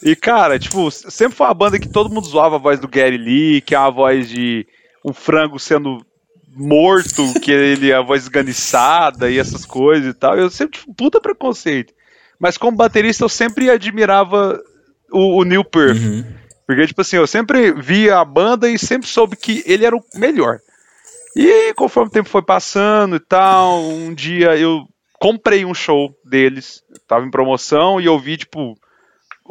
[0.02, 3.18] E, cara, tipo, sempre foi uma banda que todo mundo zoava a voz do Gary
[3.18, 4.66] Lee, que é uma voz de
[5.06, 6.04] um frango sendo
[6.58, 10.38] morto, que ele a voz esganiçada e essas coisas e tal.
[10.38, 11.94] Eu sempre tive puta preconceito.
[12.40, 14.62] Mas como baterista eu sempre admirava
[15.12, 15.98] o, o Neil Peart.
[15.98, 16.26] Uhum.
[16.66, 20.04] Porque, tipo assim, eu sempre via a banda e sempre soube que ele era o
[20.16, 20.60] melhor.
[21.36, 24.86] E conforme o tempo foi passando e tal, um dia eu
[25.20, 28.78] comprei um show deles, tava em promoção, e eu vi, tipo,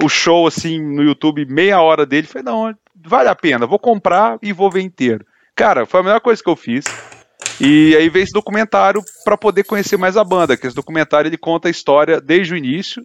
[0.02, 2.26] o show assim no YouTube, meia hora dele.
[2.26, 2.74] Falei, não,
[3.04, 5.24] vale a pena, vou comprar e vou ver inteiro.
[5.56, 6.84] Cara, foi a melhor coisa que eu fiz.
[7.58, 11.38] E aí veio esse documentário para poder conhecer mais a banda, que esse documentário ele
[11.38, 13.04] conta a história desde o início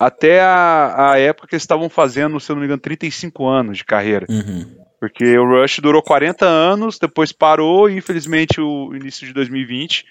[0.00, 3.78] até a, a época que eles estavam fazendo, se eu não me engano, 35 anos
[3.78, 4.26] de carreira.
[4.28, 4.64] Uhum.
[4.98, 10.04] Porque o Rush durou 40 anos, depois parou e infelizmente o início de 2020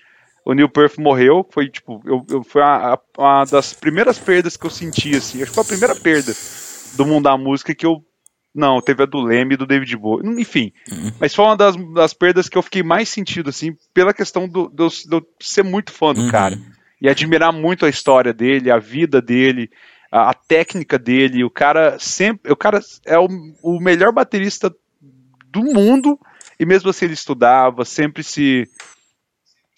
[0.48, 4.66] o Neil Peart morreu, foi tipo, eu, eu foi uma, uma, das primeiras perdas que
[4.66, 6.34] eu senti assim, acho que foi a primeira perda
[6.96, 8.02] do mundo da música que eu
[8.58, 10.28] não, teve a do Leme e do David Bowie.
[10.42, 10.74] Enfim.
[10.92, 11.12] Uhum.
[11.20, 14.68] Mas foi uma das, das perdas que eu fiquei mais sentido, assim, pela questão do,
[14.68, 16.32] do, do ser muito fã do uhum.
[16.32, 16.60] cara.
[17.00, 19.70] E admirar muito a história dele, a vida dele,
[20.12, 21.44] a, a, técnica dele.
[21.44, 22.52] O cara sempre.
[22.52, 23.28] O cara é o,
[23.62, 24.74] o melhor baterista
[25.52, 26.20] do mundo.
[26.60, 28.68] E mesmo assim ele estudava, sempre se.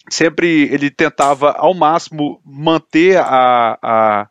[0.10, 4.28] Sempre ele tentava ao máximo manter a, a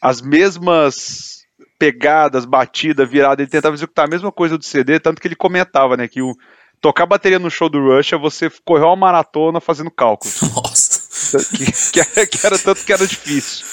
[0.00, 1.35] as mesmas
[1.78, 5.96] pegadas, batida, virada, ele tentava executar a mesma coisa do CD, tanto que ele comentava,
[5.96, 6.34] né, que o
[6.80, 10.40] tocar bateria no show do Rush é você correr uma maratona fazendo cálculos.
[10.54, 11.38] Nossa.
[11.56, 13.66] Que, que, era, que era tanto que era difícil.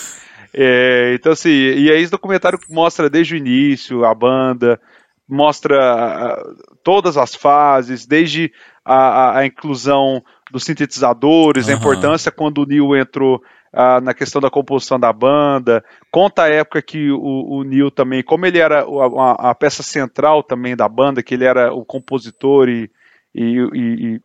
[0.53, 4.79] É, então, assim, e aí esse documentário mostra desde o início a banda,
[5.27, 6.37] mostra
[6.83, 8.51] todas as fases, desde
[8.85, 11.73] a, a, a inclusão dos sintetizadores, uhum.
[11.73, 13.41] a importância quando o Neil entrou
[13.73, 18.21] ah, na questão da composição da banda, conta a época que o, o Neil também,
[18.21, 22.69] como ele era a, a, peça central também da banda, que ele era o compositor
[22.69, 22.91] e,
[23.33, 24.21] e, e, e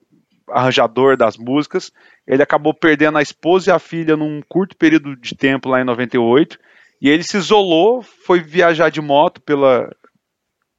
[0.50, 1.90] arranjador das músicas,
[2.26, 5.84] ele acabou perdendo a esposa e a filha num curto período de tempo lá em
[5.84, 6.58] 98,
[7.00, 9.90] e ele se isolou, foi viajar de moto pela,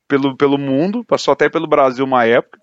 [0.08, 2.60] pelo, pelo mundo, passou até pelo Brasil uma época,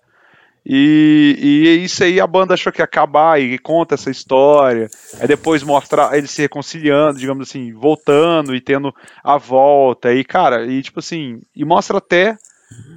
[0.69, 4.89] e, e isso aí a banda achou que ia acabar e conta essa história.
[5.17, 10.13] Aí depois mostra ele se reconciliando, digamos assim, voltando e tendo a volta.
[10.13, 12.33] E, cara, e tipo assim, e mostra até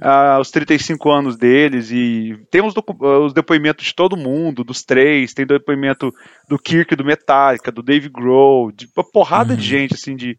[0.01, 1.91] uh, os 35 anos deles.
[1.91, 5.33] E tem os, os, depoimentos de todo mundo, dos três.
[5.33, 6.13] Tem depoimento
[6.49, 9.57] do Kirk, do Metallica, do Dave Grohl, de uma porrada uhum.
[9.57, 10.37] de gente, assim, de,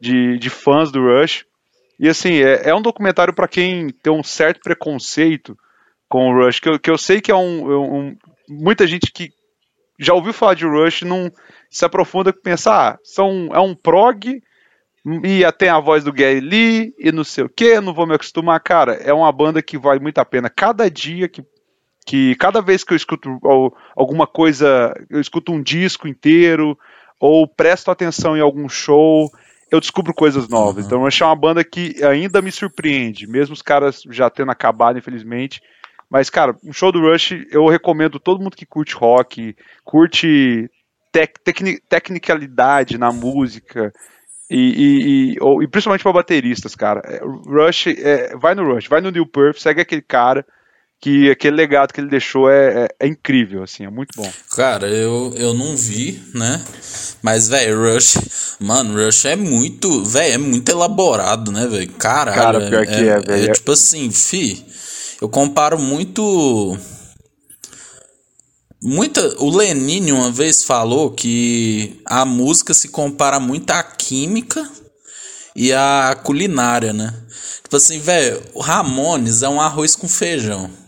[0.00, 1.44] de, de, fãs do Rush.
[1.98, 5.54] E assim, é, é um documentário para quem tem um certo preconceito
[6.10, 8.16] com o Rush, que eu, que eu sei que é um, é um,
[8.48, 9.30] Muita gente que
[9.96, 11.30] já ouviu falar de Rush não
[11.70, 14.42] se aprofunda e pensa, ah, são, é um prog
[15.24, 18.14] e tem a voz do Gary Lee e não sei o que, não vou me
[18.14, 18.58] acostumar.
[18.60, 20.50] Cara, é uma banda que vale muito a pena.
[20.50, 21.42] Cada dia que.
[22.04, 23.38] que cada vez que eu escuto
[23.96, 26.76] alguma coisa, eu escuto um disco inteiro,
[27.18, 29.30] ou presto atenção em algum show,
[29.70, 30.84] eu descubro coisas novas.
[30.84, 30.86] Uhum.
[30.86, 34.98] Então, Rush é uma banda que ainda me surpreende, mesmo os caras já tendo acabado,
[34.98, 35.62] infelizmente.
[36.10, 39.54] Mas, cara, um show do Rush eu recomendo todo mundo que curte rock,
[39.84, 40.68] curte
[41.12, 41.34] tec
[41.88, 43.92] tecnicalidade na música
[44.50, 47.00] E, e, e, ou, e principalmente para bateristas, cara.
[47.04, 50.44] É, Rush, é, vai no Rush, vai no Neil Perth, segue aquele cara
[51.00, 54.30] que aquele legado que ele deixou é, é, é, incrível, assim, é muito bom.
[54.54, 56.62] Cara, eu, eu não vi, né?
[57.22, 61.90] Mas, velho, Rush, mano, Rush é muito, velho, é muito elaborado, né, velho?
[61.92, 62.36] Caralho.
[62.36, 63.50] Cara, pior é, que é, velho.
[63.50, 64.62] É, tipo assim, fi,
[65.20, 66.76] eu comparo muito.
[68.82, 74.66] Muita, o Lenine uma vez falou que a música se compara muito à química
[75.54, 77.14] e à culinária, né?
[77.62, 80.79] Tipo assim, velho, o Ramones é um arroz com feijão.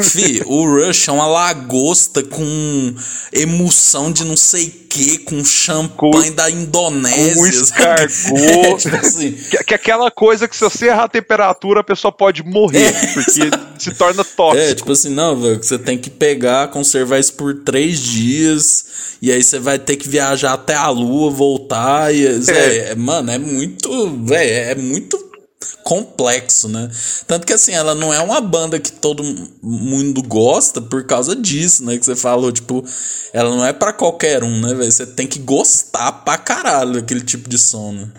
[0.00, 2.94] Fi, o Rush é uma lagosta com
[3.32, 7.34] emulsão de não sei que, com champanhe com, da Indonésia.
[7.34, 8.78] Com escargot.
[8.78, 9.32] tipo assim.
[9.32, 13.06] que, que aquela coisa que se você errar a temperatura, a pessoa pode morrer, é,
[13.08, 14.64] porque se torna tóxico.
[14.64, 18.84] É, tipo assim, não, velho, você tem que pegar, conservar isso por três dias,
[19.20, 22.90] e aí você vai ter que viajar até a lua, voltar, e, é.
[22.90, 25.33] é mano, é muito, velho, é muito
[25.82, 26.90] complexo, né?
[27.26, 29.22] Tanto que assim, ela não é uma banda que todo
[29.62, 31.98] mundo gosta por causa disso, né?
[31.98, 32.84] Que você falou, tipo,
[33.32, 34.90] ela não é para qualquer um, né, velho?
[34.90, 38.12] Você tem que gostar pra caralho daquele tipo de som, né?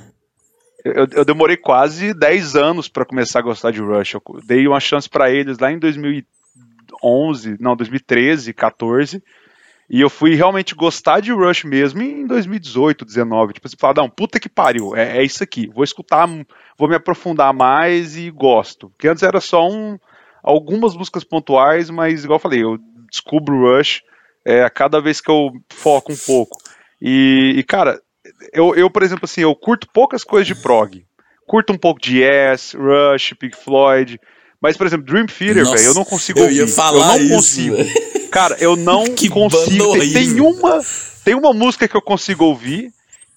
[0.84, 4.14] Eu, eu demorei quase 10 anos para começar a gostar de Rush.
[4.14, 9.24] Eu dei uma chance para eles lá em 2011, não, 2013, 14.
[9.90, 13.54] E eu fui realmente gostar de Rush mesmo em 2018, 19.
[13.54, 15.68] Tipo, você fala, não, puta que pariu, é, é, isso aqui.
[15.68, 16.28] Vou escutar,
[16.78, 18.90] vou me aprofundar mais e gosto.
[18.90, 19.98] Porque antes era só um,
[20.44, 22.80] algumas músicas pontuais, mas igual eu falei, eu
[23.12, 24.02] descubro Rush
[24.44, 26.58] é, a cada vez que eu foco um pouco.
[27.00, 28.02] E, e, cara,
[28.54, 31.06] eu, eu, por exemplo, assim, eu curto poucas coisas de prog.
[31.48, 34.20] Curto um pouco de Yes, Rush, Pink Floyd.
[34.60, 36.58] Mas, por exemplo, Dream Theater, velho, eu não consigo eu ouvir.
[36.58, 37.76] Ia falar eu não isso, consigo.
[37.76, 38.25] Véio.
[38.36, 39.98] Cara, eu não que consigo.
[39.98, 40.82] Tem, tem, uma,
[41.24, 42.92] tem uma música que eu consigo ouvir,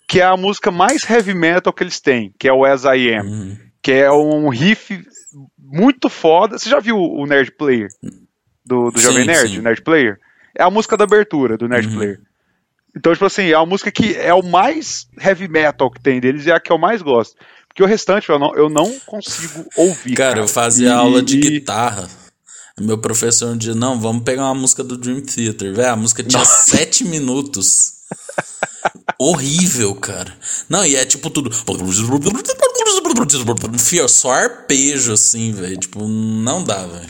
[0.09, 3.15] que é a música mais heavy metal que eles têm, que é o As I
[3.15, 3.29] Am.
[3.29, 3.57] Uhum.
[3.81, 5.01] Que é um riff
[5.57, 6.59] muito foda.
[6.59, 7.89] Você já viu o Nerd Player?
[8.67, 9.59] Do, do sim, Jovem Nerd, sim.
[9.61, 10.19] o Nerd Player?
[10.59, 11.95] É a música da abertura do Nerd uhum.
[11.95, 12.21] Player.
[12.97, 16.45] Então, tipo assim, é a música que é o mais heavy metal que tem deles
[16.45, 17.37] e é a que eu mais gosto.
[17.69, 20.17] Porque o restante eu não, eu não consigo ouvir.
[20.17, 20.41] Cara, cara.
[20.41, 22.09] eu fazia e, aula de guitarra.
[22.81, 25.75] Meu professor um dia, não, vamos pegar uma música do Dream Theater.
[25.75, 26.77] Velho, a música tinha Nossa.
[26.77, 27.99] sete minutos.
[29.19, 30.33] Horrível, cara.
[30.69, 31.51] Não, e é tipo tudo.
[33.79, 35.77] Fio, só arpejo, assim, velho.
[35.77, 37.09] Tipo, não dá, velho.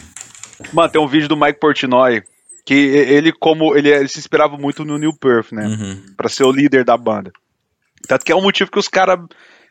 [0.73, 2.23] Mano, tem um vídeo do Mike Portnoy
[2.65, 3.77] que ele, como.
[3.77, 5.67] Ele, ele se inspirava muito no Neil Perth, né?
[5.67, 6.03] Uhum.
[6.17, 7.31] Pra ser o líder da banda.
[8.07, 9.21] Tanto que é um motivo que os caras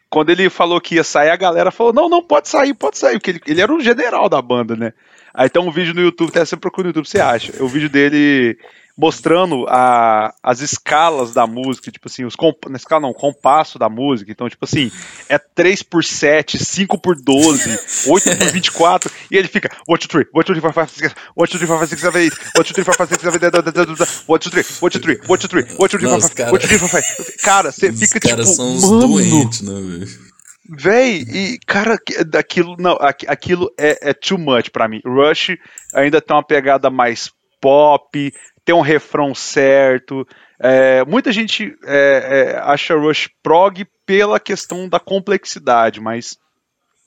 [0.09, 3.13] quando ele falou que ia sair, a galera falou: não, não, pode sair, pode sair,
[3.13, 4.93] porque ele, ele era o general da banda, né?
[5.33, 7.63] Aí tem um vídeo no YouTube, até você procura no YouTube, você acha.
[7.63, 8.57] O vídeo dele
[8.97, 13.87] mostrando a, as escalas da música, tipo assim, os comp, na escala não, compasso da
[13.87, 14.31] música.
[14.31, 14.91] Então, tipo assim,
[15.29, 20.07] é 3 por 7, 5 por 12, 8 por 24, e ele fica 1, 2,
[20.07, 22.57] 3, 1, 2, 3, 4, 5, 6, 1, 2, 3, 4, 5, 6, 7, 8,
[22.57, 24.87] 1, 2, 3, 4, 5, 6, 7, 8, 1, 2, 3, 1, 2, 3, 1,
[24.87, 27.93] 2, 3, 1, 2, 3, 1, 2, 3, 1, 2, 3, 4, 5, Cara, você
[27.93, 30.26] fica tipo, são os doentes, né, velho?
[30.69, 35.01] Véi, e cara, daquilo não, aquilo é, é too much para mim.
[35.05, 35.57] Rush
[35.93, 37.31] ainda tem uma pegada mais
[37.61, 38.33] pop,
[38.65, 40.27] tem um refrão certo.
[40.59, 46.37] É, muita gente é, é, acha Rush prog pela questão da complexidade, mas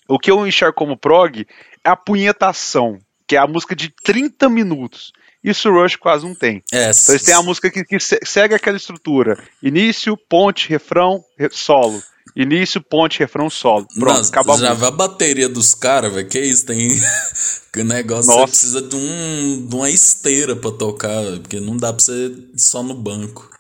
[0.09, 1.47] o que eu enxergo como prog
[1.85, 5.12] é a punhetação, que é a música de 30 minutos.
[5.43, 6.62] Isso o Rush quase não tem.
[6.73, 12.01] É, então eles têm a música que, que segue aquela estrutura: início, ponte, refrão, solo.
[12.36, 13.86] Início, ponte, refrão, solo.
[13.94, 14.59] Pronto, Nossa, acabou.
[14.59, 16.28] Já vai a bateria dos caras, velho.
[16.28, 16.66] Que isso?
[16.66, 16.89] Tem.
[17.73, 21.93] que negócio você precisa de, um, de uma esteira pra tocar, véio, porque não dá
[21.93, 23.51] pra ser só no banco.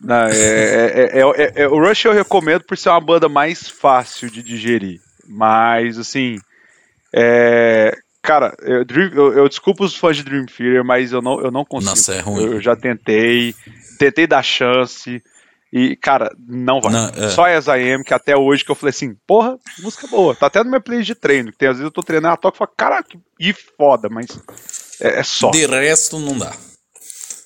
[0.00, 4.30] Não, é, é, é, é, o Rush eu recomendo por ser uma banda mais fácil
[4.30, 5.00] de digerir.
[5.26, 6.38] Mas, assim.
[8.22, 11.64] cara, eu, eu, eu, desculpo os fãs de Dream Theater, mas eu não, eu não
[11.64, 11.90] consigo.
[11.90, 12.44] Nossa, é ruim.
[12.44, 13.54] Eu, eu já tentei.
[13.98, 15.22] Tentei dar chance.
[15.76, 16.92] E, cara, não vai.
[16.92, 17.30] Não, é.
[17.30, 20.32] Só As Am, que até hoje que eu falei assim, porra, música boa.
[20.32, 21.50] Tá até no meu playlist de treino.
[21.50, 24.28] Que tem, às vezes eu tô treinando, a toca e falo, caraca, e foda, mas
[25.00, 25.50] é, é, só.
[25.50, 26.54] De resto, não dá.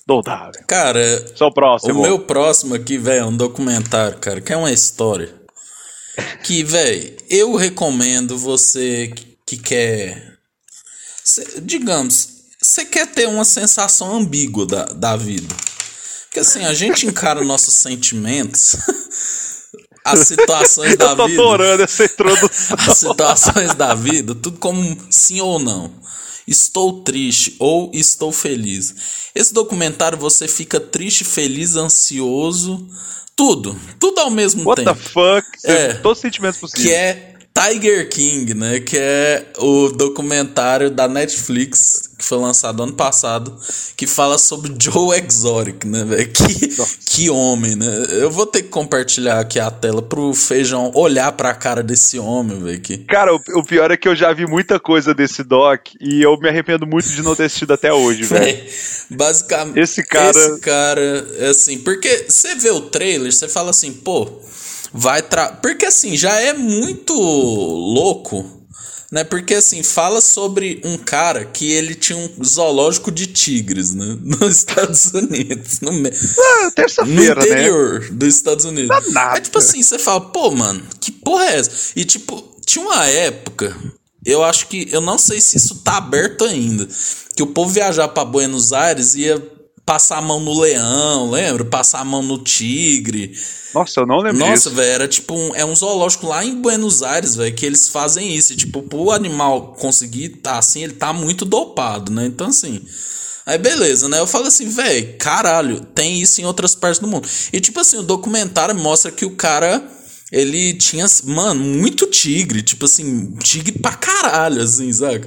[0.07, 0.67] Não dá, velho.
[0.67, 2.01] Cara, Só o próximo.
[2.01, 5.35] O meu próximo aqui, velho, é um documentário, cara, que é uma história.
[6.45, 9.11] Que, velho, eu recomendo você
[9.47, 10.37] que quer.
[11.25, 12.29] Cê, digamos,
[12.61, 15.55] você quer ter uma sensação ambígua da, da vida.
[16.39, 18.77] Porque assim, a gente encara nossos sentimentos,
[20.05, 21.25] as situações da vida.
[21.25, 22.77] adorando essa introdução.
[22.79, 25.93] As situações da vida, tudo como sim ou não.
[26.47, 28.95] Estou triste ou estou feliz.
[29.35, 32.87] Esse documentário você fica triste, feliz, ansioso,
[33.37, 34.95] tudo, tudo ao mesmo What tempo.
[34.97, 35.47] the fuck?
[35.65, 35.95] É.
[35.95, 36.87] Todos os sentimentos possíveis.
[36.87, 38.81] Que é Tiger King, né?
[38.81, 43.57] Que é o documentário da Netflix que foi lançado ano passado,
[43.97, 46.29] que fala sobre Joe Exotic, né, velho?
[46.29, 46.69] Que,
[47.07, 47.87] que homem, né?
[48.11, 52.61] Eu vou ter que compartilhar aqui a tela pro Feijão olhar pra cara desse homem,
[52.61, 52.81] velho.
[52.81, 52.99] Que...
[52.99, 56.37] Cara, o, o pior é que eu já vi muita coisa desse doc e eu
[56.39, 58.67] me arrependo muito de não ter assistido até hoje, velho.
[59.11, 63.93] Basicamente, Esse cara- esse cara, é assim, porque você vê o trailer, você fala assim,
[63.93, 64.29] pô,
[64.93, 65.49] vai tra...
[65.49, 68.45] Porque assim, já é muito louco,
[69.11, 69.25] né?
[69.25, 74.19] Porque assim, fala sobre um cara que ele tinha um zoológico de tigres, né?
[74.23, 76.11] Nos Estados Unidos, no, me...
[76.11, 77.47] Ah, no terça-feira, né?
[77.47, 79.13] interior dos Estados Unidos.
[79.13, 79.39] Nada.
[79.39, 81.71] É tipo assim, você fala, pô, mano, que porra é essa?
[81.97, 83.75] E tipo, tinha uma época,
[84.25, 86.87] eu acho que, eu não sei se isso tá aberto ainda,
[87.35, 89.43] que o povo viajar pra Buenos Aires ia
[89.89, 91.65] passar a mão no leão, lembra?
[91.65, 93.33] Passar a mão no tigre.
[93.75, 97.03] Nossa, eu não lembro Nossa, velho, era tipo um, é um zoológico lá em Buenos
[97.03, 98.53] Aires, velho, que eles fazem isso.
[98.53, 102.27] E, tipo, pro animal conseguir tá assim, ele tá muito dopado, né?
[102.27, 102.83] Então, assim.
[103.47, 104.19] Aí, beleza, né?
[104.21, 107.27] Eu falo assim, velho, caralho, tem isso em outras partes do mundo.
[107.51, 109.83] E, tipo assim, o documentário mostra que o cara.
[110.31, 115.27] Ele tinha, mano, muito tigre, tipo assim, tigre pra caralho, assim, saca?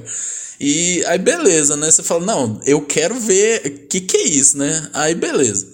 [0.64, 1.90] E aí, beleza, né?
[1.90, 4.88] Você fala, não, eu quero ver o que, que é isso, né?
[4.92, 5.66] Aí, beleza.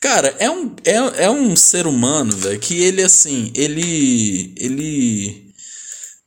[0.00, 4.52] Cara, é um, é, é um ser humano, velho, que ele, assim, ele.
[4.56, 5.41] Ele.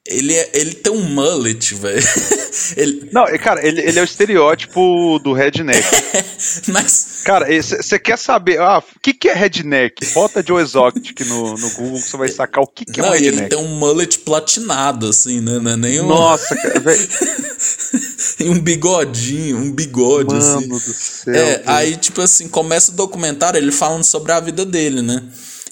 [0.07, 1.99] Ele, é, ele tem um mullet, velho.
[2.77, 5.84] ele, Não, cara, ele, ele é o estereótipo do redneck.
[6.69, 7.23] mas.
[7.26, 10.06] Cara, você quer saber, ah, o que, que é redneck?
[10.14, 13.07] Bota Joe Exotic no, no Google que você vai sacar o que, que é um
[13.07, 13.49] Não, ele redneck.
[13.49, 15.57] tem um mullet platinado, assim, né?
[15.57, 17.10] Não é nem um, Nossa, cara, velho.
[18.41, 20.68] e um bigodinho, um bigode, assim.
[20.68, 21.34] Mano do céu.
[21.34, 25.23] É, aí, tipo assim, começa o documentário ele falando sobre a vida dele, né?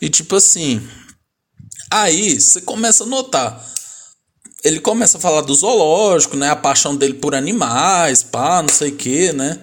[0.01, 0.81] E tipo assim.
[1.91, 3.73] Aí você começa a notar.
[4.63, 6.49] Ele começa a falar do zoológico, né?
[6.49, 9.59] A paixão dele por animais, pá, não sei o que, né?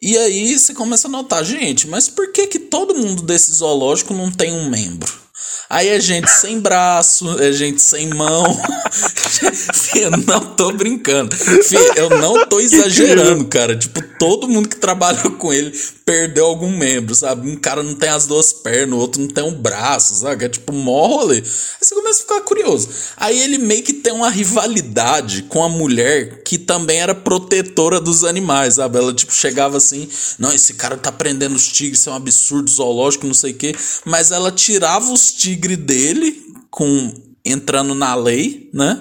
[0.00, 4.12] E aí você começa a notar, gente, mas por que que todo mundo desse zoológico
[4.12, 5.21] não tem um membro?
[5.68, 8.44] Aí é gente sem braço, é gente sem mão.
[9.72, 11.34] Fih, não tô brincando.
[11.34, 13.74] Fih, eu não tô exagerando, cara.
[13.74, 15.72] Tipo, todo mundo que trabalhou com ele
[16.04, 17.50] perdeu algum membro, sabe?
[17.50, 20.44] Um cara não tem as duas pernas, o outro não tem um braço, sabe?
[20.44, 21.36] É tipo, mó rolê.
[21.36, 21.42] Aí
[21.80, 22.88] você começa a ficar curioso.
[23.16, 28.24] Aí ele meio que tem uma rivalidade com a mulher que também era protetora dos
[28.24, 28.98] animais, sabe?
[28.98, 30.08] Ela, tipo, chegava assim,
[30.38, 33.56] não, esse cara tá prendendo os tigres, isso é um absurdo zoológico, não sei o
[33.56, 33.74] quê.
[34.04, 36.40] Mas ela tirava os tigres dele
[36.70, 37.12] com
[37.44, 39.00] entrando na lei, né?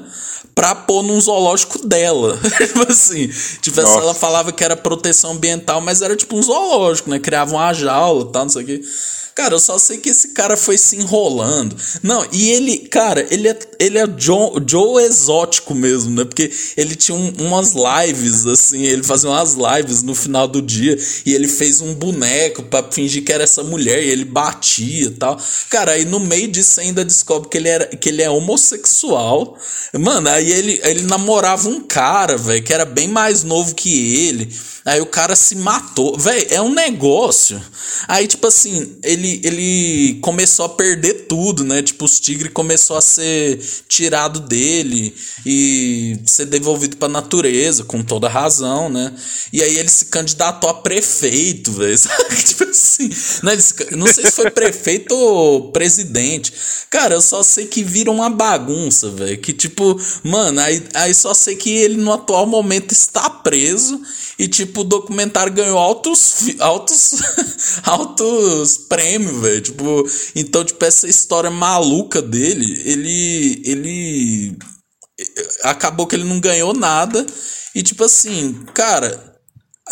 [0.53, 2.37] Pra pôr num zoológico dela.
[2.57, 3.29] tipo assim.
[3.61, 3.99] Tipo, Nossa.
[3.99, 7.19] ela falava que era proteção ambiental, mas era tipo um zoológico, né?
[7.19, 8.81] Criava uma jaula e tal, não sei o quê.
[9.33, 11.75] Cara, eu só sei que esse cara foi se enrolando.
[12.03, 16.23] Não, e ele, cara, ele é, ele é Joe, Joe exótico mesmo, né?
[16.23, 20.97] Porque ele tinha um- umas lives, assim, ele fazia umas lives no final do dia
[21.25, 25.09] e ele fez um boneco pra fingir que era essa mulher e ele batia e
[25.11, 25.39] tal.
[25.69, 29.57] Cara, aí no meio disso ainda descobre que ele, era, que ele é homossexual.
[29.99, 34.49] Mano, aí ele, ele namorava um cara, velho, que era bem mais novo que ele.
[34.83, 36.17] Aí o cara se matou.
[36.17, 37.61] Véi, é um negócio.
[38.07, 41.83] Aí, tipo assim, ele, ele começou a perder tudo, né?
[41.83, 45.13] Tipo, os tigres começou a ser tirado dele
[45.45, 49.13] e ser devolvido pra natureza, com toda razão, né?
[49.51, 51.97] E aí ele se candidatou a prefeito, velho.
[52.45, 53.09] Tipo assim,
[53.43, 53.57] né?
[53.59, 56.53] Se- não sei se foi prefeito ou presidente.
[56.89, 59.37] Cara, eu só sei que vira uma bagunça, velho.
[59.39, 64.01] Que tipo, mano, aí, aí só sei que ele no atual momento está preso
[64.37, 67.11] e tipo, o documentário ganhou altos, altos,
[67.83, 69.61] altos prêmios, velho.
[69.61, 74.57] Tipo, então, tipo, essa história maluca dele, ele, ele
[75.63, 77.25] acabou que ele não ganhou nada.
[77.73, 79.30] E tipo assim, cara,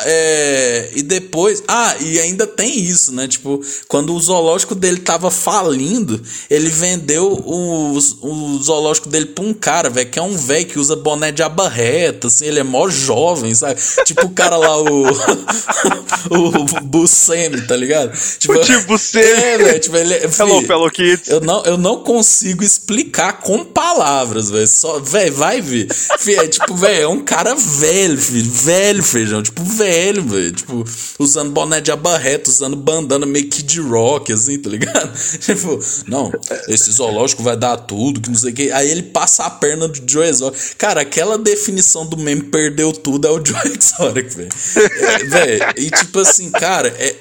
[0.06, 1.64] é, e depois.
[1.68, 3.28] Ah, e ainda tem isso, né?
[3.28, 9.54] Tipo, quando o zoológico dele tava falindo, ele vendeu o, o zoológico dele pra um
[9.54, 12.90] cara, velho, que é um velho que usa boné de abarreta, assim, ele é mó
[12.90, 13.80] jovem, sabe?
[14.06, 15.04] Tipo o cara lá, o.
[16.30, 18.12] o Buscemi, tá ligado?
[18.38, 19.26] Tipo, O Buscemi.
[19.26, 20.30] É, velho, tipo, ele é.
[20.40, 21.28] Hello, fellow kids.
[21.28, 24.68] eu não, eu não consigo explicar com palavras, velho.
[24.68, 25.88] Só, velho, vai ver.
[26.20, 28.50] Fih, é tipo, velho, é um cara velho, filho.
[28.52, 29.42] Velho, feijão.
[29.42, 29.89] Tipo, velho.
[29.90, 30.52] Velho, velho.
[30.52, 30.86] Tipo,
[31.18, 35.10] usando boné de abarreta, usando bandana meio de rock, assim, tá ligado?
[35.40, 36.32] Tipo, não,
[36.68, 38.72] esse zoológico vai dar tudo, que não sei o que.
[38.72, 40.76] Aí ele passa a perna do Joe Exotic.
[40.78, 44.50] Cara, aquela definição do meme perdeu tudo é o Joe Exotic, velho.
[44.76, 47.16] É, velho, e tipo assim, cara, é,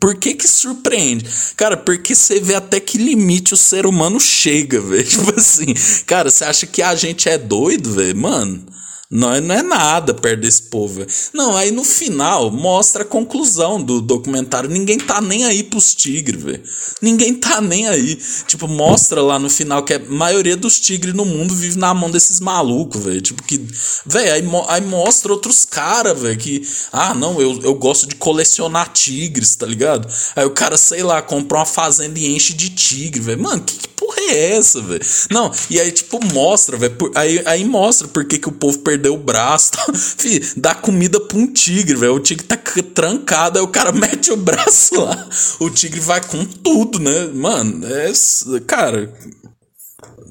[0.00, 1.26] por que que surpreende?
[1.56, 5.04] Cara, porque você vê até que limite o ser humano chega, velho.
[5.04, 5.74] Tipo assim,
[6.06, 8.16] cara, você acha que a gente é doido, velho?
[8.16, 8.66] Mano,
[9.10, 11.06] não é, não é nada perto desse povo.
[11.32, 14.68] Não, aí no final mostra a conclusão do documentário.
[14.68, 16.62] Ninguém tá nem aí pros tigres, velho.
[17.02, 18.18] Ninguém tá nem aí.
[18.46, 22.10] Tipo, mostra lá no final que a maioria dos tigres no mundo vive na mão
[22.10, 23.20] desses malucos, velho.
[23.20, 23.58] Tipo, que.
[24.06, 26.66] Velho, aí, aí mostra outros caras, velho, que.
[26.90, 30.08] Ah, não, eu, eu gosto de colecionar tigres, tá ligado?
[30.34, 33.42] Aí o cara, sei lá, compra uma fazenda e enche de tigre, velho.
[33.42, 35.00] Mano, que, que porra é essa, velho?
[35.30, 36.96] Não, e aí, tipo, mostra, velho.
[37.14, 39.72] Aí, aí mostra por que, o povo perdeu o braço.
[39.72, 39.84] Tá?
[39.94, 42.14] Fih, dá comida pra um tigre, velho.
[42.14, 42.56] O tigre tá
[42.94, 45.28] trancado, aí o cara mete o braço lá.
[45.58, 47.26] O tigre vai com tudo, né?
[47.34, 48.12] Mano, é.
[48.66, 49.12] Cara.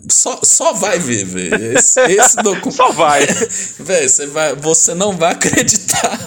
[0.10, 1.78] Só, só vai ver, velho.
[1.78, 2.72] Esse, esse documento.
[2.72, 3.26] só vai.
[3.26, 6.20] Velho, você, vai, você não vai acreditar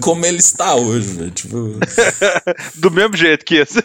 [0.00, 1.30] como ele está hoje, velho.
[1.32, 1.78] Tipo...
[2.76, 3.82] Do mesmo jeito que esse.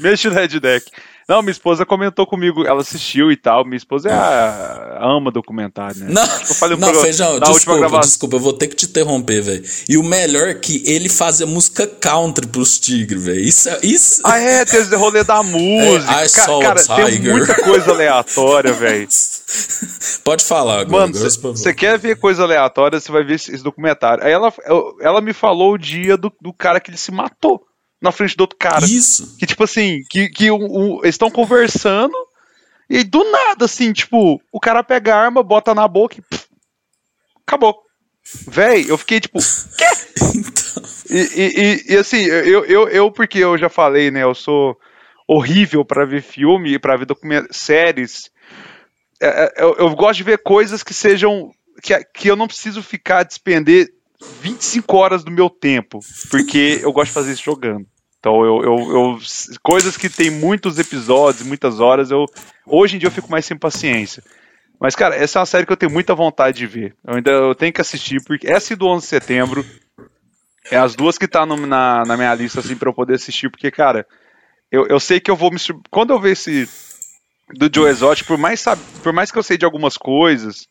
[0.00, 0.90] Mesmo Deck.
[1.28, 3.64] Não, minha esposa comentou comigo, ela assistiu e tal.
[3.64, 6.06] Minha esposa é a, ama documentário, né?
[6.10, 9.64] Não, eu falei não Feijão, desculpa, desculpa, eu vou ter que te interromper, velho.
[9.88, 13.40] E o melhor é que ele fazia música country pros tigres, velho.
[13.40, 14.20] Isso, é, isso...
[14.24, 16.20] Ah, é, tem esse rolê da música.
[16.20, 19.08] É, I Ca cara, tem muita coisa aleatória, velho.
[20.22, 21.06] Pode falar agora.
[21.06, 24.24] Mano, você quer ver coisa aleatória, você vai ver esse, esse documentário.
[24.24, 24.52] Aí ela,
[25.00, 27.64] ela me falou o dia do, do cara que ele se matou
[28.04, 28.84] na frente do outro cara.
[28.84, 29.36] Isso.
[29.38, 32.14] Que, tipo assim, que, que um, um, eles estão conversando
[32.88, 36.22] e do nada, assim, tipo, o cara pega a arma, bota na boca e.
[36.22, 36.46] Pff,
[37.46, 37.82] acabou.
[38.46, 39.38] Véi, eu fiquei tipo,
[39.76, 39.84] quê?
[40.34, 40.82] então...
[41.10, 44.76] e, e, e, assim, eu, eu, eu, porque eu já falei, né, eu sou
[45.26, 47.06] horrível para ver filme e pra ver
[47.50, 48.30] séries.
[49.20, 51.50] É, é, eu, eu, gosto de ver coisas que sejam.
[51.82, 53.88] Que, que eu não preciso ficar despender
[54.40, 56.00] 25 horas do meu tempo,
[56.30, 57.86] porque eu gosto de fazer isso jogando.
[58.24, 59.18] Então eu, eu, eu,
[59.62, 62.24] coisas que tem muitos episódios, muitas horas, eu
[62.64, 64.22] hoje em dia eu fico mais sem paciência.
[64.80, 66.96] Mas cara, essa é uma série que eu tenho muita vontade de ver.
[67.06, 69.66] Eu ainda eu tenho que assistir porque essa do 11 de setembro
[70.70, 73.50] é as duas que tá no, na, na minha lista assim para eu poder assistir,
[73.50, 74.06] porque cara,
[74.72, 75.58] eu, eu sei que eu vou me
[75.90, 76.66] quando eu ver esse
[77.50, 80.66] do Joe Exotic, por mais sabe, por mais que eu sei de algumas coisas,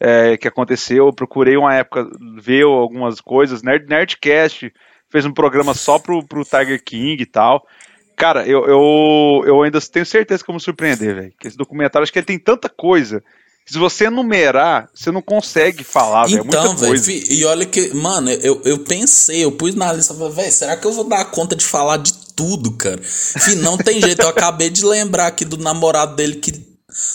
[0.00, 2.04] é, que aconteceu, eu procurei uma época
[2.36, 4.72] ver algumas coisas, Nerd, Nerdcast
[5.16, 7.66] fez um programa só pro, pro Tiger King e tal.
[8.14, 11.32] Cara, eu, eu, eu ainda tenho certeza que eu vou me surpreender, velho.
[11.40, 13.22] Que esse documentário, acho que ele tem tanta coisa.
[13.64, 16.42] Que se você enumerar, você não consegue falar, velho.
[16.42, 20.52] É então, velho, e olha que, mano, eu, eu pensei, eu pus na lista, velho,
[20.52, 23.00] será que eu vou dar conta de falar de tudo, cara?
[23.02, 26.52] Fih, não tem jeito, eu acabei de lembrar aqui do namorado dele que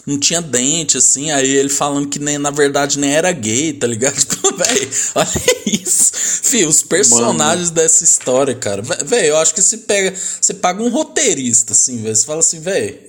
[0.06, 3.88] não tinha dente, assim, aí ele falando que nem, na verdade nem era gay, tá
[3.88, 4.16] ligado?
[4.22, 5.28] Tipo, velho, olha
[5.66, 6.12] isso.
[6.44, 7.82] Fih, os personagens Mano.
[7.82, 8.82] dessa história, cara.
[8.82, 10.14] Velho, eu acho que se pega.
[10.40, 12.16] Você paga um roteirista, assim, velho.
[12.16, 12.99] Você fala assim, velho.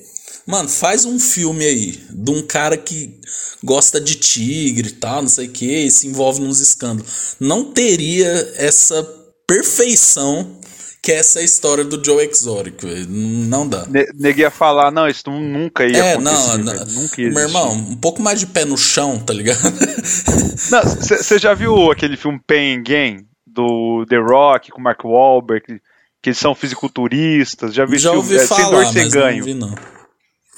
[0.46, 3.20] Mano, faz um filme aí de um cara que
[3.62, 7.36] gosta de tigre e tal, não sei o que, e se envolve nos escândalos.
[7.38, 9.02] Não teria essa
[9.46, 10.58] perfeição
[11.02, 13.84] que é essa história do Joe Exotic, não dá.
[14.14, 16.58] Neguei a falar, não, isso nunca ia é, acontecer.
[16.58, 19.58] Não, não, nunca ia Meu irmão, um pouco mais de pé no chão, tá ligado?
[19.58, 25.80] Você já viu aquele filme Pain Game do The Rock com Mark Wahlberg,
[26.22, 27.74] que, eles são fisiculturistas?
[27.74, 29.38] Já vi já ouvi filme, falar, é, sem dor, sem ganho.
[29.38, 29.74] Não vi, não.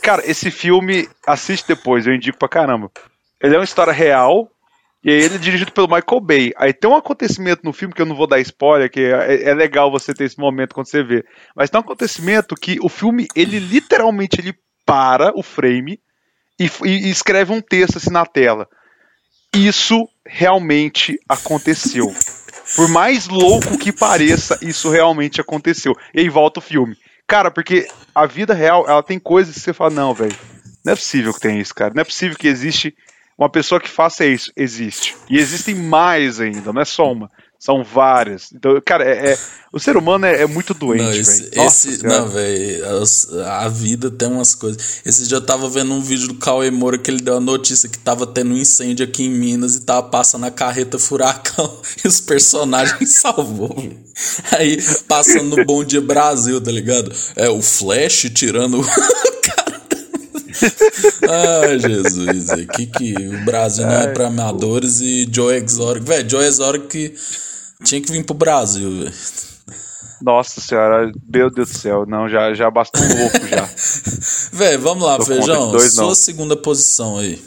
[0.02, 2.90] Cara, esse filme, assiste depois, eu indico pra caramba.
[3.42, 4.50] Ele é uma história real,
[5.04, 6.52] e aí ele é dirigido pelo Michael Bay.
[6.56, 9.54] Aí tem um acontecimento no filme que eu não vou dar spoiler, que é, é
[9.54, 11.24] legal você ter esse momento quando você vê.
[11.54, 14.54] Mas tem um acontecimento que o filme, ele literalmente ele
[14.86, 16.00] para o frame
[16.58, 18.66] e, e escreve um texto assim na tela.
[19.54, 22.10] Isso realmente aconteceu.
[22.74, 25.92] Por mais louco que pareça, isso realmente aconteceu.
[26.14, 26.96] E aí volta o filme.
[27.26, 30.36] Cara, porque a vida real, ela tem coisas que você fala, não, velho,
[30.84, 31.92] não é possível que tenha isso, cara.
[31.94, 32.94] Não é possível que existe
[33.38, 35.16] uma pessoa que faça isso existe.
[35.28, 37.30] E existem mais ainda, não é só uma.
[37.58, 38.52] São várias.
[38.52, 39.38] Então, cara, é, é
[39.72, 42.84] o ser humano é, é muito doente, não, esse, esse Não, velho,
[43.46, 45.00] a vida tem umas coisas.
[45.04, 47.88] Esse dia eu tava vendo um vídeo do Cauê Moura que ele deu a notícia
[47.88, 52.06] que tava tendo um incêndio aqui em Minas e tava passando a carreta furacão e
[52.06, 53.74] os personagens salvou.
[54.52, 54.78] Aí,
[55.08, 57.10] passando no Bom Dia Brasil, tá ligado?
[57.34, 58.80] É, o Flash tirando
[61.62, 62.66] Ai, Jesus.
[62.74, 66.02] Que que o Brasil não é pra amadores e Joe Exotic.
[66.04, 67.14] Velho, Joe Exotic
[67.84, 69.12] Tinha que vir pro Brasil, velho.
[70.22, 73.68] Nossa senhora, meu Deus do céu, não, já, já basta um louco já.
[74.56, 75.70] Velho, vamos lá, Tô Feijão.
[75.70, 76.14] dois, sua não.
[76.14, 77.42] segunda posição aí.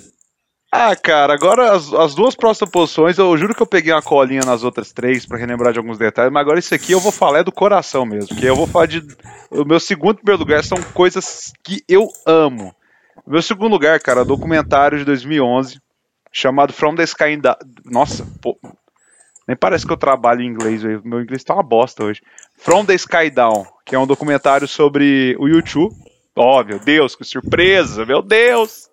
[0.71, 4.41] Ah, cara, agora as, as duas próximas posições, eu juro que eu peguei uma colinha
[4.45, 7.39] nas outras três pra relembrar de alguns detalhes, mas agora isso aqui eu vou falar
[7.39, 9.01] é do coração mesmo, que eu vou falar de.
[9.49, 12.75] O meu segundo e primeiro lugar são coisas que eu amo.
[13.25, 15.79] Meu segundo lugar, cara, documentário de 2011
[16.31, 18.57] chamado From the Sky in Da- Nossa, pô,
[19.47, 21.01] nem parece que eu trabalho em inglês, velho.
[21.03, 22.21] meu inglês tá uma bosta hoje.
[22.57, 25.95] From the Sky Down, que é um documentário sobre o YouTube.
[26.35, 28.89] Oh, meu Deus, que surpresa, meu Deus!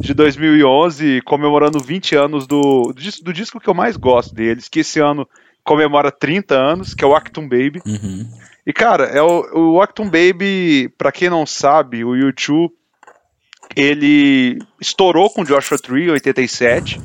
[0.00, 4.80] De 2011, comemorando 20 anos do, do, do disco que eu mais gosto deles, que
[4.80, 5.26] esse ano
[5.64, 7.80] comemora 30 anos, que é o Actum Baby.
[7.86, 8.28] Uhum.
[8.66, 12.72] E, cara, é o, o Actum Baby, pra quem não sabe, o YouTube,
[13.76, 17.00] ele estourou com Joshua Tree em 87.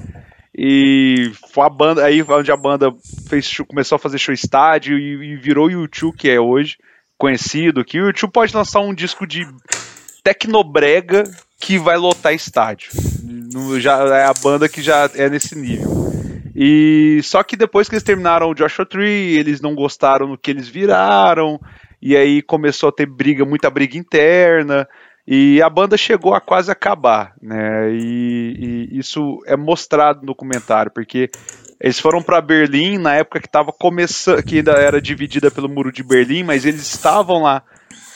[0.62, 2.92] E foi a banda, aí onde a banda
[3.30, 6.78] fez, começou a fazer show estádio e, e virou o YouTube que é hoje,
[7.18, 7.86] conhecido.
[7.86, 9.48] Que o YouTube pode lançar um disco de
[10.24, 11.24] tecnobrega
[11.60, 12.92] que vai lotar estádio.
[13.54, 16.10] No- Já é a banda que já é nesse nível.
[16.56, 20.52] E só que depois que eles terminaram o Joshua Tree, eles não gostaram do que
[20.52, 21.60] eles viraram,
[22.02, 24.86] e aí começou a ter briga, muita briga interna,
[25.32, 27.92] e a banda chegou a quase acabar, né?
[27.92, 31.30] E, e isso é mostrado no documentário, porque
[31.80, 35.92] eles foram para Berlim na época que estava começando, que ainda era dividida pelo muro
[35.92, 37.62] de Berlim, mas eles estavam lá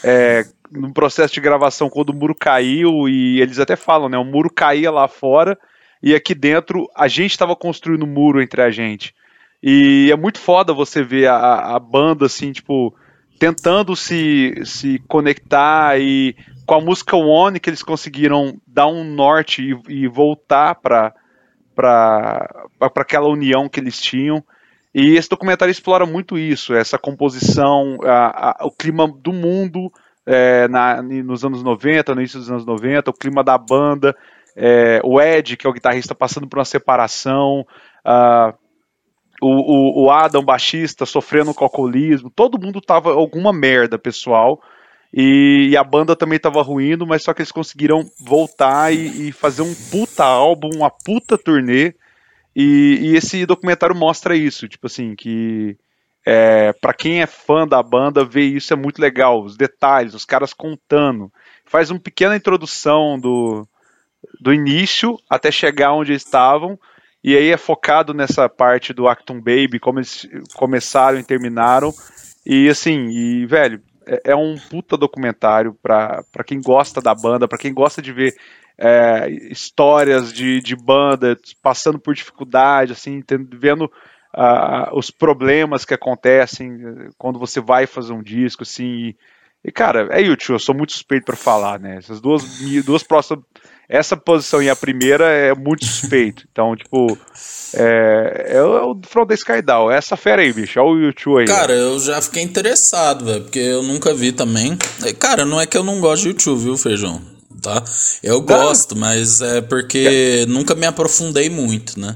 [0.03, 4.17] é, no processo de gravação quando o muro caiu e eles até falam, né?
[4.17, 5.55] O muro caía lá fora
[6.01, 9.13] e aqui dentro a gente estava construindo um muro entre a gente.
[9.61, 12.91] E é muito foda você ver a, a banda assim, tipo,
[13.37, 16.35] tentando se, se conectar e
[16.65, 21.13] com a música One que eles conseguiram dar um norte e, e voltar para
[21.75, 22.47] para
[22.97, 24.43] aquela união que eles tinham.
[24.93, 29.91] E esse documentário explora muito isso, essa composição, a- a- o clima do mundo
[30.25, 34.15] é, na- nos anos 90, no início dos anos 90, o clima da banda,
[34.55, 37.65] é, o Ed, que é o guitarrista, passando por uma separação,
[38.05, 38.53] ah,
[39.41, 39.47] o,
[40.01, 44.61] o- o Adam, baixista, sofrendo com alcoolismo, todo mundo tava alguma merda, pessoal.
[45.13, 49.31] E, e a banda também tava ruindo, mas só que eles conseguiram voltar e, e
[49.31, 51.93] fazer um puta álbum, uma puta turnê.
[52.55, 55.77] E, e esse documentário mostra isso, tipo assim, que
[56.25, 60.25] é, para quem é fã da banda, ver isso é muito legal, os detalhes, os
[60.25, 61.31] caras contando.
[61.65, 63.67] Faz uma pequena introdução do,
[64.39, 66.79] do início até chegar onde eles estavam,
[67.23, 71.93] e aí é focado nessa parte do Acton Baby, como eles começaram e terminaram.
[72.45, 77.57] E assim, e velho, é, é um puta documentário pra quem gosta da banda, pra
[77.57, 78.35] quem gosta de ver
[78.77, 83.91] é, histórias de, de banda passando por dificuldade, assim, tendo- vendo
[84.33, 88.83] ah, os problemas que acontecem eh, quando você vai fazer um disco, assim.
[88.83, 89.15] E,
[89.65, 91.97] e, cara, é YouTube, eu sou muito suspeito pra falar, né?
[91.97, 92.43] Essas duas,
[92.83, 93.43] duas próximas.
[93.93, 96.45] Essa posição e a primeira é muito suspeito.
[96.53, 97.17] Então, tipo,
[97.75, 99.91] é, é o é From the Sky Down.
[99.91, 100.79] É essa fera aí, bicho.
[100.79, 101.47] Olha o YouTube aí.
[101.47, 104.77] Cara, eu já fiquei interessado, velho, porque eu nunca vi também.
[105.03, 107.21] É, Cara, não é que eu não gosto de YouTube, viu, Feijão?
[107.61, 107.83] Tá?
[108.21, 112.15] Eu gosto, mas é porque nunca me aprofundei muito, né?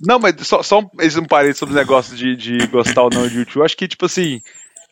[0.00, 0.88] Não, mas só, só um,
[1.20, 3.56] um parênteses sobre o negócio de, de gostar ou não de YouTube.
[3.56, 4.40] Eu acho que, tipo assim,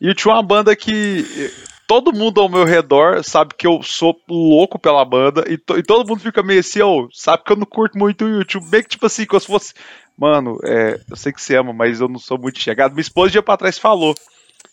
[0.01, 1.53] YouTube é uma banda que
[1.91, 5.83] todo mundo ao meu redor sabe que eu sou louco pela banda e, to- e
[5.83, 8.65] todo mundo fica meio assim, ô, sabe que eu não curto muito o YouTube.
[8.71, 9.75] Meio que, tipo assim, como se fosse.
[10.17, 12.93] Mano, é, eu sei que você ama, mas eu não sou muito chegado.
[12.93, 14.15] Minha esposa, dia pra trás, falou.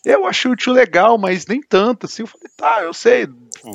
[0.04, 2.22] Eu achei o tio legal, mas nem tanto, assim.
[2.22, 3.26] Eu falei, tá, eu sei.
[3.26, 3.72] tipo,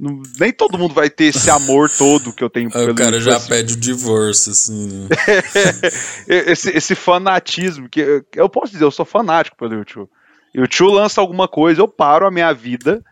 [0.00, 3.10] não- nem todo mundo vai ter esse amor todo que eu tenho Aí o cara
[3.16, 3.48] YouTube, já assim.
[3.48, 4.88] pede o divórcio, assim.
[4.88, 5.08] né?
[6.26, 10.08] esse, esse fanatismo, que eu- eu posso dizer, eu sou fanático pelo YouTube.
[10.56, 13.04] E o tio lança alguma coisa, eu paro a minha vida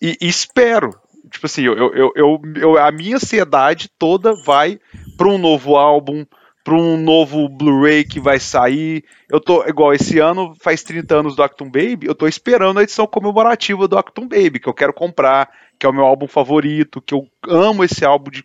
[0.00, 0.90] e, e espero.
[1.30, 4.78] Tipo assim, eu, eu, eu, eu- a minha ansiedade toda vai
[5.16, 6.26] para um novo álbum,
[6.64, 9.04] para um novo Blu-ray que vai sair.
[9.30, 12.82] Eu tô, igual esse ano, faz 30 anos do Acton Baby, eu tô esperando a
[12.82, 17.00] edição comemorativa do Acton Baby, que eu quero comprar, que é o meu álbum favorito,
[17.00, 18.44] que eu amo esse álbum de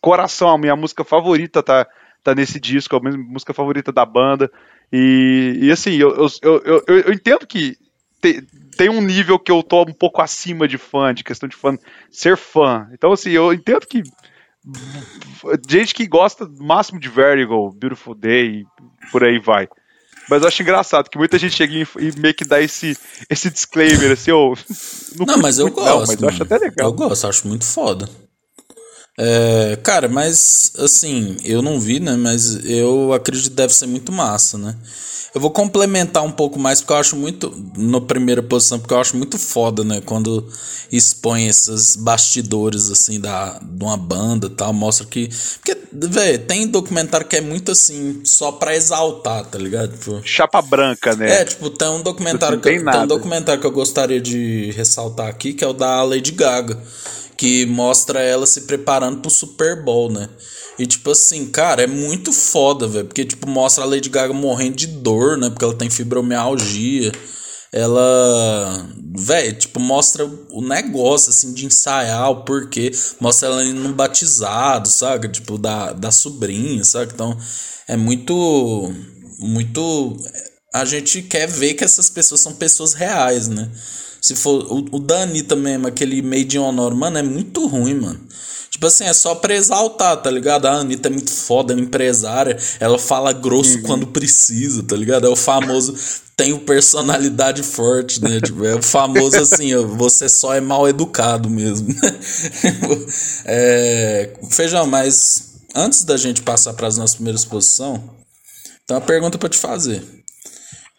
[0.00, 1.86] coração, a minha música favorita tá,
[2.22, 4.50] tá nesse disco, é a minha música favorita da banda.
[4.92, 7.76] E, e assim, eu, eu, eu, eu entendo que
[8.24, 8.42] te-
[8.76, 11.76] tem um nível que eu tô um pouco acima de fã, de questão de fã,
[12.10, 12.88] ser fã.
[12.92, 14.02] Então, assim, eu entendo que
[15.68, 18.66] gente que gosta máximo de Vertigo, Beautiful Day, e
[19.12, 19.68] por aí vai.
[20.28, 21.86] Mas eu acho engraçado que muita gente chega e,
[22.18, 22.96] meio que dá esse,
[23.28, 24.54] esse disclaimer, assim, ô.
[25.26, 25.86] Não, mas eu gosto.
[25.86, 26.88] Não, mas eu acho até legal.
[26.88, 28.08] Eu gosto, acho muito foda.
[29.16, 32.16] É, cara, mas assim, eu não vi, né?
[32.16, 34.74] Mas eu acredito que deve ser muito massa, né?
[35.34, 37.52] Eu vou complementar um pouco mais, porque eu acho muito.
[37.76, 40.00] Na primeira posição, porque eu acho muito foda, né?
[40.00, 40.48] Quando
[40.92, 45.28] expõe esses bastidores, assim, da, de uma banda tal, mostra que.
[45.60, 49.92] Porque, velho, tem documentário que é muito assim, só pra exaltar, tá ligado?
[49.92, 51.40] Tipo, Chapa branca, né?
[51.40, 54.70] é, tipo, tem um documentário Não que, tem tem um documentário que eu gostaria de
[54.70, 56.80] ressaltar aqui, que é o da Lady Gaga,
[57.36, 60.28] que mostra ela se preparando pro Super Bowl, né?
[60.78, 64.76] E tipo assim, cara, é muito foda, velho, porque tipo mostra a Lady Gaga morrendo
[64.76, 65.48] de dor, né?
[65.50, 67.12] Porque ela tem fibromialgia.
[67.72, 73.92] Ela, velho, tipo mostra o negócio assim de ensaiar o porquê, mostra ela indo num
[73.92, 75.28] batizado, sabe?
[75.28, 77.12] Tipo da da sobrinha, sabe?
[77.12, 77.36] Então,
[77.88, 78.92] é muito
[79.40, 80.16] muito
[80.72, 83.70] a gente quer ver que essas pessoas são pessoas reais, né?
[84.24, 87.92] Se for o, o da Anitta mesmo, aquele Made in Honor, mano, é muito ruim,
[87.92, 88.18] mano.
[88.70, 90.64] Tipo assim, é só pra exaltar, tá ligado?
[90.64, 95.26] A Anitta é muito foda, ela é empresária, ela fala grosso quando precisa, tá ligado?
[95.26, 95.94] É o famoso,
[96.34, 98.40] tem o personalidade forte, né?
[98.40, 101.94] Tipo, é o famoso assim, ó, você só é mal educado mesmo.
[103.44, 108.00] é, feijão, mas antes da gente passar para as nossas primeiras posições,
[108.86, 110.23] tem uma pergunta pra te fazer.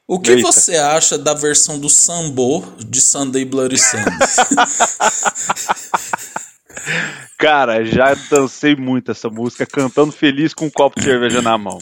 [0.07, 0.51] O que Eita.
[0.51, 4.05] você acha da versão do Sambo de Sunday Bloody Sunday?
[7.37, 11.79] Cara, já dancei muito essa música, cantando feliz com um copo de cerveja na mão.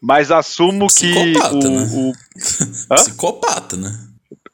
[0.00, 1.88] Mas assumo que Psicopata, o, né?
[1.92, 2.12] o-
[2.92, 2.94] Hã?
[2.96, 3.98] Psicopata, né?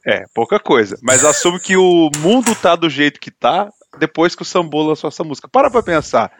[0.07, 0.97] É, pouca coisa.
[1.03, 5.09] Mas assumo que o mundo tá do jeito que tá depois que o Sambo lançou
[5.09, 5.49] essa música.
[5.49, 6.31] Para pra pensar.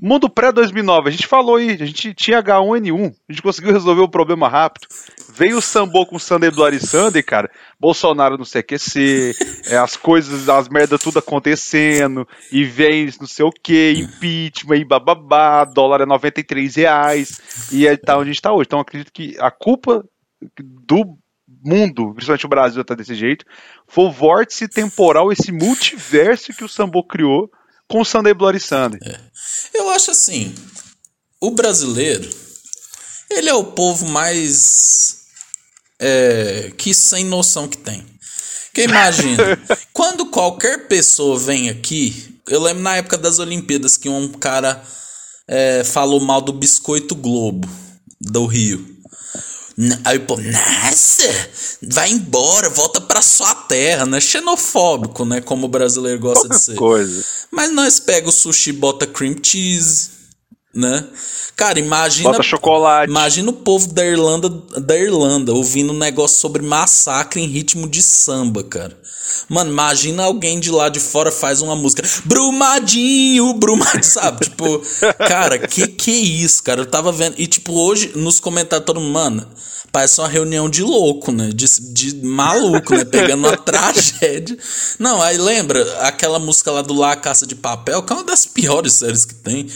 [0.00, 4.08] Mundo pré-2009, a gente falou aí, a gente tinha H1N1, a gente conseguiu resolver o
[4.08, 4.86] problema rápido.
[5.38, 7.48] Veio o Sambo com o Bloody Sunday, cara.
[7.78, 9.36] Bolsonaro no CQC,
[9.66, 14.84] é, as coisas, as merdas tudo acontecendo, e vem não sei o que, impeachment, e
[14.84, 17.40] bababá, dólar é 93 reais,
[17.70, 18.66] e aí tá onde a gente tá hoje.
[18.66, 20.04] Então acredito que a culpa
[20.60, 21.16] do
[21.64, 23.44] mundo, principalmente o Brasil tá desse jeito,
[23.86, 27.48] foi o vórtice temporal, esse multiverso que o Sambo criou
[27.86, 28.98] com o Sunday Bloody Sunday.
[29.72, 30.52] Eu acho assim,
[31.40, 32.28] o brasileiro,
[33.30, 35.17] ele é o povo mais
[35.98, 38.04] é, que sem noção que tem.
[38.72, 39.58] Que imagina,
[39.92, 44.82] quando qualquer pessoa vem aqui, eu lembro na época das Olimpíadas que um cara
[45.46, 47.68] é, falou mal do biscoito Globo
[48.20, 48.98] do Rio.
[50.04, 51.48] Aí povo, nossa,
[51.82, 54.20] vai embora, volta pra sua terra, né?
[54.20, 55.40] Xenofóbico, né?
[55.40, 56.74] Como o brasileiro gosta de ser.
[56.74, 57.24] Coisa.
[57.48, 60.10] Mas nós pega o sushi, bota cream cheese,
[60.78, 61.04] né?
[61.56, 62.30] Cara, imagina.
[62.30, 63.10] Bota chocolate.
[63.10, 64.48] Imagina o povo da Irlanda,
[64.80, 68.96] da Irlanda ouvindo um negócio sobre massacre em ritmo de samba, cara.
[69.48, 74.44] Mano, imagina alguém de lá de fora faz uma música Brumadinho, Brumadinho, sabe?
[74.44, 74.80] tipo,
[75.18, 76.82] cara, que que é isso, cara?
[76.82, 77.34] Eu tava vendo.
[77.36, 79.48] E tipo, hoje nos comentários todo mundo, mano,
[79.90, 81.50] parece uma reunião de louco, né?
[81.52, 83.04] De, de maluco, né?
[83.04, 84.56] Pegando uma tragédia.
[84.98, 88.46] Não, aí lembra aquela música lá do La Caça de Papel, que é uma das
[88.46, 89.66] piores séries que tem.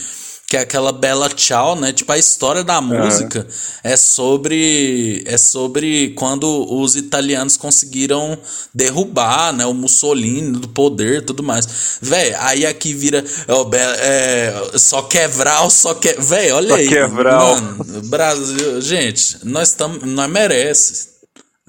[0.53, 1.91] Que é aquela Bela Tchau, né?
[1.91, 3.47] Tipo, a história da música
[3.83, 5.23] é sobre.
[5.25, 8.37] É sobre quando os italianos conseguiram
[8.71, 9.65] derrubar, né?
[9.65, 11.97] O Mussolini do poder e tudo mais.
[11.99, 13.25] Véi, aí aqui vira.
[13.47, 16.13] ó, é, só quebrar, só que.
[16.19, 16.87] Véi, olha Só aí.
[16.87, 17.55] quebral.
[17.55, 18.79] Mano, Brasil.
[18.79, 20.03] Gente, nós estamos.
[20.03, 21.12] Nós merece.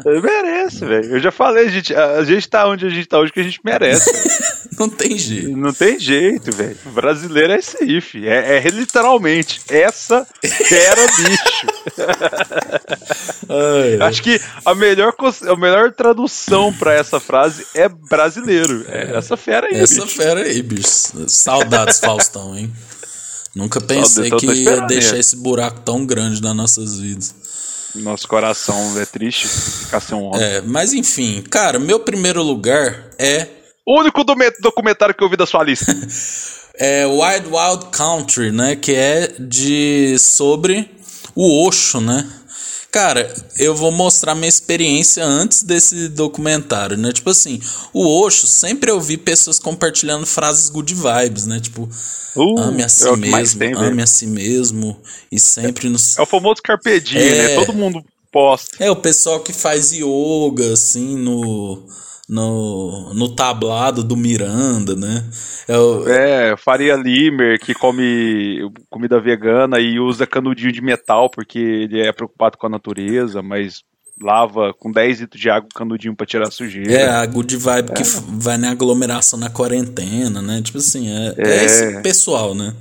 [0.04, 1.04] Merece, velho.
[1.04, 3.60] Eu já falei, gente, a, gente tá onde a gente tá hoje que a gente
[3.64, 4.10] merece.
[4.76, 5.56] Não tem jeito.
[5.56, 6.76] Não tem jeito, velho.
[6.86, 8.26] Brasileiro é esse aí, fi.
[8.26, 11.66] É, é literalmente essa fera bicho.
[13.48, 15.14] Ai, Acho que a melhor,
[15.46, 18.84] a melhor tradução pra essa frase é brasileiro.
[18.88, 20.16] É essa fera aí, Essa bicho.
[20.16, 21.28] fera aí, bicho.
[21.28, 22.72] Saudades, Faustão, hein?
[23.54, 25.20] Nunca pensei Saudades, eu que ia deixar ele.
[25.20, 27.32] esse buraco tão grande nas nossas vidas.
[27.94, 30.42] Nosso coração é triste ficar sem um homem.
[30.42, 33.46] É, mas enfim, cara, meu primeiro lugar é,
[33.86, 35.94] O único docume- documentário que eu vi da sua lista.
[36.76, 38.74] é Wild Wild Country, né?
[38.76, 40.90] Que é de sobre
[41.34, 42.26] o Osho, né?
[42.94, 47.12] Cara, eu vou mostrar minha experiência antes desse documentário, né?
[47.12, 47.60] Tipo assim,
[47.92, 51.58] o Osho, sempre eu vi pessoas compartilhando frases good vibes, né?
[51.58, 51.88] Tipo,
[52.36, 53.86] Uh, ame a si é que mais mesmo, tem, velho.
[53.92, 54.96] ame a si mesmo
[55.30, 57.48] e sempre nos É o famoso Carpe Diem, É.
[57.58, 57.64] né?
[57.64, 58.76] Todo mundo posta.
[58.78, 61.84] É, o pessoal que faz yoga, assim, no,
[62.28, 65.24] no, no tablado do Miranda, né?
[65.68, 68.60] É, o- É, Faria Limer, que come
[68.90, 73.82] comida vegana e usa canudinho de metal porque ele é preocupado com a natureza, mas
[74.22, 76.92] lava com 10 litros de água o canudinho pra tirar a sujeira.
[76.92, 77.94] É, a good vibe é.
[77.94, 78.02] que
[78.38, 80.62] vai na aglomeração na quarentena, né?
[80.62, 81.50] Tipo assim, é, é.
[81.58, 82.74] é esse pessoal, né?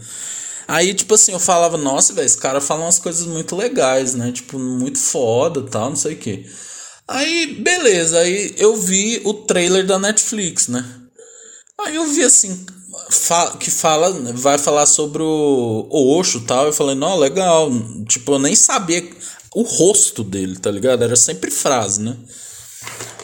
[0.67, 4.31] Aí, tipo assim, eu falava, nossa, velho, esse cara fala umas coisas muito legais, né?
[4.31, 6.45] Tipo, muito foda tal, não sei o quê.
[7.07, 10.83] Aí, beleza, aí eu vi o trailer da Netflix, né?
[11.79, 12.65] Aí eu vi assim,
[13.59, 16.67] que fala, vai falar sobre o, o Osho e tal.
[16.67, 17.69] Eu falei, não, legal.
[18.07, 19.07] Tipo, eu nem sabia
[19.53, 21.03] o rosto dele, tá ligado?
[21.03, 22.15] Era sempre frase, né?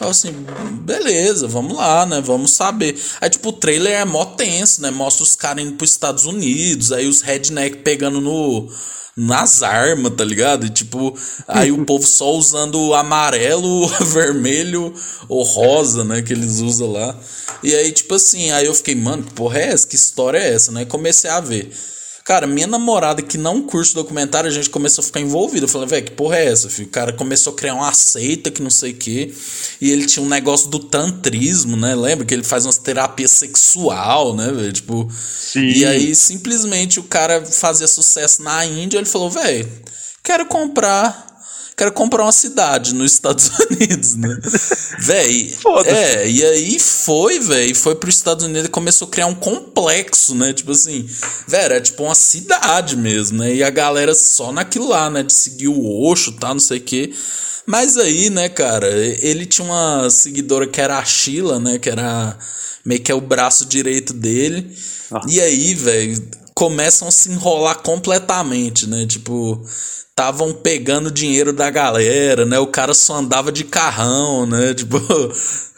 [0.00, 0.34] Eu assim,
[0.80, 2.22] beleza, vamos lá, né?
[2.22, 2.98] Vamos saber.
[3.20, 4.90] Aí, tipo, o trailer é mó tenso, né?
[4.90, 8.68] Mostra os caras indo pros Estados Unidos, aí os redneck pegando no
[9.16, 10.64] nas armas, tá ligado?
[10.64, 11.14] E tipo,
[11.46, 14.94] aí o povo só usando o amarelo, vermelho
[15.28, 16.22] ou rosa, né?
[16.22, 17.14] Que eles usam lá.
[17.62, 19.86] E aí, tipo assim, aí eu fiquei, mano, que porra é essa?
[19.86, 20.86] Que história é essa, né?
[20.86, 21.70] Comecei a ver.
[22.30, 25.64] Cara, minha namorada que não curte documentário, a gente começou a ficar envolvido.
[25.64, 26.70] Eu falei, velho, que porra é essa?
[26.70, 26.86] Filho?
[26.86, 29.34] O cara começou a criar uma seita que não sei o quê.
[29.80, 31.92] E ele tinha um negócio do tantrismo, né?
[31.92, 34.72] Lembra que ele faz umas terapias sexual, né, velho?
[34.72, 35.10] Tipo.
[35.12, 35.70] Sim.
[35.70, 38.98] E aí, simplesmente, o cara fazia sucesso na Índia.
[38.98, 39.68] Ele falou, velho,
[40.22, 41.29] quero comprar
[41.76, 44.38] quero comprar uma cidade nos Estados Unidos, né?
[45.00, 45.54] véi,
[45.86, 49.34] é, e aí foi, véi, foi para os Estados Unidos e começou a criar um
[49.34, 50.52] complexo, né?
[50.52, 51.08] Tipo assim,
[51.48, 53.54] velho, era tipo uma cidade mesmo, né?
[53.54, 55.22] E a galera só naquilo lá, né?
[55.22, 57.12] De seguir o Oxo, tá, não sei o quê.
[57.66, 61.78] Mas aí, né, cara, ele tinha uma seguidora que era a Sheila, né?
[61.78, 62.36] Que era
[62.84, 64.76] meio que é o braço direito dele.
[65.28, 66.22] E aí, velho,
[66.60, 69.06] começam a se enrolar completamente, né?
[69.06, 69.64] Tipo,
[70.10, 72.58] estavam pegando dinheiro da galera, né?
[72.58, 74.74] O cara só andava de carrão, né?
[74.76, 74.98] Tipo.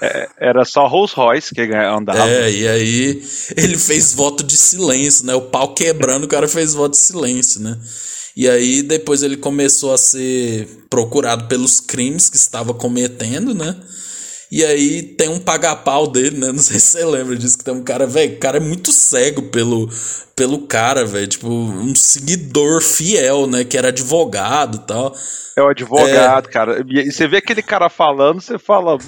[0.00, 2.28] É, era só Rolls Royce que andava.
[2.28, 3.22] É, e aí
[3.56, 5.36] ele fez voto de silêncio, né?
[5.36, 7.78] O pau quebrando, o cara fez voto de silêncio, né?
[8.36, 13.76] E aí depois ele começou a ser procurado pelos crimes que estava cometendo, né?
[14.52, 16.48] E aí tem um paga-pau dele, né?
[16.52, 18.92] Não sei se você lembra disso, que tem um cara, velho, o cara é muito
[18.92, 19.88] cego pelo,
[20.36, 21.26] pelo cara, velho.
[21.26, 23.64] Tipo, um seguidor fiel, né?
[23.64, 25.14] Que era advogado e tal.
[25.56, 26.52] É o advogado, é...
[26.52, 26.84] cara.
[26.86, 28.98] E você vê aquele cara falando, você fala.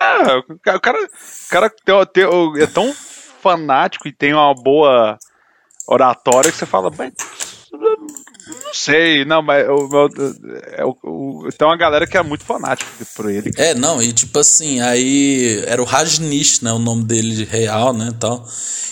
[0.00, 2.92] Ah, o cara, o cara tem, tem, é tão
[3.40, 5.16] fanático e tem uma boa
[5.86, 6.90] oratória que você fala,
[8.74, 10.08] não sei, não, mas o, meu,
[10.72, 13.52] é, o, o, tem uma galera que é muito fanática por ele.
[13.56, 18.10] É, não, e tipo assim, aí era o Rajnish, né, o nome dele real, né,
[18.18, 18.44] tal.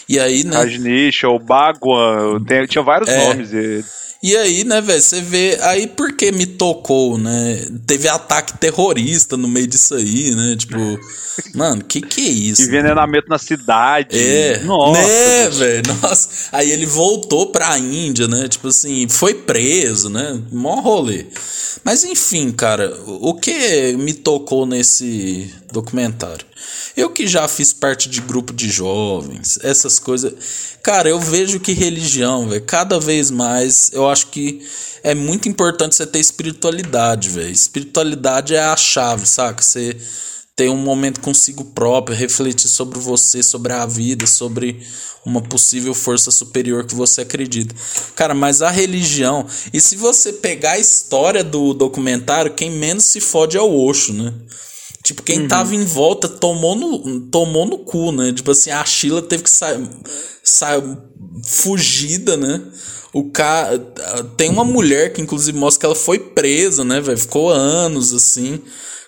[0.08, 0.56] E aí, né...
[0.56, 3.52] Rajnish, ou Bagwan, tinha vários é, nomes.
[3.52, 3.84] E...
[4.22, 5.58] E aí, né, velho, você vê.
[5.62, 7.66] Aí por que me tocou, né?
[7.84, 10.54] Teve ataque terrorista no meio disso aí, né?
[10.56, 10.76] Tipo,
[11.56, 12.62] mano, que que é isso?
[12.62, 14.16] Envenenamento na cidade.
[14.16, 14.60] É.
[14.60, 15.02] Nossa.
[15.02, 15.82] Né, velho?
[16.00, 16.28] Nossa.
[16.52, 18.46] Aí ele voltou pra Índia, né?
[18.46, 20.40] Tipo assim, foi preso, né?
[20.52, 21.26] Mó rolê.
[21.82, 26.51] Mas enfim, cara, o que me tocou nesse documentário?
[26.96, 30.32] Eu que já fiz parte de grupo de jovens, essas coisas.
[30.82, 34.62] Cara, eu vejo que religião, velho, cada vez mais eu acho que
[35.02, 37.50] é muito importante você ter espiritualidade, velho.
[37.50, 39.62] Espiritualidade é a chave, saca?
[39.62, 39.96] Você
[40.54, 44.80] ter um momento consigo próprio, refletir sobre você, sobre a vida, sobre
[45.24, 47.74] uma possível força superior que você acredita.
[48.14, 49.46] Cara, mas a religião.
[49.72, 54.12] E se você pegar a história do documentário, quem menos se fode é o Osho,
[54.12, 54.32] né?
[55.12, 55.48] Tipo, quem uhum.
[55.48, 58.32] tava em volta tomou no, tomou no cu, né?
[58.32, 59.86] Tipo assim, a Sheila teve que sair,
[60.42, 60.82] sair
[61.44, 62.62] fugida, né?
[63.12, 63.78] O cara.
[64.38, 67.18] Tem uma mulher que, inclusive, mostra que ela foi presa, né, velho?
[67.18, 68.62] Ficou anos assim.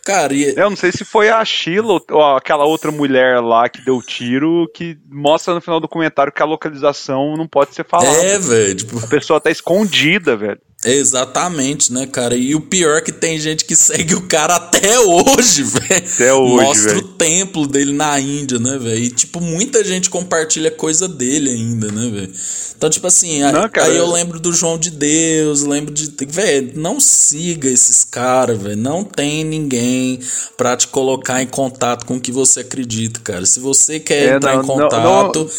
[0.05, 0.55] Cara, e...
[0.55, 4.71] Eu não sei se foi a Sheila ou aquela outra mulher lá que deu tiro
[4.75, 8.15] que mostra no final do comentário que a localização não pode ser falada.
[8.15, 8.75] É, velho.
[8.75, 8.99] Tipo...
[8.99, 10.61] A pessoa tá escondida, velho.
[10.85, 12.37] Exatamente, né, cara?
[12.37, 16.07] E o pior é que tem gente que segue o cara até hoje, velho.
[16.07, 17.05] Até hoje, Mostra véio.
[17.05, 18.99] o templo dele na Índia, né, velho?
[18.99, 22.33] E, tipo, muita gente compartilha coisa dele ainda, né, velho?
[22.77, 26.13] Então, tipo assim, não, cara, aí eu lembro do João de Deus, lembro de...
[26.27, 28.77] Velho, não siga esses caras, velho.
[28.77, 30.21] Não tem ninguém
[30.57, 33.47] pra te colocar em contato com o que você acredita, cara.
[33.47, 35.45] Se você quer é, entrar não, em contato...
[35.45, 35.51] Não,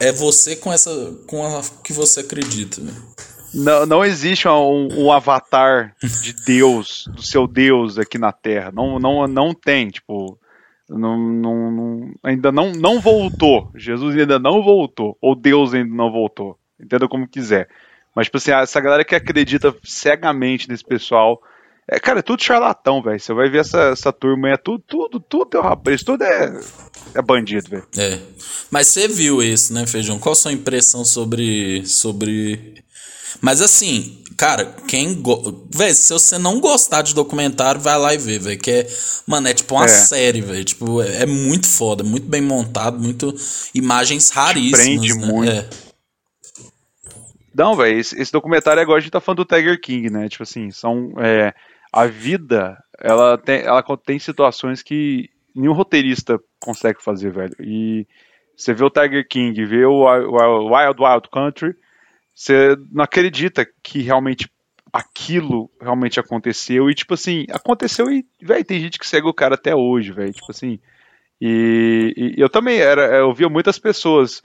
[0.00, 0.90] é você com essa
[1.26, 3.02] com a que você acredita, velho.
[3.52, 8.70] Não, não existe um, um, avatar de Deus, do seu Deus aqui na Terra.
[8.72, 10.38] Não, não, não tem, tipo.
[10.88, 13.70] Não, não, não, ainda não, não voltou.
[13.76, 15.16] Jesus ainda não voltou.
[15.20, 16.58] Ou Deus ainda não voltou.
[16.80, 17.68] Entenda como quiser.
[18.14, 21.40] Mas, tipo assim, essa galera que acredita cegamente nesse pessoal.
[21.88, 23.18] É, cara, é tudo charlatão, velho.
[23.18, 26.60] Você vai ver essa, essa turma é tudo, tudo, tudo é rapaz, tudo é,
[27.14, 27.86] é bandido, velho.
[27.98, 28.18] É.
[28.70, 30.18] Mas você viu isso, né, Feijão?
[30.18, 32.84] Qual a sua impressão sobre, sobre
[33.40, 35.20] mas assim, cara, quem.
[35.20, 35.66] Go...
[35.70, 38.58] Véi, se você não gostar de documentário, vai lá e vê, velho.
[38.58, 38.86] Que é.
[39.26, 39.88] Mano, é tipo uma É.
[39.88, 40.64] série, velho.
[40.64, 43.34] Tipo, é, é muito foda, muito bem montado, muito.
[43.74, 44.80] Imagens raríssimas.
[44.80, 45.26] prende né?
[45.26, 45.50] muito.
[45.50, 45.68] É.
[47.54, 50.28] Não, velho, esse, esse documentário é igual a gente tá falando do Tiger King, né?
[50.28, 51.12] Tipo assim, são.
[51.18, 51.52] é,
[51.92, 57.54] a vida, ela tem, ela tem situações que nenhum roteirista consegue fazer, velho.
[57.60, 58.06] E
[58.56, 61.74] você vê o Tiger King, vê o, o Wild Wild Country,
[62.40, 64.50] você não acredita que realmente
[64.90, 66.88] aquilo realmente aconteceu.
[66.88, 70.32] E, tipo assim, aconteceu e, velho, tem gente que segue o cara até hoje, velho.
[70.32, 70.80] Tipo assim.
[71.38, 74.40] E, e eu também era, eu via muitas pessoas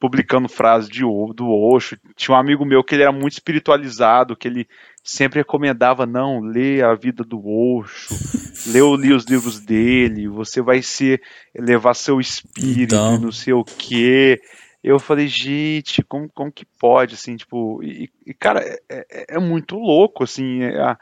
[0.00, 1.98] publicando frases de, do Osho.
[2.16, 4.66] Tinha um amigo meu que ele era muito espiritualizado, que ele
[5.04, 8.08] sempre recomendava, não, lê a vida do Osho,
[8.72, 11.20] lê, lê os livros dele, você vai ser,
[11.54, 13.18] levar seu espírito, Então.
[13.20, 14.40] não sei o quê.
[14.82, 18.78] Eu falei, gente, como, como que pode, assim, tipo, e, e, cara, é,
[19.10, 20.98] é- é muito louco, assim, é a-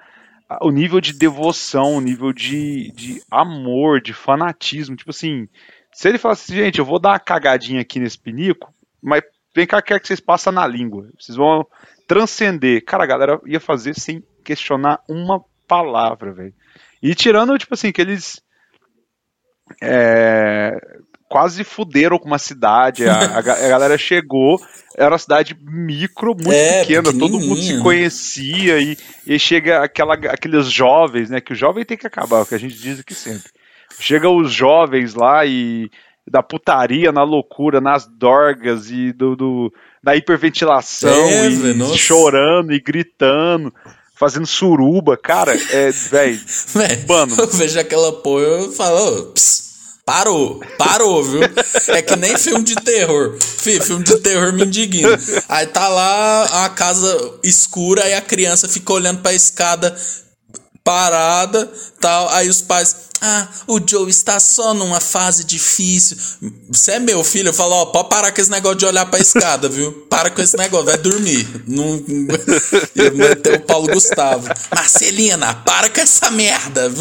[0.49, 5.49] a- o nível de devoção, o nível de, de amor, de fanatismo, tipo assim,
[5.93, 9.23] se ele falasse, gente, eu vou dar uma cagadinha aqui nesse pinico, mas
[9.55, 11.09] vem cá, quero que vocês passem na língua.
[11.19, 11.67] Vocês vão
[12.07, 12.85] transcender.
[12.85, 16.55] Cara, a galera ia fazer sem questionar uma palavra, velho.
[17.03, 18.41] E tirando, tipo assim, que eles
[19.83, 20.77] é,
[21.31, 23.07] quase fuderam com uma cidade.
[23.09, 24.61] A, a ga- a galera chegou,
[24.99, 30.15] era uma cidade micro, muito É, pequena, todo mundo se conhecia e, e chega aquela,
[30.15, 31.41] aqueles jovens, né?
[31.41, 33.49] Que o jovem tem que acabar, o que a gente diz aqui sempre.
[33.99, 35.89] Chega os jovens lá e
[36.29, 42.81] da putaria, na loucura, nas dorgas e do, do- da hiperventilação É, e chorando e
[42.81, 43.73] gritando,
[44.17, 46.41] fazendo suruba, cara, é, velho,
[47.09, 47.37] Mano.
[47.39, 49.70] eu vejo aquela porra eu falo, ps,
[50.11, 51.41] parou, parou, viu?
[51.87, 53.39] É que nem filme de terror.
[53.39, 55.09] Fi, filme de terror me indigna.
[55.49, 59.97] Aí tá lá a casa escura, aí a criança fica olhando pra escada
[60.83, 61.71] parada,
[62.01, 62.29] tal.
[62.31, 66.17] Aí os pais, ah, o Joe está só numa fase difícil.
[66.69, 69.19] Você é meu filho, eu falo, ó, pode parar com esse negócio de olhar pra
[69.21, 69.93] escada, viu?
[70.09, 71.47] Para com esse negócio, vai dormir.
[71.67, 72.03] Não...
[72.97, 74.49] Ia meter o Paulo Gustavo.
[74.75, 76.91] Marcelina, para com essa merda.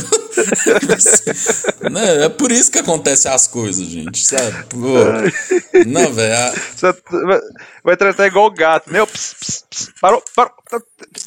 [1.92, 4.64] Né, É por isso que acontecem as coisas, gente, sabe?
[4.70, 4.78] Pô,
[5.86, 6.34] não, velho.
[6.36, 6.54] a-
[7.84, 10.54] vai- tratar igual o gato, meu, ps, ps, ps, parou, parou,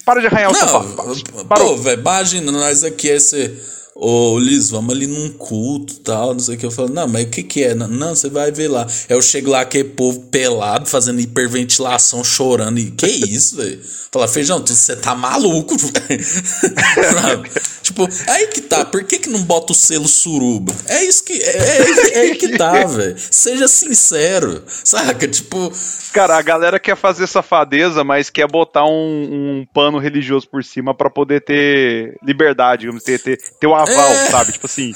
[0.04, 3.60] para de arranhar o Não, pô, velho, imagina, nós aqui, esse.
[3.94, 6.64] Ô, Liz, vamos ali num culto tal, não sei o que.
[6.64, 7.74] Eu falo, não, mas o que que é?
[7.74, 8.86] Não, você vai ver lá.
[9.08, 12.78] Eu chego lá, aquele povo pelado, fazendo hiperventilação, chorando.
[12.78, 13.80] E que isso, velho?
[14.10, 17.44] Fala, feijão, você tá maluco, velho.
[17.82, 18.84] Tipo, é aí que tá.
[18.84, 20.74] Por que que não bota o selo suruba?
[20.88, 21.34] É isso que.
[21.34, 23.16] É, é, é aí que tá, velho.
[23.18, 25.28] Seja sincero, saca?
[25.28, 25.70] Tipo,
[26.12, 30.94] Cara, a galera quer fazer safadeza, mas quer botar um, um pano religioso por cima
[30.94, 34.30] pra poder ter liberdade, digamos, ter, ter, ter o aval, É.
[34.30, 34.52] sabe?
[34.52, 34.92] Tipo assim,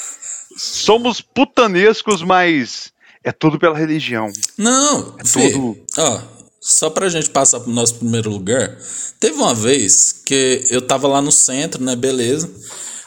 [0.57, 2.93] somos putanescos, mas
[3.25, 4.31] é tudo pela religião.
[4.57, 6.21] Não, Fê, tudo- ó,
[6.61, 8.77] só pra gente passar pro nosso primeiro lugar,
[9.21, 12.51] teve uma vez que eu tava lá no centro, né, beleza.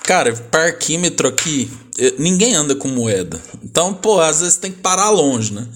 [0.04, 1.70] Cara, parquímetro aqui,
[2.00, 3.40] eh, ninguém anda com moeda.
[3.64, 5.68] Então, pô, às vezes tem que parar longe, né?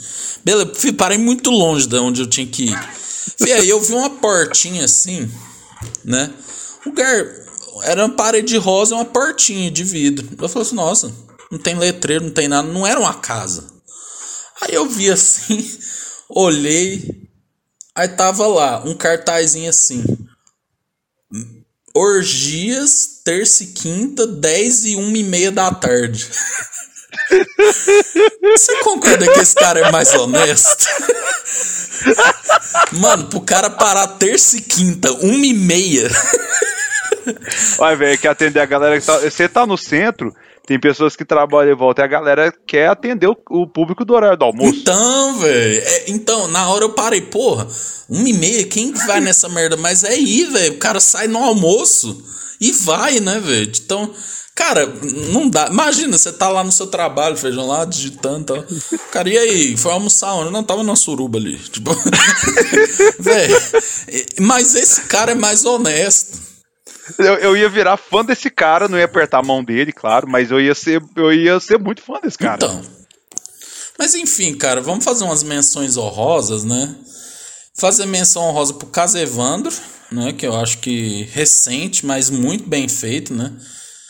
[0.44, 2.90] Beleza, fui, parei muito longe de onde eu tinha que ir.
[3.38, 5.30] Fê, aí eu vi uma portinha assim,
[6.04, 6.32] né?
[6.86, 7.26] Lugar,
[7.82, 10.28] era uma parede rosa e uma portinha de vidro.
[10.40, 11.14] Eu falei assim, nossa,
[11.50, 13.72] não tem letreiro, não tem nada, não era uma casa.
[14.62, 15.68] Aí eu vi assim,
[16.30, 17.30] olhei,
[17.96, 20.04] aí tava lá, um cartazinho assim.
[21.96, 26.28] Orgias, terça e quinta, 10 e 1 e meia da tarde.
[28.42, 30.88] Você concorda que esse cara é mais honesto?
[32.94, 36.10] Mano, pro cara parar terça e quinta, 1 e meia.
[37.78, 39.20] Vai, velho, quer atender a galera que tá.
[39.20, 40.34] Você tá no centro,
[40.66, 44.14] tem pessoas que trabalham e voltam, e a galera quer atender o, o público do
[44.14, 44.80] horário do almoço.
[44.80, 45.84] Então, velho.
[45.84, 47.68] é, então, na hora eu parei, porra,
[48.10, 49.76] uma e meia, quem que vai nessa merda?
[49.76, 50.76] Mas é aí, velho.
[50.76, 52.24] O cara sai no almoço
[52.62, 53.72] e vai, né, velho?
[53.76, 54.10] Então,
[54.56, 54.86] cara,
[55.32, 55.68] não dá.
[55.68, 58.66] Imagina, você tá lá no seu trabalho, feijão lá, digitando tal.
[59.12, 59.78] Cara, e aí?
[59.78, 60.52] Foi almoçar onde?
[60.52, 61.58] Não, tava na suruba ali.
[61.58, 61.92] Tipo,
[63.20, 63.62] velho.
[64.40, 66.53] Mas esse cara é mais honesto.
[67.20, 70.52] Eu, eu ia virar fã desse cara, não ia apertar a mão dele, claro, mas
[70.52, 72.56] eu ia ser, eu ia ser muito fã desse cara.
[72.56, 72.82] Então.
[73.98, 76.96] Mas enfim, cara, vamos fazer umas menções honrosas, né?
[77.76, 79.74] Fazer menção honrosa pro caso Evandro,
[80.12, 80.34] né?
[80.34, 83.52] Que eu acho que recente, mas muito bem feito, né?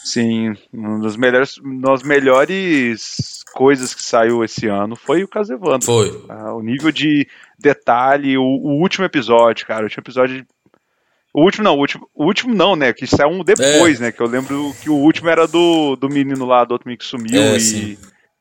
[0.04, 5.54] Sim, uma das melhores, uma das melhores coisas que saiu esse ano foi o caso
[5.54, 5.86] Evandro.
[5.86, 6.26] Foi.
[6.28, 10.46] Ah, o nível de detalhe, o, o último episódio, cara, o último episódio
[11.34, 12.94] O último não, o último, o último não, né?
[12.94, 14.06] Que saiu um depois, é.
[14.06, 14.12] né?
[14.12, 17.06] Que eu lembro que o último era do, do menino lá, do outro menino que
[17.06, 17.98] sumiu é, e sim.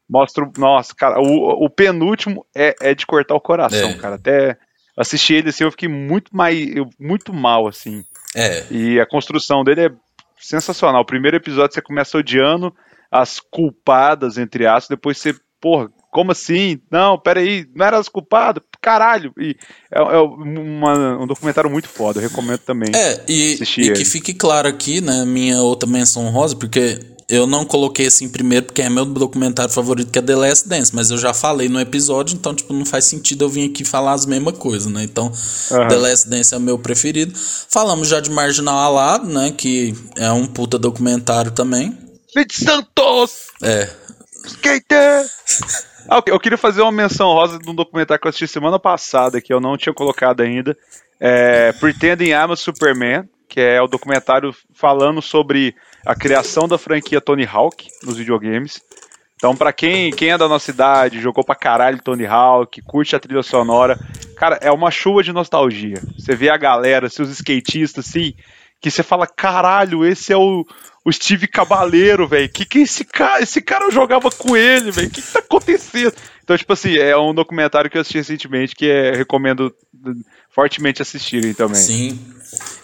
[0.09, 0.47] mostra.
[0.59, 3.95] Nossa, cara, o, o penúltimo é, é de cortar o coração, é.
[3.95, 4.17] cara.
[4.17, 4.59] Até
[4.95, 6.59] assisti ele assim, eu fiquei muito mais.
[7.01, 8.05] muito mal, assim.
[8.37, 8.67] É.
[8.71, 9.91] E a construção dele é
[10.39, 11.01] sensacional.
[11.01, 12.75] O primeiro episódio você começa odiando
[13.11, 16.79] as culpadas, entre aspas, depois você, porra, como assim?
[16.91, 18.63] Não, peraí, não era as culpadas?
[18.83, 19.33] Caralho!
[19.39, 19.57] E
[19.91, 22.93] é, é uma, um documentário muito foda, eu recomendo também.
[22.95, 27.65] É, e, e que fique claro aqui, né, minha outra menção rosa, porque eu não
[27.65, 31.17] coloquei assim primeiro porque é meu documentário favorito que é The Last Dance, mas eu
[31.17, 34.59] já falei no episódio, então tipo não faz sentido eu vir aqui falar as mesmas
[34.59, 35.05] coisas, né?
[35.05, 35.29] Então,
[35.71, 35.89] uhum.
[35.89, 37.33] The Last Dance é o meu preferido.
[37.71, 41.97] Falamos já de Marginal Alado, né, que é um puta documentário também.
[42.35, 43.33] Felipe Santos!
[43.63, 43.89] É.
[44.45, 45.27] Skater!
[46.13, 49.41] ah, eu queria fazer uma menção rosa de um documentário que eu assisti semana passada,
[49.41, 50.77] que eu não tinha colocado ainda.
[51.19, 55.75] É Pretending I'm a Superman, que é o documentário falando sobre
[56.05, 58.83] a criação da franquia Tony Hawk nos videogames.
[59.37, 63.21] Então, para quem, quem é da nossa idade, jogou pra caralho Tony Hawk, curte a
[63.21, 63.99] trilha sonora,
[64.37, 66.01] cara, é uma chuva de nostalgia.
[66.17, 68.35] Você vê a galera, seus skatistas, assim,
[68.81, 70.65] que você fala, caralho, esse é o,
[71.05, 72.49] o Steve Cabaleiro, velho.
[72.49, 75.09] Que que esse cara, esse cara eu jogava com ele, velho.
[75.09, 76.15] O que, que tá acontecendo?
[76.43, 79.73] Então, tipo assim, é um documentário que eu assisti recentemente que é, recomendo
[80.51, 81.81] fortemente assistirem também.
[81.81, 82.21] Sim.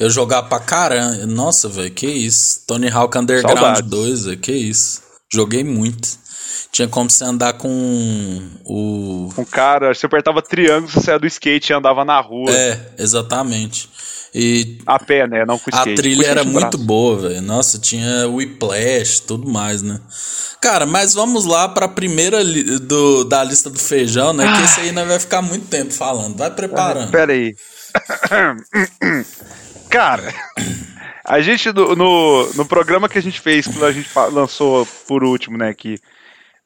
[0.00, 1.26] Eu jogar pra caramba.
[1.26, 2.64] Nossa, velho, que isso.
[2.66, 3.90] Tony Hawk Underground Saudades.
[3.90, 5.02] 2, véio, que isso.
[5.32, 6.08] Joguei muito.
[6.72, 7.68] Tinha como você andar com
[8.64, 9.30] o.
[9.36, 12.50] Um cara, você apertava triângulo, você saia do skate e andava na rua.
[12.50, 13.88] É, exatamente.
[14.34, 15.44] E a pé, né?
[15.44, 15.92] Não com skate.
[15.92, 17.42] A trilha era muito boa, velho.
[17.42, 20.00] Nossa, tinha Whiplash, tudo mais, né?
[20.60, 24.44] Cara, mas vamos lá pra primeira li do, da lista do feijão, né?
[24.56, 26.36] Que esse aí nós vai ficar muito tempo falando.
[26.36, 27.10] Vai preparando.
[27.10, 27.54] Pera aí.
[29.88, 30.34] Cara,
[31.24, 35.24] a gente no, no, no, programa que a gente fez, quando a gente lançou por
[35.24, 35.72] último, né?
[35.72, 35.98] Que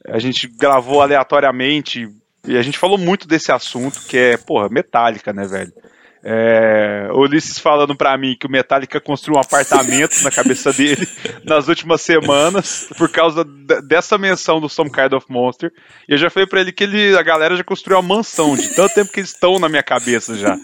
[0.08, 2.08] a gente gravou aleatoriamente
[2.46, 5.72] e a gente falou muito desse assunto, que é, porra, metálica, né, velho?
[6.24, 11.06] É, Ulisses falando para mim que o Metallica construiu um apartamento na cabeça dele
[11.44, 13.44] nas últimas semanas por causa
[13.84, 15.72] dessa menção do Some Kind of Monster.
[16.08, 18.68] E eu já falei para ele que ele, a galera já construiu uma mansão de
[18.68, 20.56] tanto tempo que eles estão na minha cabeça já.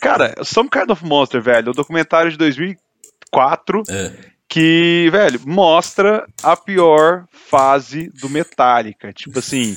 [0.00, 4.12] Cara, Some Kind of Monster, velho, o documentário de 2004 é.
[4.48, 9.12] que, velho, mostra a pior fase do Metallica.
[9.12, 9.76] Tipo assim,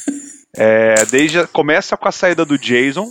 [0.55, 3.09] é, desde começa com a saída do Jason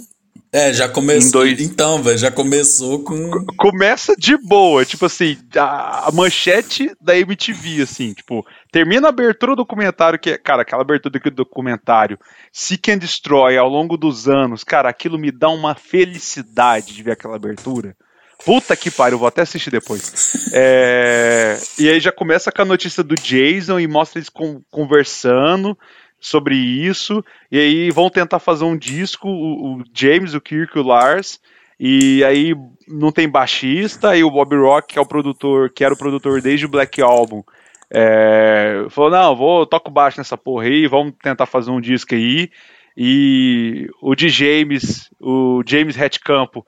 [0.54, 1.42] é, já começou.
[1.42, 1.60] Dois...
[1.60, 3.44] Então, velho, já começou com.
[3.56, 9.56] Começa de boa, tipo assim, a, manchete da MTV, assim, tipo, termina a abertura do
[9.56, 12.16] documentário, que é, cara, aquela abertura do documentário,
[12.52, 17.12] Seek and Destroy, ao longo dos anos, cara, aquilo me dá uma felicidade de ver
[17.12, 17.96] aquela abertura.
[18.44, 20.52] Puta que pariu, vou até assistir depois.
[20.52, 21.58] É...
[21.78, 24.30] E aí já começa com a notícia do Jason e mostra eles
[24.70, 25.76] conversando
[26.26, 30.80] sobre isso, e aí vão tentar fazer um disco, o, o James, o Kirk e
[30.80, 31.38] o Lars,
[31.78, 32.54] e aí
[32.88, 36.40] não tem baixista, e o Bob Rock, que é o produtor, que era o produtor
[36.40, 37.42] desde o Black Album,
[37.90, 42.50] é, falou, não, vou, toco baixo nessa porra aí, vamos tentar fazer um disco aí,
[42.96, 46.64] e o de James, o James Hetcampo,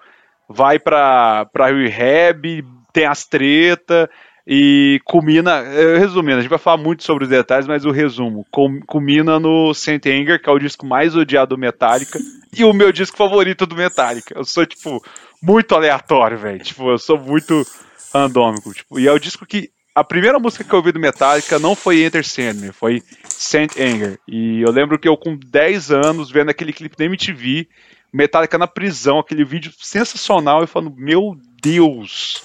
[0.49, 2.63] vai pra, pra rehab,
[2.93, 4.11] tem as treta,
[4.47, 5.61] e culmina,
[5.99, 8.47] resumindo, a gente vai falar muito sobre os detalhes, mas o resumo,
[8.87, 12.21] culmina no Saint Anger, que é o disco mais odiado do Metallica,
[12.57, 14.39] e o meu disco favorito do Metallica.
[14.39, 15.03] Eu sou, tipo,
[15.43, 16.61] muito aleatório, velho.
[16.61, 17.67] Tipo, eu sou muito
[18.15, 18.73] randômico.
[18.73, 19.71] Tipo, e é o disco que.
[19.95, 24.19] A primeira música que eu ouvi do Metallica não foi Enter Sandman, foi Saint Anger.
[24.29, 27.67] E eu lembro que eu, com 10 anos, vendo aquele clipe da MTV,
[28.13, 32.43] Metallica na prisão, aquele vídeo sensacional, e falando, meu Deus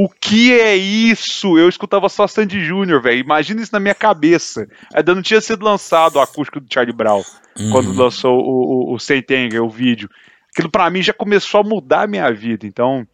[0.00, 1.58] o que é isso?
[1.58, 3.18] Eu escutava só Sandy Júnior, velho.
[3.18, 4.68] Imagina isso na minha cabeça.
[4.94, 7.24] Ainda não tinha sido lançado o acústico do Charlie Brown
[7.58, 7.72] uhum.
[7.72, 10.08] quando lançou o, o, o o vídeo.
[10.52, 12.64] Aquilo para mim já começou a mudar a minha vida.
[12.64, 13.04] Então,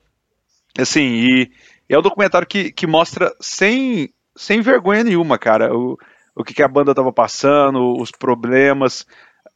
[0.79, 1.51] assim, e,
[1.89, 5.97] é um documentário que, que mostra sem, sem vergonha nenhuma, cara, o,
[6.37, 9.07] o que, que a banda tava passando, os problemas,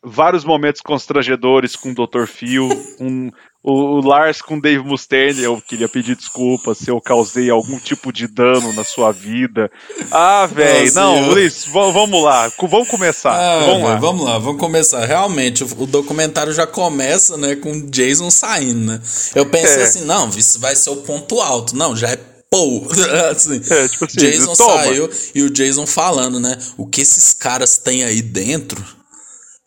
[0.02, 2.24] vários momentos constrangedores com o Dr.
[2.24, 3.30] Phil, com
[3.62, 8.26] o, Lars com Dave Mustaine, eu queria pedir desculpa se eu causei algum tipo de
[8.26, 9.70] dano na sua vida.
[10.10, 11.28] Ah, velho, não.
[11.28, 13.32] Luiz, vamos lá, vamos começar.
[13.32, 13.96] Ah, vamos, véio, lá.
[13.96, 15.04] vamos lá, vamos começar.
[15.04, 19.00] Realmente, o, o, documentário já começa, né, com Jason saindo, né?
[19.34, 19.84] Eu pensei é.
[19.84, 21.76] assim, não, isso vai ser o ponto alto.
[21.76, 22.16] Não, já é
[22.50, 22.86] pô!
[23.30, 26.56] assim, é, tipo assim, Jason saiu e o Jason falando, né?
[26.76, 28.97] O que esses caras têm aí dentro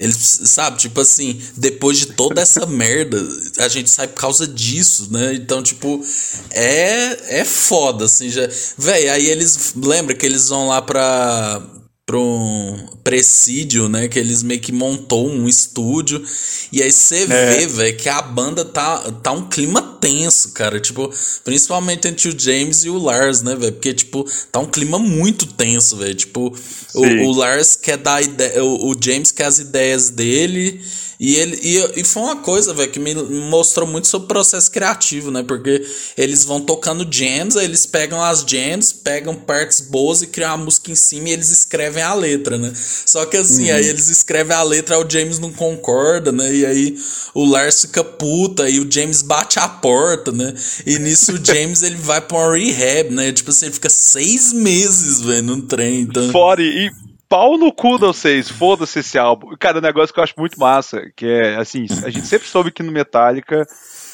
[0.02, 3.24] Eles, sabe, tipo assim, depois de toda essa merda,
[3.60, 5.36] a gente sai por causa disso, né?
[5.36, 6.04] Então, tipo,
[6.50, 8.50] é, é foda, assim, já.
[8.76, 9.76] Véi, aí eles.
[9.76, 11.62] Lembra que eles vão lá pra
[12.12, 14.10] para um presídio, né?
[14.10, 16.22] Que eles meio que montou um estúdio.
[16.70, 17.56] E aí você é.
[17.56, 20.78] vê, velho, que a banda tá, tá um clima tenso, cara.
[20.78, 21.10] Tipo,
[21.46, 23.72] principalmente entre o James e o Lars, né, velho?
[23.72, 26.14] Porque, tipo, tá um clima muito tenso, velho.
[26.14, 26.54] Tipo,
[26.94, 28.62] o, o, Lars quer dar ideia.
[28.62, 30.82] O, o James quer as ideias dele.
[31.24, 34.72] E, ele, e, e foi uma coisa, velho, que me mostrou muito sobre o processo
[34.72, 35.44] criativo, né?
[35.44, 35.86] Porque
[36.18, 40.58] eles vão tocando jams, aí eles pegam as jams, pegam partes boas e criam a
[40.58, 42.74] música em cima e eles escrevem a letra, né?
[42.76, 43.76] Só que assim, uhum.
[43.76, 46.52] aí eles escrevem a letra, aí o James não concorda, né?
[46.56, 46.98] E aí
[47.36, 50.56] o Lars fica puta e o James bate a porta, né?
[50.88, 53.32] E nisso o James ele vai pra uma rehab, né?
[53.32, 56.02] Tipo assim, ele fica seis meses, velho, no trem.
[56.02, 56.32] Então...
[56.32, 56.90] Fora, e
[57.32, 59.56] pau no cu de vocês, foda-se esse álbum.
[59.58, 62.74] Cara, um negócio que eu acho muito massa, que é assim, a gente sempre soube
[62.74, 63.66] que no Metallica,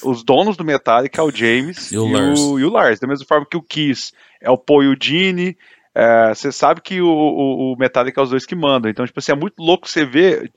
[0.03, 2.39] os donos do Metallica é o James e o, e Lars.
[2.39, 2.99] O, e o Lars.
[2.99, 5.57] Da mesma forma que o Kiss é o Paul e o Gene.
[5.95, 8.91] É, você sabe que o, o, o, Metallica é os dois que mandam.
[8.91, 10.51] Então, tipo assim, é muito louco você ver.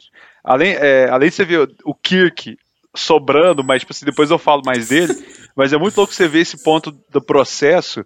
[0.44, 2.58] Além, é, além de você ver o Kirk
[2.94, 5.14] sobrando, mas tipo assim, depois eu falo mais dele.
[5.56, 8.04] mas é muito louco você ver esse ponto do processo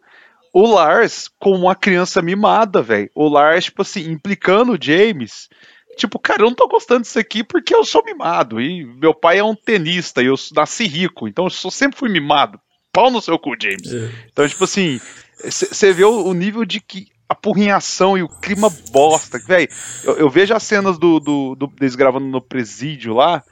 [0.55, 3.11] o Lars como uma criança mimada, velho.
[3.13, 5.49] O Lars, tipo assim, implicando o James.
[5.97, 8.61] Tipo, cara, eu não tô gostando disso aqui porque eu sou mimado.
[8.61, 11.27] E meu pai é um tenista e eu nasci rico.
[11.27, 12.61] Então eu sempre fui mimado.
[12.93, 13.93] Pau no seu cu, James.
[13.93, 14.11] É.
[14.31, 15.01] Então, tipo assim,
[15.43, 19.41] você vê o, o, nível de que a porrinhação e o clima bosta.
[19.41, 19.69] Velho,
[20.05, 23.43] eu, eu, vejo as cenas do, do, do, deles gravando no presídio lá.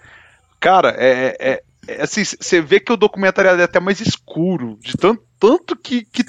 [0.60, 4.78] Cara, é, é, é assim, você vê que o documentário é até mais escuro.
[4.80, 6.24] De tanto, tanto que, que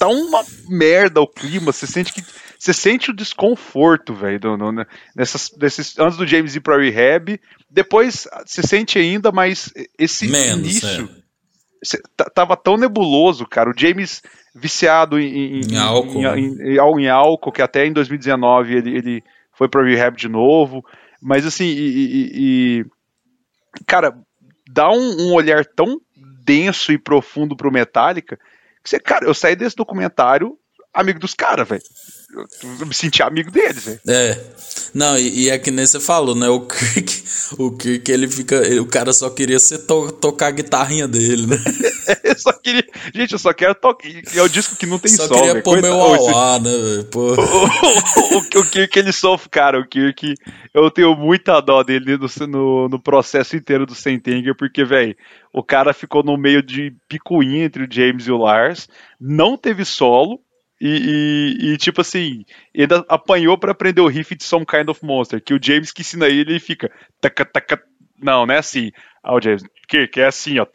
[0.00, 2.24] tá uma merda o clima, você sente que
[2.58, 4.56] você sente o desconforto, velho,
[5.14, 7.38] nessas desses antes do James ir para rehab,
[7.70, 11.08] depois você sente ainda, mas esse Menos, início
[11.84, 12.30] é.
[12.34, 13.70] tava tão nebuloso, cara.
[13.70, 14.22] O James
[14.54, 16.40] viciado em, em, em álcool, em, né?
[16.40, 20.84] em, em, álcool, que até em 2019 ele, ele foi para rehab de novo,
[21.20, 22.86] mas assim, e, e, e
[23.86, 24.16] cara,
[24.70, 26.00] dá um, um olhar tão
[26.42, 28.38] denso e profundo pro Metallica
[29.04, 30.58] cara, eu saí desse documentário
[30.92, 31.82] amigo dos caras, velho.
[32.80, 34.00] Eu me senti amigo deles, velho.
[34.06, 34.40] É.
[34.94, 36.48] Não, e, e, é que nem você falou, né?
[36.48, 37.24] O Kirk,
[37.58, 38.60] o Kirk, ele fica.
[38.80, 41.56] o cara só queria ser to, tocar a guitarrinha dele, né?
[42.22, 42.84] eu só queria.
[43.12, 44.08] Gente, eu só quero tocar.
[44.08, 45.64] É o disco que não tem só Só queria véio.
[45.64, 47.08] pôr meu auá, né, velho?
[47.14, 49.80] O, o, o, o, Kirk, ele sofre, cara.
[49.80, 50.34] O Kirk,
[50.72, 55.16] eu tenho muita dó dele no, no, no processo inteiro do Sentenger, porque, velho,
[55.52, 58.88] o cara ficou no meio de picuinha entre o James e o Lars,
[59.20, 60.40] não teve solo
[60.80, 65.04] e, e, e, tipo assim, ele apanhou para aprender o riff de Some Kind of
[65.04, 66.90] Monster, que o James que ensina ele, ele fica.
[67.20, 67.82] Taca, taca,
[68.18, 68.90] não, não é assim.
[69.22, 70.66] Ah, o James, que, que é assim, ó.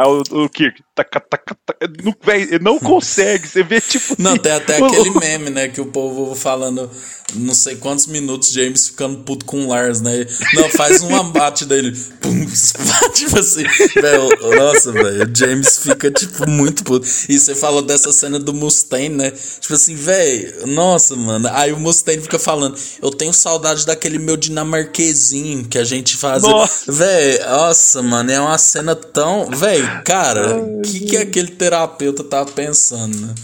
[0.00, 4.16] Aí o, o Kirk, taca, taca, taca, não, véio, não consegue, você vê tipo.
[4.18, 5.68] Não, assim, tem até aquele meme, né?
[5.68, 6.90] Que o povo falando
[7.34, 10.26] não sei quantos minutos James ficando puto com o Lars, né?
[10.54, 11.96] Não, faz um abate dele.
[12.20, 12.46] Pum,
[13.14, 13.62] tipo assim,
[13.94, 14.56] velho.
[14.56, 15.30] Nossa, velho.
[15.34, 17.06] James fica, tipo, muito puto.
[17.28, 19.30] E você falou dessa cena do Mustaine, né?
[19.60, 20.66] Tipo assim, velho.
[20.66, 21.48] Nossa, mano.
[21.52, 26.42] Aí o Mustaine fica falando: Eu tenho saudade daquele meu dinamarquesinho que a gente faz.
[26.86, 28.30] Velho, nossa, mano.
[28.30, 29.50] É uma cena tão.
[29.50, 33.34] Velho, cara, o que, que aquele terapeuta tá pensando, né?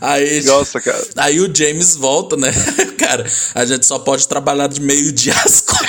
[0.00, 1.06] Aí, Nossa, cara.
[1.16, 2.50] Aí o James volta, né?
[2.98, 3.24] cara,
[3.54, 5.86] a gente só pode trabalhar de meio-dia às quatro.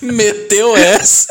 [0.02, 1.28] meteu essa.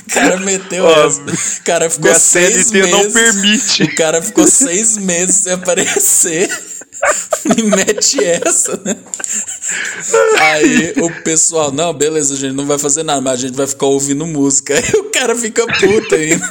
[0.00, 1.20] O cara meteu oh, essa.
[1.22, 2.90] O cara ficou seis CLT meses.
[2.92, 3.82] não permite.
[3.84, 6.50] O cara ficou seis meses sem aparecer.
[7.44, 8.96] Me mete essa, né?
[10.38, 13.86] Aí o pessoal, não, beleza, gente não vai fazer nada, mas a gente vai ficar
[13.86, 14.74] ouvindo música.
[14.74, 16.50] Aí o cara fica puto ainda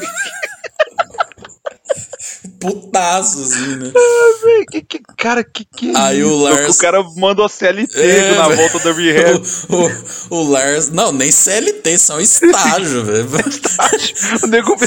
[2.61, 3.91] putaço, assim, né?
[3.95, 6.29] Ah, que, que, cara, que que é Aí isso?
[6.29, 6.75] o Lars...
[6.75, 9.41] O cara mandou a CLT é, na volta do rehab.
[9.67, 10.89] O, o, o, Lars...
[10.89, 13.49] Não, nem CLT, são estágio, velho.
[13.49, 14.15] estágio.
[14.43, 14.77] O nego...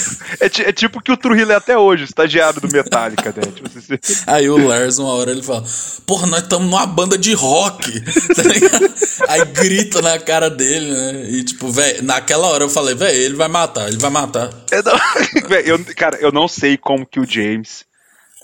[0.41, 3.43] é, é, tipo que o Trujillo é até hoje, estagiário do Metallica, né?
[3.53, 5.65] Tipo, assim, Aí o Lars, uma hora, ele fala,
[6.07, 8.01] porra, nós estamos numa banda de rock,
[8.35, 8.95] tá ligado?
[9.29, 11.27] Aí grita na cara dele, né?
[11.29, 14.51] E tipo, velho, naquela hora eu falei, velho, ele vai matar, ele vai matar.
[14.71, 15.49] Eu não...
[15.49, 17.64] véio, eu, cara, eu não sei como que o James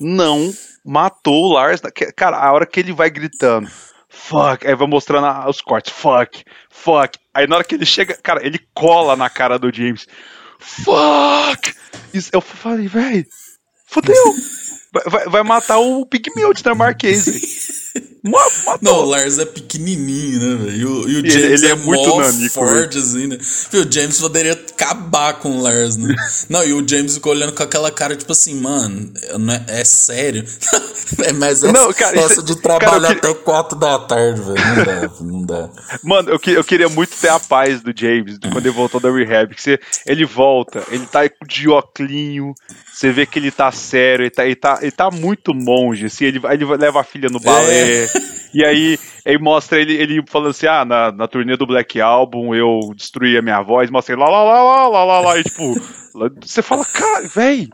[0.01, 0.53] não
[0.85, 1.81] matou o Lars.
[2.17, 3.71] Cara, a hora que ele vai gritando,
[4.09, 7.19] fuck, aí vai mostrando os cortes, fuck, fuck.
[7.35, 10.07] Aí na hora que ele chega, cara, ele cola na cara do James,
[10.59, 11.75] fuck.
[12.13, 13.27] Isso, eu falei, velho,
[13.87, 14.35] fodeu.
[15.07, 17.60] Vai, vai, matar o Pigmeu de Marquês.
[18.83, 20.77] Não, o Lars é pequenininho, né, velho?
[20.77, 23.39] E o, e o James ele, ele é, é muito nanico, forte, assim, né?
[23.73, 26.15] o James poderia acabar com o Lars, né?
[26.49, 29.85] não, e o James ficou olhando com aquela cara, tipo assim, mano, não é, é
[29.85, 30.45] sério?
[31.25, 34.85] é, mas essa, não, cara, essa de trabalhar cara, até 4 da tarde, velho, não
[34.85, 35.71] dá, não dá.
[36.03, 39.55] Mano, eu, eu queria muito ter a paz do James quando ele voltou da rehab,
[39.55, 42.55] que você, ele volta, ele tá de oclinho,
[42.93, 46.25] você vê que ele tá sério, ele tá, ele tá, ele tá muito monge, assim,
[46.25, 48.07] ele, ele leva a filha no balé, é.
[48.53, 52.55] e aí, aí mostra ele, ele falando assim, ah, na, na turnê do Black Album
[52.55, 55.45] eu destruí a minha voz, mostra ele lá, lá, lá, lá, lá, lá, lá, e
[55.45, 55.75] tipo,
[56.41, 57.69] você fala, cara, véi,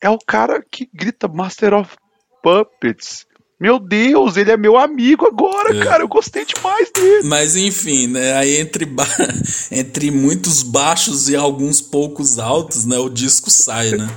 [0.00, 1.96] é o cara que grita Master of
[2.42, 3.26] Puppets,
[3.60, 5.84] meu Deus, ele é meu amigo agora, é.
[5.84, 6.02] cara.
[6.02, 7.28] Eu gostei demais dele.
[7.28, 8.32] Mas enfim, né?
[8.32, 9.06] Aí entre, ba...
[9.70, 12.96] entre muitos baixos e alguns poucos altos, né?
[12.96, 14.08] O disco sai, né?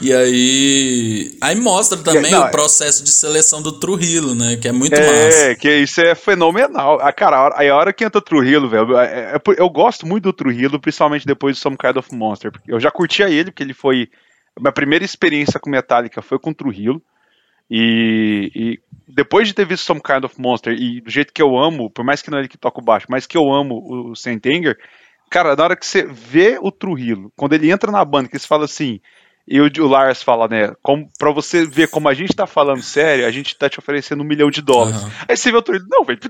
[0.00, 1.36] e aí.
[1.38, 4.56] Aí mostra também Não, o processo de seleção do Trujillo, né?
[4.56, 5.38] Que é muito é, massa.
[5.38, 6.98] É, que isso é fenomenal.
[7.02, 8.96] Ah, cara, aí a hora que entra o Trujillo, velho.
[8.96, 12.52] É, é, eu gosto muito do Trujillo, principalmente depois do Some Kind of Monster.
[12.66, 14.08] Eu já curtia ele, porque ele foi.
[14.58, 17.02] Minha primeira experiência com Metallica foi com o Trujillo.
[17.70, 21.58] E, e, depois de ter visto Some Kind of Monster, e do jeito que eu
[21.58, 24.10] amo, por mais que não é ele que toca o baixo, mas que eu amo
[24.10, 24.78] o, Sentenger,
[25.30, 28.46] cara, na hora que você vê o Trujillo, quando ele entra na banda, que eles
[28.46, 29.00] falam assim,
[29.46, 33.26] e o, Lars fala, né, como, pra você ver como a gente tá falando sério,
[33.26, 35.02] a gente tá te oferecendo um milhão de dólares.
[35.02, 35.10] Uhum.
[35.28, 36.20] Aí você vê o Trujillo, não, velho,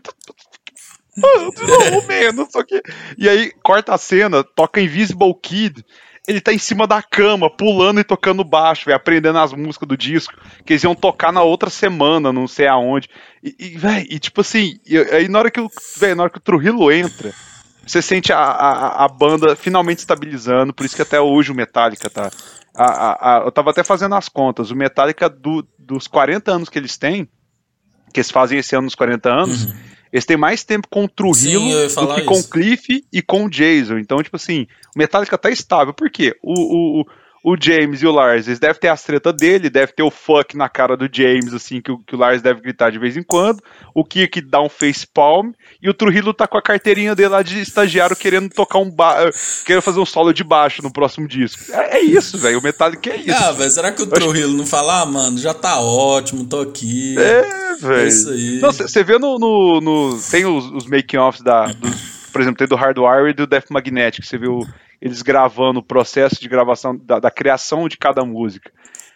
[1.17, 2.81] não, menos, só que...
[3.17, 5.85] E aí corta a cena, toca Invisible Kid,
[6.29, 9.97] ele tá em cima da cama, pulando e tocando baixo, véio, aprendendo as músicas do
[9.97, 10.35] disco,
[10.65, 13.09] que eles iam tocar na outra semana, não sei aonde.
[13.43, 14.79] E, e véi, e tipo assim,
[15.11, 17.33] aí na hora que o, véio, na hora que o Trujillo entra,
[17.85, 22.11] você sente a, a, a, banda finalmente estabilizando, por isso que até hoje o Metallica
[22.11, 22.31] tá.
[22.75, 26.79] A, a, eu tava até fazendo as contas, o Metallica do, dos 40 anos que
[26.79, 27.27] eles têm,
[28.13, 31.09] que eles fazem esse ano nos 40 anos, uhum eles têm mais tempo com o
[31.09, 32.25] Trujillo do que isso.
[32.25, 33.99] com o Cliff e com o Jason.
[33.99, 35.93] Então, tipo assim, o Metallica tá estável.
[35.93, 36.37] Por quê?
[36.43, 37.07] O, o, o
[37.61, 40.69] James e o Lars, eles devem ter as treta dele, deve ter o fuck na
[40.69, 43.63] cara do James, assim, que o, que o Lars deve gritar de vez em quando,
[43.95, 47.43] o Kirk dá um face palm, e o Trujillo tá com a carteirinha dele lá
[47.43, 49.31] de estagiário querendo tocar um ba
[49.65, 51.73] querendo fazer um solo de baixo no próximo disco.
[51.73, 53.45] É, é isso, velho, o Metallica é isso.
[53.45, 57.17] Ah, velho, será que o Trujillo não fala, ah, mano, já tá ótimo, tô aqui.
[57.19, 58.01] É, velho.
[58.01, 58.59] É isso aí.
[58.61, 62.77] Você vê no, no, no, tem os, os making-offs da, dos, por exemplo, tem do
[62.77, 64.61] Hardwire e do Death Magnetic, você viu
[65.01, 68.71] eles gravando o processo de gravação, da, da criação de cada música.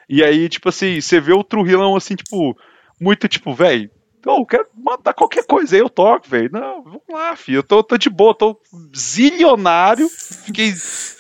[0.08, 2.56] E aí, tipo assim, você vê o Trujillo assim, tipo,
[3.00, 3.90] muito tipo, velho,
[4.24, 6.50] eu quero mandar qualquer coisa aí, eu toco, velho.
[6.52, 7.58] Não, vamos lá, filho.
[7.58, 8.56] Eu tô, tô de boa, tô
[8.94, 10.08] zilionário.
[10.44, 10.72] Fiquei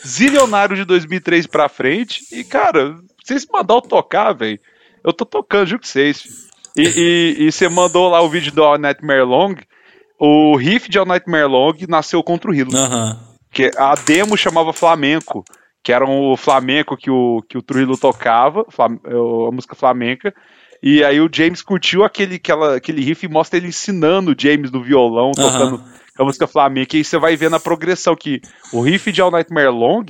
[0.06, 2.24] zilionário de 2003 pra frente.
[2.30, 4.60] E, cara, vocês mandar eu tocar, velho,
[5.02, 8.78] eu tô tocando, juro que vocês, E, e, você mandou lá o vídeo do All
[8.78, 9.56] Nightmare Long.
[10.18, 12.76] O riff de All Nightmare Long nasceu contra o Hilo.
[12.76, 13.31] Aham.
[13.52, 15.44] Que a demo chamava Flamenco,
[15.82, 20.32] que era o flamenco que o, que o Trujillo tocava, a música flamenca.
[20.82, 24.70] E aí o James curtiu aquele, aquela, aquele riff e mostra ele ensinando o James
[24.70, 25.84] no violão, tocando uhum.
[26.18, 26.96] a música flamenca.
[26.96, 28.40] E aí você vai vendo a progressão, que
[28.72, 30.04] o riff de All Nightmare Long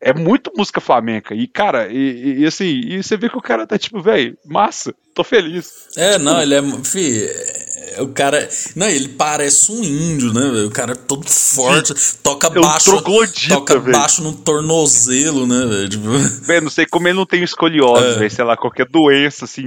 [0.00, 1.34] é muito música flamenca.
[1.34, 4.94] E, cara, e, e assim, e você vê que o cara tá tipo, velho, massa,
[5.14, 5.88] tô feliz.
[5.96, 6.62] É, tipo, não, ele é.
[6.84, 7.63] Fi, é,
[7.98, 8.48] o cara.
[8.74, 10.64] Não, ele parece um índio, né?
[10.64, 12.16] O cara é todo forte, Sim.
[12.22, 13.02] toca é baixo.
[13.48, 13.96] toca véio.
[13.96, 15.88] baixo no tornozelo, né, velho?
[15.88, 16.08] Tipo...
[16.62, 18.28] Não sei como ele não tem escoliose, é.
[18.28, 19.66] Sei lá, qualquer doença, assim,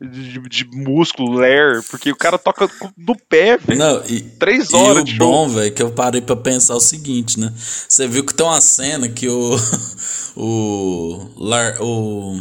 [0.00, 3.78] de, de músculo, lair, porque o cara toca do pé, velho.
[3.78, 4.02] Não,
[4.38, 7.52] Três horas e o de bom, velho, que eu parei pra pensar o seguinte, né?
[7.56, 9.56] Você viu que tem uma cena que o.
[10.36, 11.30] o.
[11.36, 12.40] Lar, o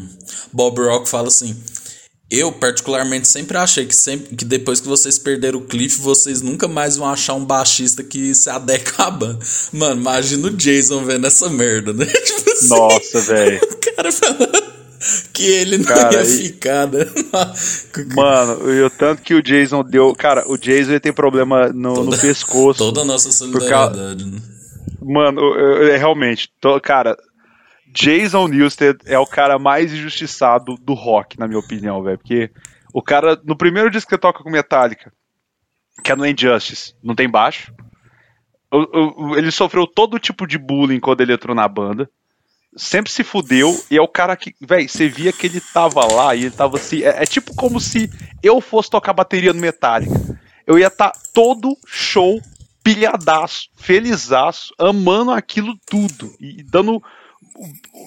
[0.51, 1.55] Bob Rock fala assim.
[2.35, 6.67] Eu, particularmente, sempre achei que, sempre, que depois que vocês perderam o Cliff, vocês nunca
[6.67, 9.39] mais vão achar um baixista que se adequa à banda.
[9.71, 12.05] Mano, imagina o Jason vendo essa merda, né?
[12.25, 13.61] Tipo assim, Nossa, velho.
[13.63, 14.75] O cara falando
[15.31, 16.25] que ele não cara, ia e...
[16.25, 17.05] ficar, né?
[18.15, 20.13] Mano, e o tanto que o Jason deu.
[20.15, 22.79] Cara, o Jason ele tem problema no, toda, no pescoço.
[22.79, 24.23] Toda a nossa solidariedade.
[24.23, 24.25] Causa...
[24.25, 24.41] Né?
[25.01, 27.15] Mano, eu, eu, realmente, tô, cara,
[27.95, 32.17] Jason Newsted é o cara mais injustiçado do rock, na minha opinião, velho.
[32.17, 32.51] Porque
[32.93, 35.11] o cara, no primeiro disco que toca com Metallica,
[36.03, 37.73] que é no Injustice, não tem baixo.
[39.37, 42.09] Ele sofreu todo tipo de bullying quando ele entrou na banda
[42.75, 46.35] sempre se fudeu e é o cara que, velho, você via que ele tava lá
[46.35, 48.09] e ele tava assim, é, é, tipo como se
[48.43, 50.39] eu fosse tocar bateria no Metallica.
[50.67, 52.41] Eu ia estar tá todo show
[52.83, 57.01] pilhadaço, felizaço, amando aquilo tudo e dando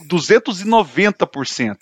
[0.08, 1.76] 290%.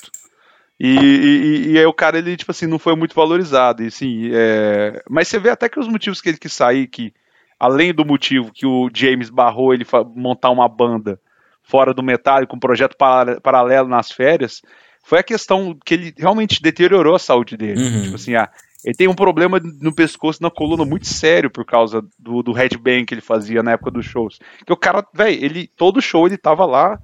[0.78, 3.82] E, e, e, aí o cara, ele, tipo assim, não foi muito valorizado.
[3.82, 5.02] E, assim, é...
[5.08, 7.14] Mas você vê até que os motivos que ele quis sair, que
[7.58, 11.18] além do motivo que o James barrou ele montar uma banda
[11.62, 12.96] fora do Metallica, um projeto
[13.42, 14.62] paralelo nas férias,
[15.02, 17.80] foi a questão que ele realmente deteriorou a saúde dele.
[17.80, 18.02] Uhum.
[18.02, 18.50] Tipo assim, ah,
[18.84, 23.04] ele tem um problema no pescoço, na coluna muito sério por causa do, do headbang
[23.04, 24.38] que ele fazia na época dos shows.
[24.64, 27.00] Que o cara, velho, ele todo show ele tava lá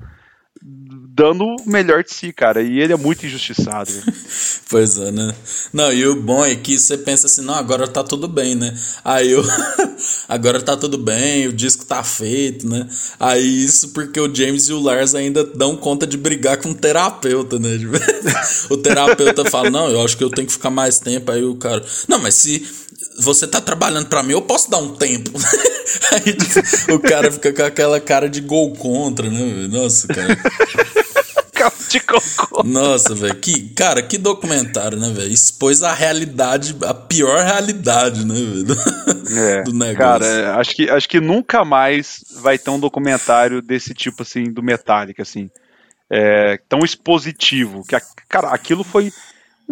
[0.64, 2.62] dando o melhor de si, cara.
[2.62, 3.90] E ele é muito injustiçado.
[4.68, 5.34] pois é, né?
[5.72, 8.74] Não, e o bom é que você pensa assim, não, agora tá tudo bem, né?
[9.04, 9.44] Aí eu.
[10.28, 12.88] agora tá tudo bem, o disco tá feito, né?
[13.20, 16.74] Aí isso porque o James e o Lars ainda dão conta de brigar com o
[16.74, 17.68] terapeuta, né?
[18.70, 21.30] o terapeuta fala, não, eu acho que eu tenho que ficar mais tempo.
[21.30, 22.66] Aí o cara, não, mas se
[23.18, 25.30] você tá trabalhando para mim, eu posso dar um tempo.
[26.12, 29.68] Aí o cara fica com aquela cara de gol contra, né?
[29.68, 30.36] Nossa, cara.
[31.92, 32.62] de cocô.
[32.64, 33.34] Nossa, velho.
[33.36, 35.30] Que, cara, que documentário, né, velho?
[35.30, 38.76] Expôs a realidade, a pior realidade, né, velho?
[39.38, 39.98] É, do negócio.
[39.98, 44.44] Cara, é, acho que, acho que nunca mais vai ter um documentário desse tipo, assim,
[44.44, 45.50] do Metallica, assim.
[46.10, 47.84] É, tão expositivo.
[47.86, 47.96] Que,
[48.28, 49.12] cara, aquilo foi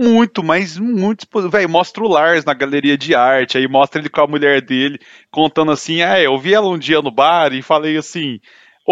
[0.01, 1.27] muito, mas muito.
[1.51, 4.99] Velho, mostra o Lars na galeria de arte, aí mostra ele com a mulher dele,
[5.31, 8.41] contando assim: ah, eu vi ela um dia no bar e falei assim.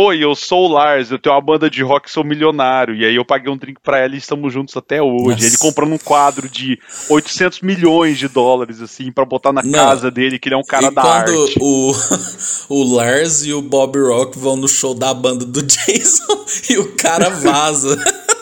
[0.00, 2.94] Oi, eu sou o Lars, eu tenho uma banda de rock, sou milionário.
[2.94, 5.30] E aí eu paguei um drink pra ela e estamos juntos até hoje.
[5.30, 5.46] Nossa.
[5.46, 6.78] Ele comprando um quadro de
[7.08, 9.72] 800 milhões de dólares, assim, para botar na Não.
[9.72, 11.58] casa dele, que ele é um cara e da quando arte.
[11.60, 11.92] O,
[12.68, 16.94] o Lars e o Bob Rock vão no show da banda do Jason e o
[16.94, 17.98] cara vaza.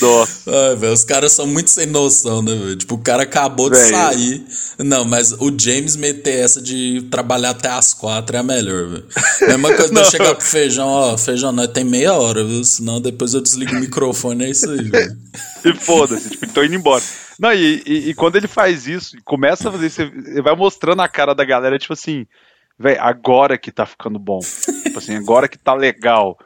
[0.00, 0.50] Nossa.
[0.50, 2.76] Ai, véio, os caras são muito sem noção, né, velho?
[2.76, 3.82] Tipo, o cara acabou véio.
[3.82, 4.44] de sair.
[4.78, 9.06] Não, mas o James meter essa de trabalhar até as quatro é a melhor, velho.
[9.42, 12.64] Mesma coisa de eu chegar pro feijão, ó, feijão, nós tem meia hora, viu?
[12.64, 15.16] Senão depois eu desligo o microfone, é isso aí, velho.
[15.64, 17.02] E foda-se, tipo, tô indo embora.
[17.38, 21.02] Não, e, e, e, quando ele faz isso, começa a fazer isso, ele vai mostrando
[21.02, 22.26] a cara da galera, tipo assim,
[22.78, 24.40] velho, agora que tá ficando bom.
[24.82, 26.38] tipo assim, agora que tá legal.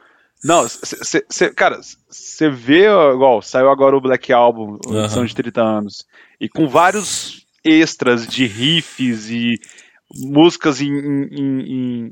[0.43, 1.79] Não, cê, cê, cara,
[2.09, 5.25] você vê, igual, saiu agora o Black Album, edição uhum.
[5.25, 6.05] de 30 anos,
[6.39, 9.55] e com vários extras de riffs e
[10.15, 12.11] músicas em, em,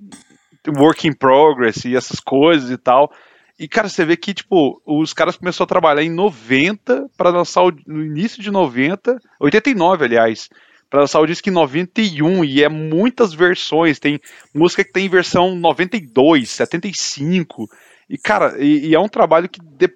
[0.67, 3.11] em work in progress e essas coisas e tal.
[3.59, 7.63] E, cara, você vê que, tipo, os caras começaram a trabalhar em 90 para lançar
[7.63, 10.47] o, no início de 90, 89, aliás,
[10.89, 13.97] para lançar o disco em 91 e é muitas versões.
[13.99, 14.19] Tem
[14.53, 17.67] música que tem versão 92, 75.
[18.09, 19.89] E, cara, e, e é um trabalho que de,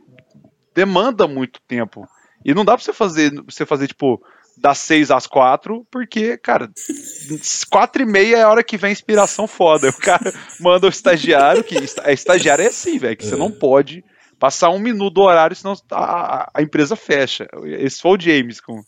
[0.73, 2.07] demanda muito tempo.
[2.43, 4.21] E não dá pra você fazer, você fazer, tipo,
[4.57, 6.69] das 6 às 4, porque, cara,
[7.69, 9.89] 4 e meia é a hora que vem a inspiração foda.
[9.89, 13.29] O cara manda o estagiário, que a estagiária é assim, velho, que é.
[13.29, 14.03] você não pode
[14.39, 17.47] passar um minuto do horário, senão a, a empresa fecha.
[17.63, 18.81] Esse foi o James com,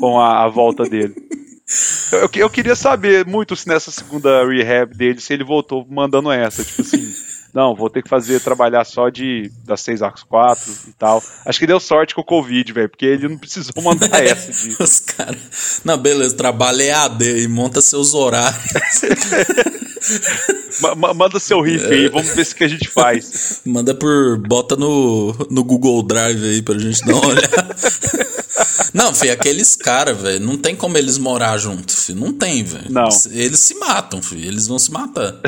[0.00, 1.14] com a, a volta dele.
[2.12, 6.64] Eu, eu, queria saber muito se nessa segunda rehab dele, se ele voltou mandando essa,
[6.64, 7.25] tipo assim
[7.56, 11.22] não, vou ter que fazer, trabalhar só de das 6 às 4 e tal.
[11.42, 14.68] Acho que deu sorte com o Covid, velho, porque ele não precisou mandar essa.
[14.68, 14.76] De...
[14.78, 15.80] Os caras.
[15.82, 18.60] Não, beleza, trabalha EAD e monta seus horários.
[21.16, 23.62] Manda seu riff aí, vamos ver o que a gente faz.
[23.64, 24.36] Manda por.
[24.36, 27.76] Bota no, no Google Drive aí pra gente dar uma olhada.
[28.92, 32.20] Não, filho, aqueles caras, velho, não tem como eles morar juntos, filho.
[32.20, 32.92] Não tem, velho.
[32.92, 33.08] Não.
[33.30, 34.46] Eles se matam, filho.
[34.46, 35.40] Eles vão se matar.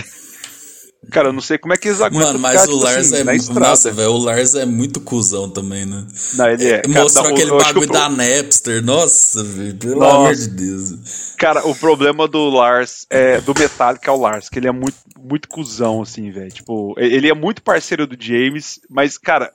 [1.10, 3.20] Cara, eu não sei como é que eles aguentam Mano, mas o tipo, Lars assim,
[3.20, 3.54] é muito.
[3.54, 6.06] Nossa, velho, o Lars é muito cuzão também, né?
[6.34, 6.82] Não, ele é.
[6.86, 7.92] Mostrou cara, aquele bagulho pro...
[7.92, 8.84] da Napster.
[8.84, 10.16] Nossa, velho, pelo Nossa.
[10.16, 11.34] amor de Deus.
[11.38, 14.96] Cara, o problema do Lars, é, do Metallica é o Lars, que ele é muito,
[15.18, 16.50] muito cuzão, assim, velho.
[16.50, 19.52] Tipo, ele é muito parceiro do James, mas, cara,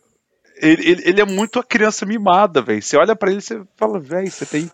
[0.56, 2.82] ele, ele, ele é muito a criança mimada, velho.
[2.82, 4.72] Você olha para ele e você fala, velho, você tem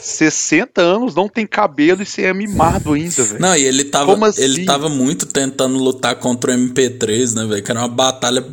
[0.00, 3.40] 60 anos, não tem cabelo e você é mimado ainda, velho.
[3.40, 4.42] Não, e ele tava, assim?
[4.42, 7.62] ele tava muito tentando lutar contra o MP3, né, velho?
[7.62, 8.44] Que era uma batalha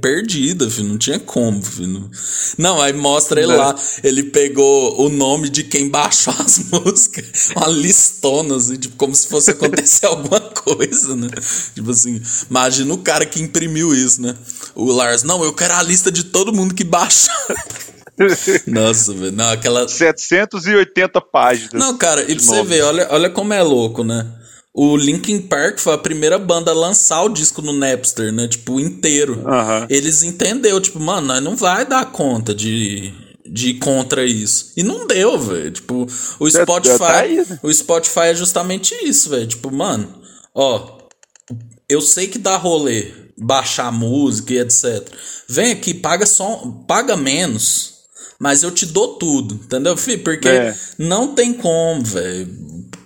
[0.00, 0.88] perdida, filho.
[0.88, 2.10] Não tinha como, filho.
[2.58, 3.58] Não, aí mostra ele não.
[3.58, 3.74] lá.
[4.04, 7.50] Ele pegou o nome de quem baixou as músicas.
[7.56, 11.28] Uma listona, assim, tipo, como se fosse acontecer alguma coisa, né?
[11.74, 14.36] Tipo assim, imagina o cara que imprimiu isso, né?
[14.74, 17.34] O Lars, não, eu quero a lista de todo mundo que baixou.
[18.66, 19.32] Nossa, velho.
[19.32, 19.88] Não, aquela.
[19.88, 21.72] 780 páginas.
[21.72, 24.26] Não, cara, e pra você ver, olha, olha como é louco, né?
[24.72, 28.46] O Linkin Park foi a primeira banda a lançar o disco no Napster, né?
[28.46, 29.38] Tipo, inteiro.
[29.40, 29.86] Uhum.
[29.88, 33.12] Eles entenderam, tipo, mano, nós não vai dar conta de,
[33.44, 34.72] de ir contra isso.
[34.76, 35.72] E não deu, velho.
[35.72, 36.06] Tipo,
[36.38, 36.98] o Spotify.
[36.98, 37.58] Tá aí, né?
[37.62, 39.46] O Spotify é justamente isso, velho.
[39.46, 40.22] Tipo, mano,
[40.54, 40.98] ó.
[41.88, 45.08] Eu sei que dá rolê, baixar música e etc.
[45.48, 46.62] Vem aqui, paga só.
[46.86, 47.99] Paga menos
[48.40, 50.16] mas eu te dou tudo, entendeu, fi?
[50.16, 50.74] Porque É.
[50.98, 52.48] não tem como, velho.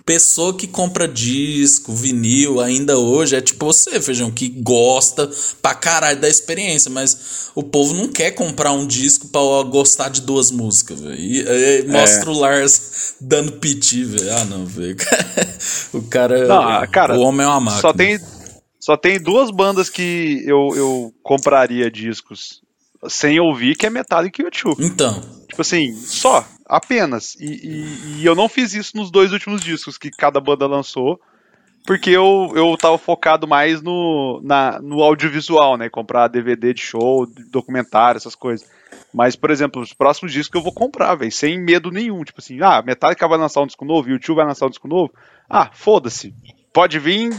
[0.05, 5.27] Pessoa que compra disco, vinil, ainda hoje, é tipo você, Feijão, que gosta
[5.63, 10.21] pra caralho da experiência, mas o povo não quer comprar um disco pra gostar de
[10.21, 11.19] duas músicas, velho.
[11.19, 11.83] E, e- É.
[11.87, 14.31] mostra o Lars dando piti, velho.
[14.37, 14.95] Ah, não, velho.
[15.91, 16.47] o cara.
[16.47, 17.81] Não, ah, cara, o homem é uma máquina.
[17.81, 18.19] Só tem,
[18.79, 22.61] só tem duas bandas que eu, eu compraria discos
[23.09, 24.75] sem ouvir, que é Metallica e U2.
[24.79, 27.35] Então, Tipo assim, só, apenas.
[27.39, 31.19] E, e- e eu não fiz isso nos dois últimos discos que cada banda lançou,
[31.85, 35.87] porque eu, eu tava focado mais no, na, no audiovisual, né?
[35.89, 38.67] Comprar DVD de show, documentário, essas coisas.
[39.13, 42.23] Mas, por exemplo, os próximos discos eu vou comprar, velho, sem medo nenhum.
[42.23, 45.13] Tipo assim, ah, Metallica vai lançar um disco novo, U2 vai lançar um disco novo.
[45.49, 46.33] Ah, foda-se.
[46.73, 47.29] Pode vir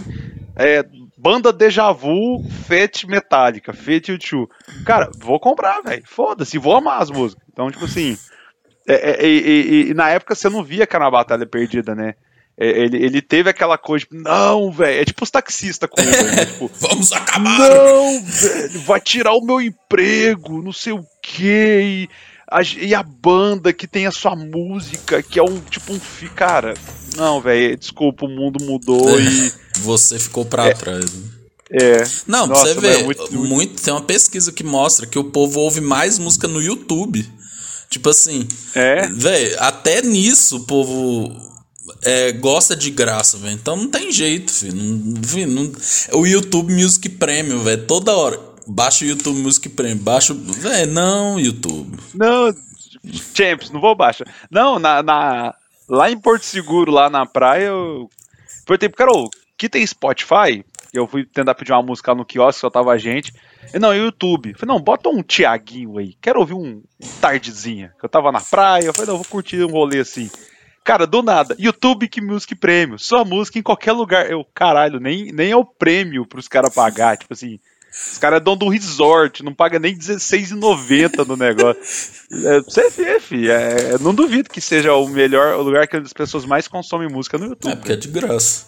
[0.54, 0.82] é,
[1.26, 4.46] banda Deja Vu, Fete Metallica, Fete U2.
[4.84, 6.04] Cara, vou comprar, velho.
[6.06, 7.44] Foda-se, vou amar as músicas.
[7.52, 8.16] Então, tipo assim.
[8.86, 12.14] é, é, e na época você não via que era uma batalha perdida, né?
[12.56, 15.00] É, ele, ele teve aquela coisa, tipo, não, velho.
[15.00, 16.46] É tipo os taxistas com Uber, né?
[16.46, 17.58] Tipo, vamos acabar!
[17.58, 21.80] não, velho, vai tirar o meu emprego, não sei o quê.
[21.82, 22.08] E
[22.80, 25.98] e a banda que tem a sua música, que é um tipo um.
[26.00, 26.74] fi- Cara,
[27.16, 29.52] não, velho, desculpa, o mundo mudou e.
[29.80, 31.12] Você ficou pra trás.
[31.12, 31.22] né?
[31.72, 32.04] É.
[32.28, 35.24] Não, Nossa, você mas ver, é muito- muito, tem uma pesquisa que mostra que o
[35.24, 37.28] povo ouve mais música no YouTube.
[37.90, 39.06] Tipo assim, É.
[39.08, 41.34] velho, até nisso o povo
[42.02, 43.54] é, gosta de graça, velho.
[43.54, 44.74] Então não tem jeito, filho.
[44.76, 45.72] Não, filho, não-
[46.20, 48.38] o YouTube Music Premium, velho, toda hora.
[48.66, 50.32] Baixa o YouTube Music Premium, baixa.
[50.32, 51.96] o- não, YouTube.
[52.14, 52.52] Não,
[53.34, 54.26] Champs, não vou baixar.
[54.50, 55.54] Não, na, na-
[55.88, 58.08] lá em Porto Seguro, lá na praia, eu
[58.66, 60.64] perguntei cara, ô, que tem Spotify?
[60.92, 63.32] Eu fui tentar pedir uma música no quiosque, só tava a gente.
[63.74, 64.50] E não, YouTube.
[64.52, 66.14] Eu falei, não, bota um Tiaguinho aí.
[66.20, 66.82] Quero ouvir um
[67.20, 67.92] tardezinha.
[68.02, 70.30] Eu tava na praia, eu falei, não, vou curtir um rolê assim.
[70.82, 74.30] Cara, do nada, YouTube que Music Prêmio, só música em qualquer lugar.
[74.30, 77.58] Eu, caralho, nem, nem é o prêmio pros caras pagar, tipo assim.
[78.12, 81.82] Os caras dono do resort, não paga nem R$16,90 no negócio.
[82.32, 86.44] É, você vê, é, não duvido que seja o melhor, o lugar que as pessoas
[86.44, 87.72] mais consomem música no YouTube.
[87.72, 88.64] É porque é de graça.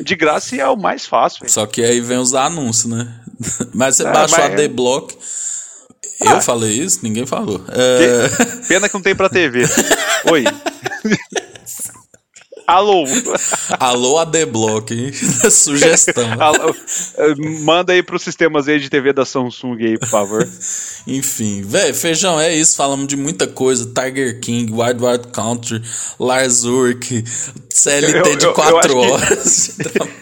[0.00, 1.48] De graça e é o mais fácil.
[1.48, 3.12] Só que aí vem os anúncios, né?
[3.74, 5.16] Mas você É, baixa o mas- ADBlock.
[6.20, 6.40] Eu Ah.
[6.40, 7.00] falei isso?
[7.02, 7.64] Ninguém falou.
[7.68, 9.64] É, Pena que não tem pra TV.
[10.30, 10.44] Oi.
[12.66, 13.04] Alô.
[13.78, 15.12] Alô, ADBlock, hein?
[15.50, 16.24] Sugestão.
[16.40, 16.74] Alô.
[17.18, 20.48] Eh, Manda aí pros sistemas aí de TV da Samsung aí, por favor.
[21.06, 22.76] Enfim, velho, feijão, é isso.
[22.76, 23.84] Falamos de muita coisa.
[23.92, 25.82] Tiger King, Wild Wild Country,
[26.18, 27.24] Lars Ulrich,
[27.70, 29.76] CLT Eu- de eu- eu 4 acho que- horas.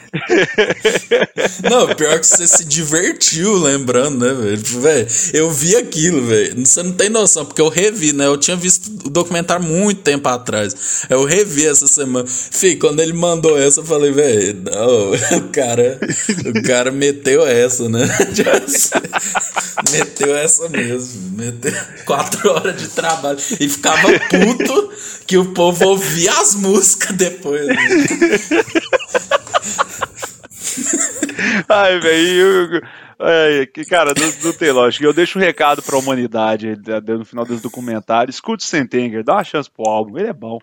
[1.69, 4.81] Não, pior que você se divertiu lembrando, né, velho?
[4.81, 6.67] Velho, eu vi aquilo, velho.
[6.67, 8.27] Você não tem noção, porque eu revi, né?
[8.27, 11.05] Eu tinha visto o documentário muito tempo atrás.
[11.09, 12.27] Eu revi essa semana.
[12.29, 15.99] Fih, quando ele mandou essa, eu falei, velho, não, o cara,
[16.47, 18.07] o cara meteu essa, né?
[19.91, 21.37] meteu essa mesmo.
[21.37, 21.73] Meteu
[22.05, 23.39] quatro horas de trabalho.
[23.59, 24.91] E ficava puto
[25.27, 27.67] que o povo ouvia as músicas depois.
[27.67, 27.77] né?
[31.69, 32.83] Ai, velho.
[33.75, 35.05] Que, cara, não, não tem lógica.
[35.05, 38.31] Eu deixo um recado pra humanidade da- no final desse documentário.
[38.31, 40.59] Escute o Sentenger, dá uma chance pro álbum, ele é bom.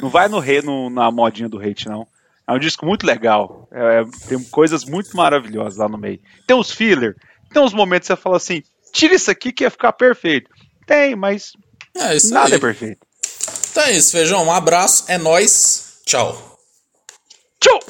[0.00, 2.06] Não vai no, re, no na modinha do hate, não.
[2.48, 3.68] É um disco muito legal.
[3.72, 6.20] É, tem coisas muito maravilhosas lá no meio.
[6.46, 7.16] Tem uns filler,
[7.52, 10.48] tem uns momentos que você fala assim: tira isso aqui que ia ficar perfeito.
[10.86, 11.52] Tem, mas
[11.96, 12.54] É nada aí.
[12.54, 13.04] é perfeito.
[13.72, 14.44] Então é isso, feijão.
[14.46, 16.00] Um abraço, é nóis.
[16.06, 16.56] Tchau.
[17.60, 17.80] Tchau!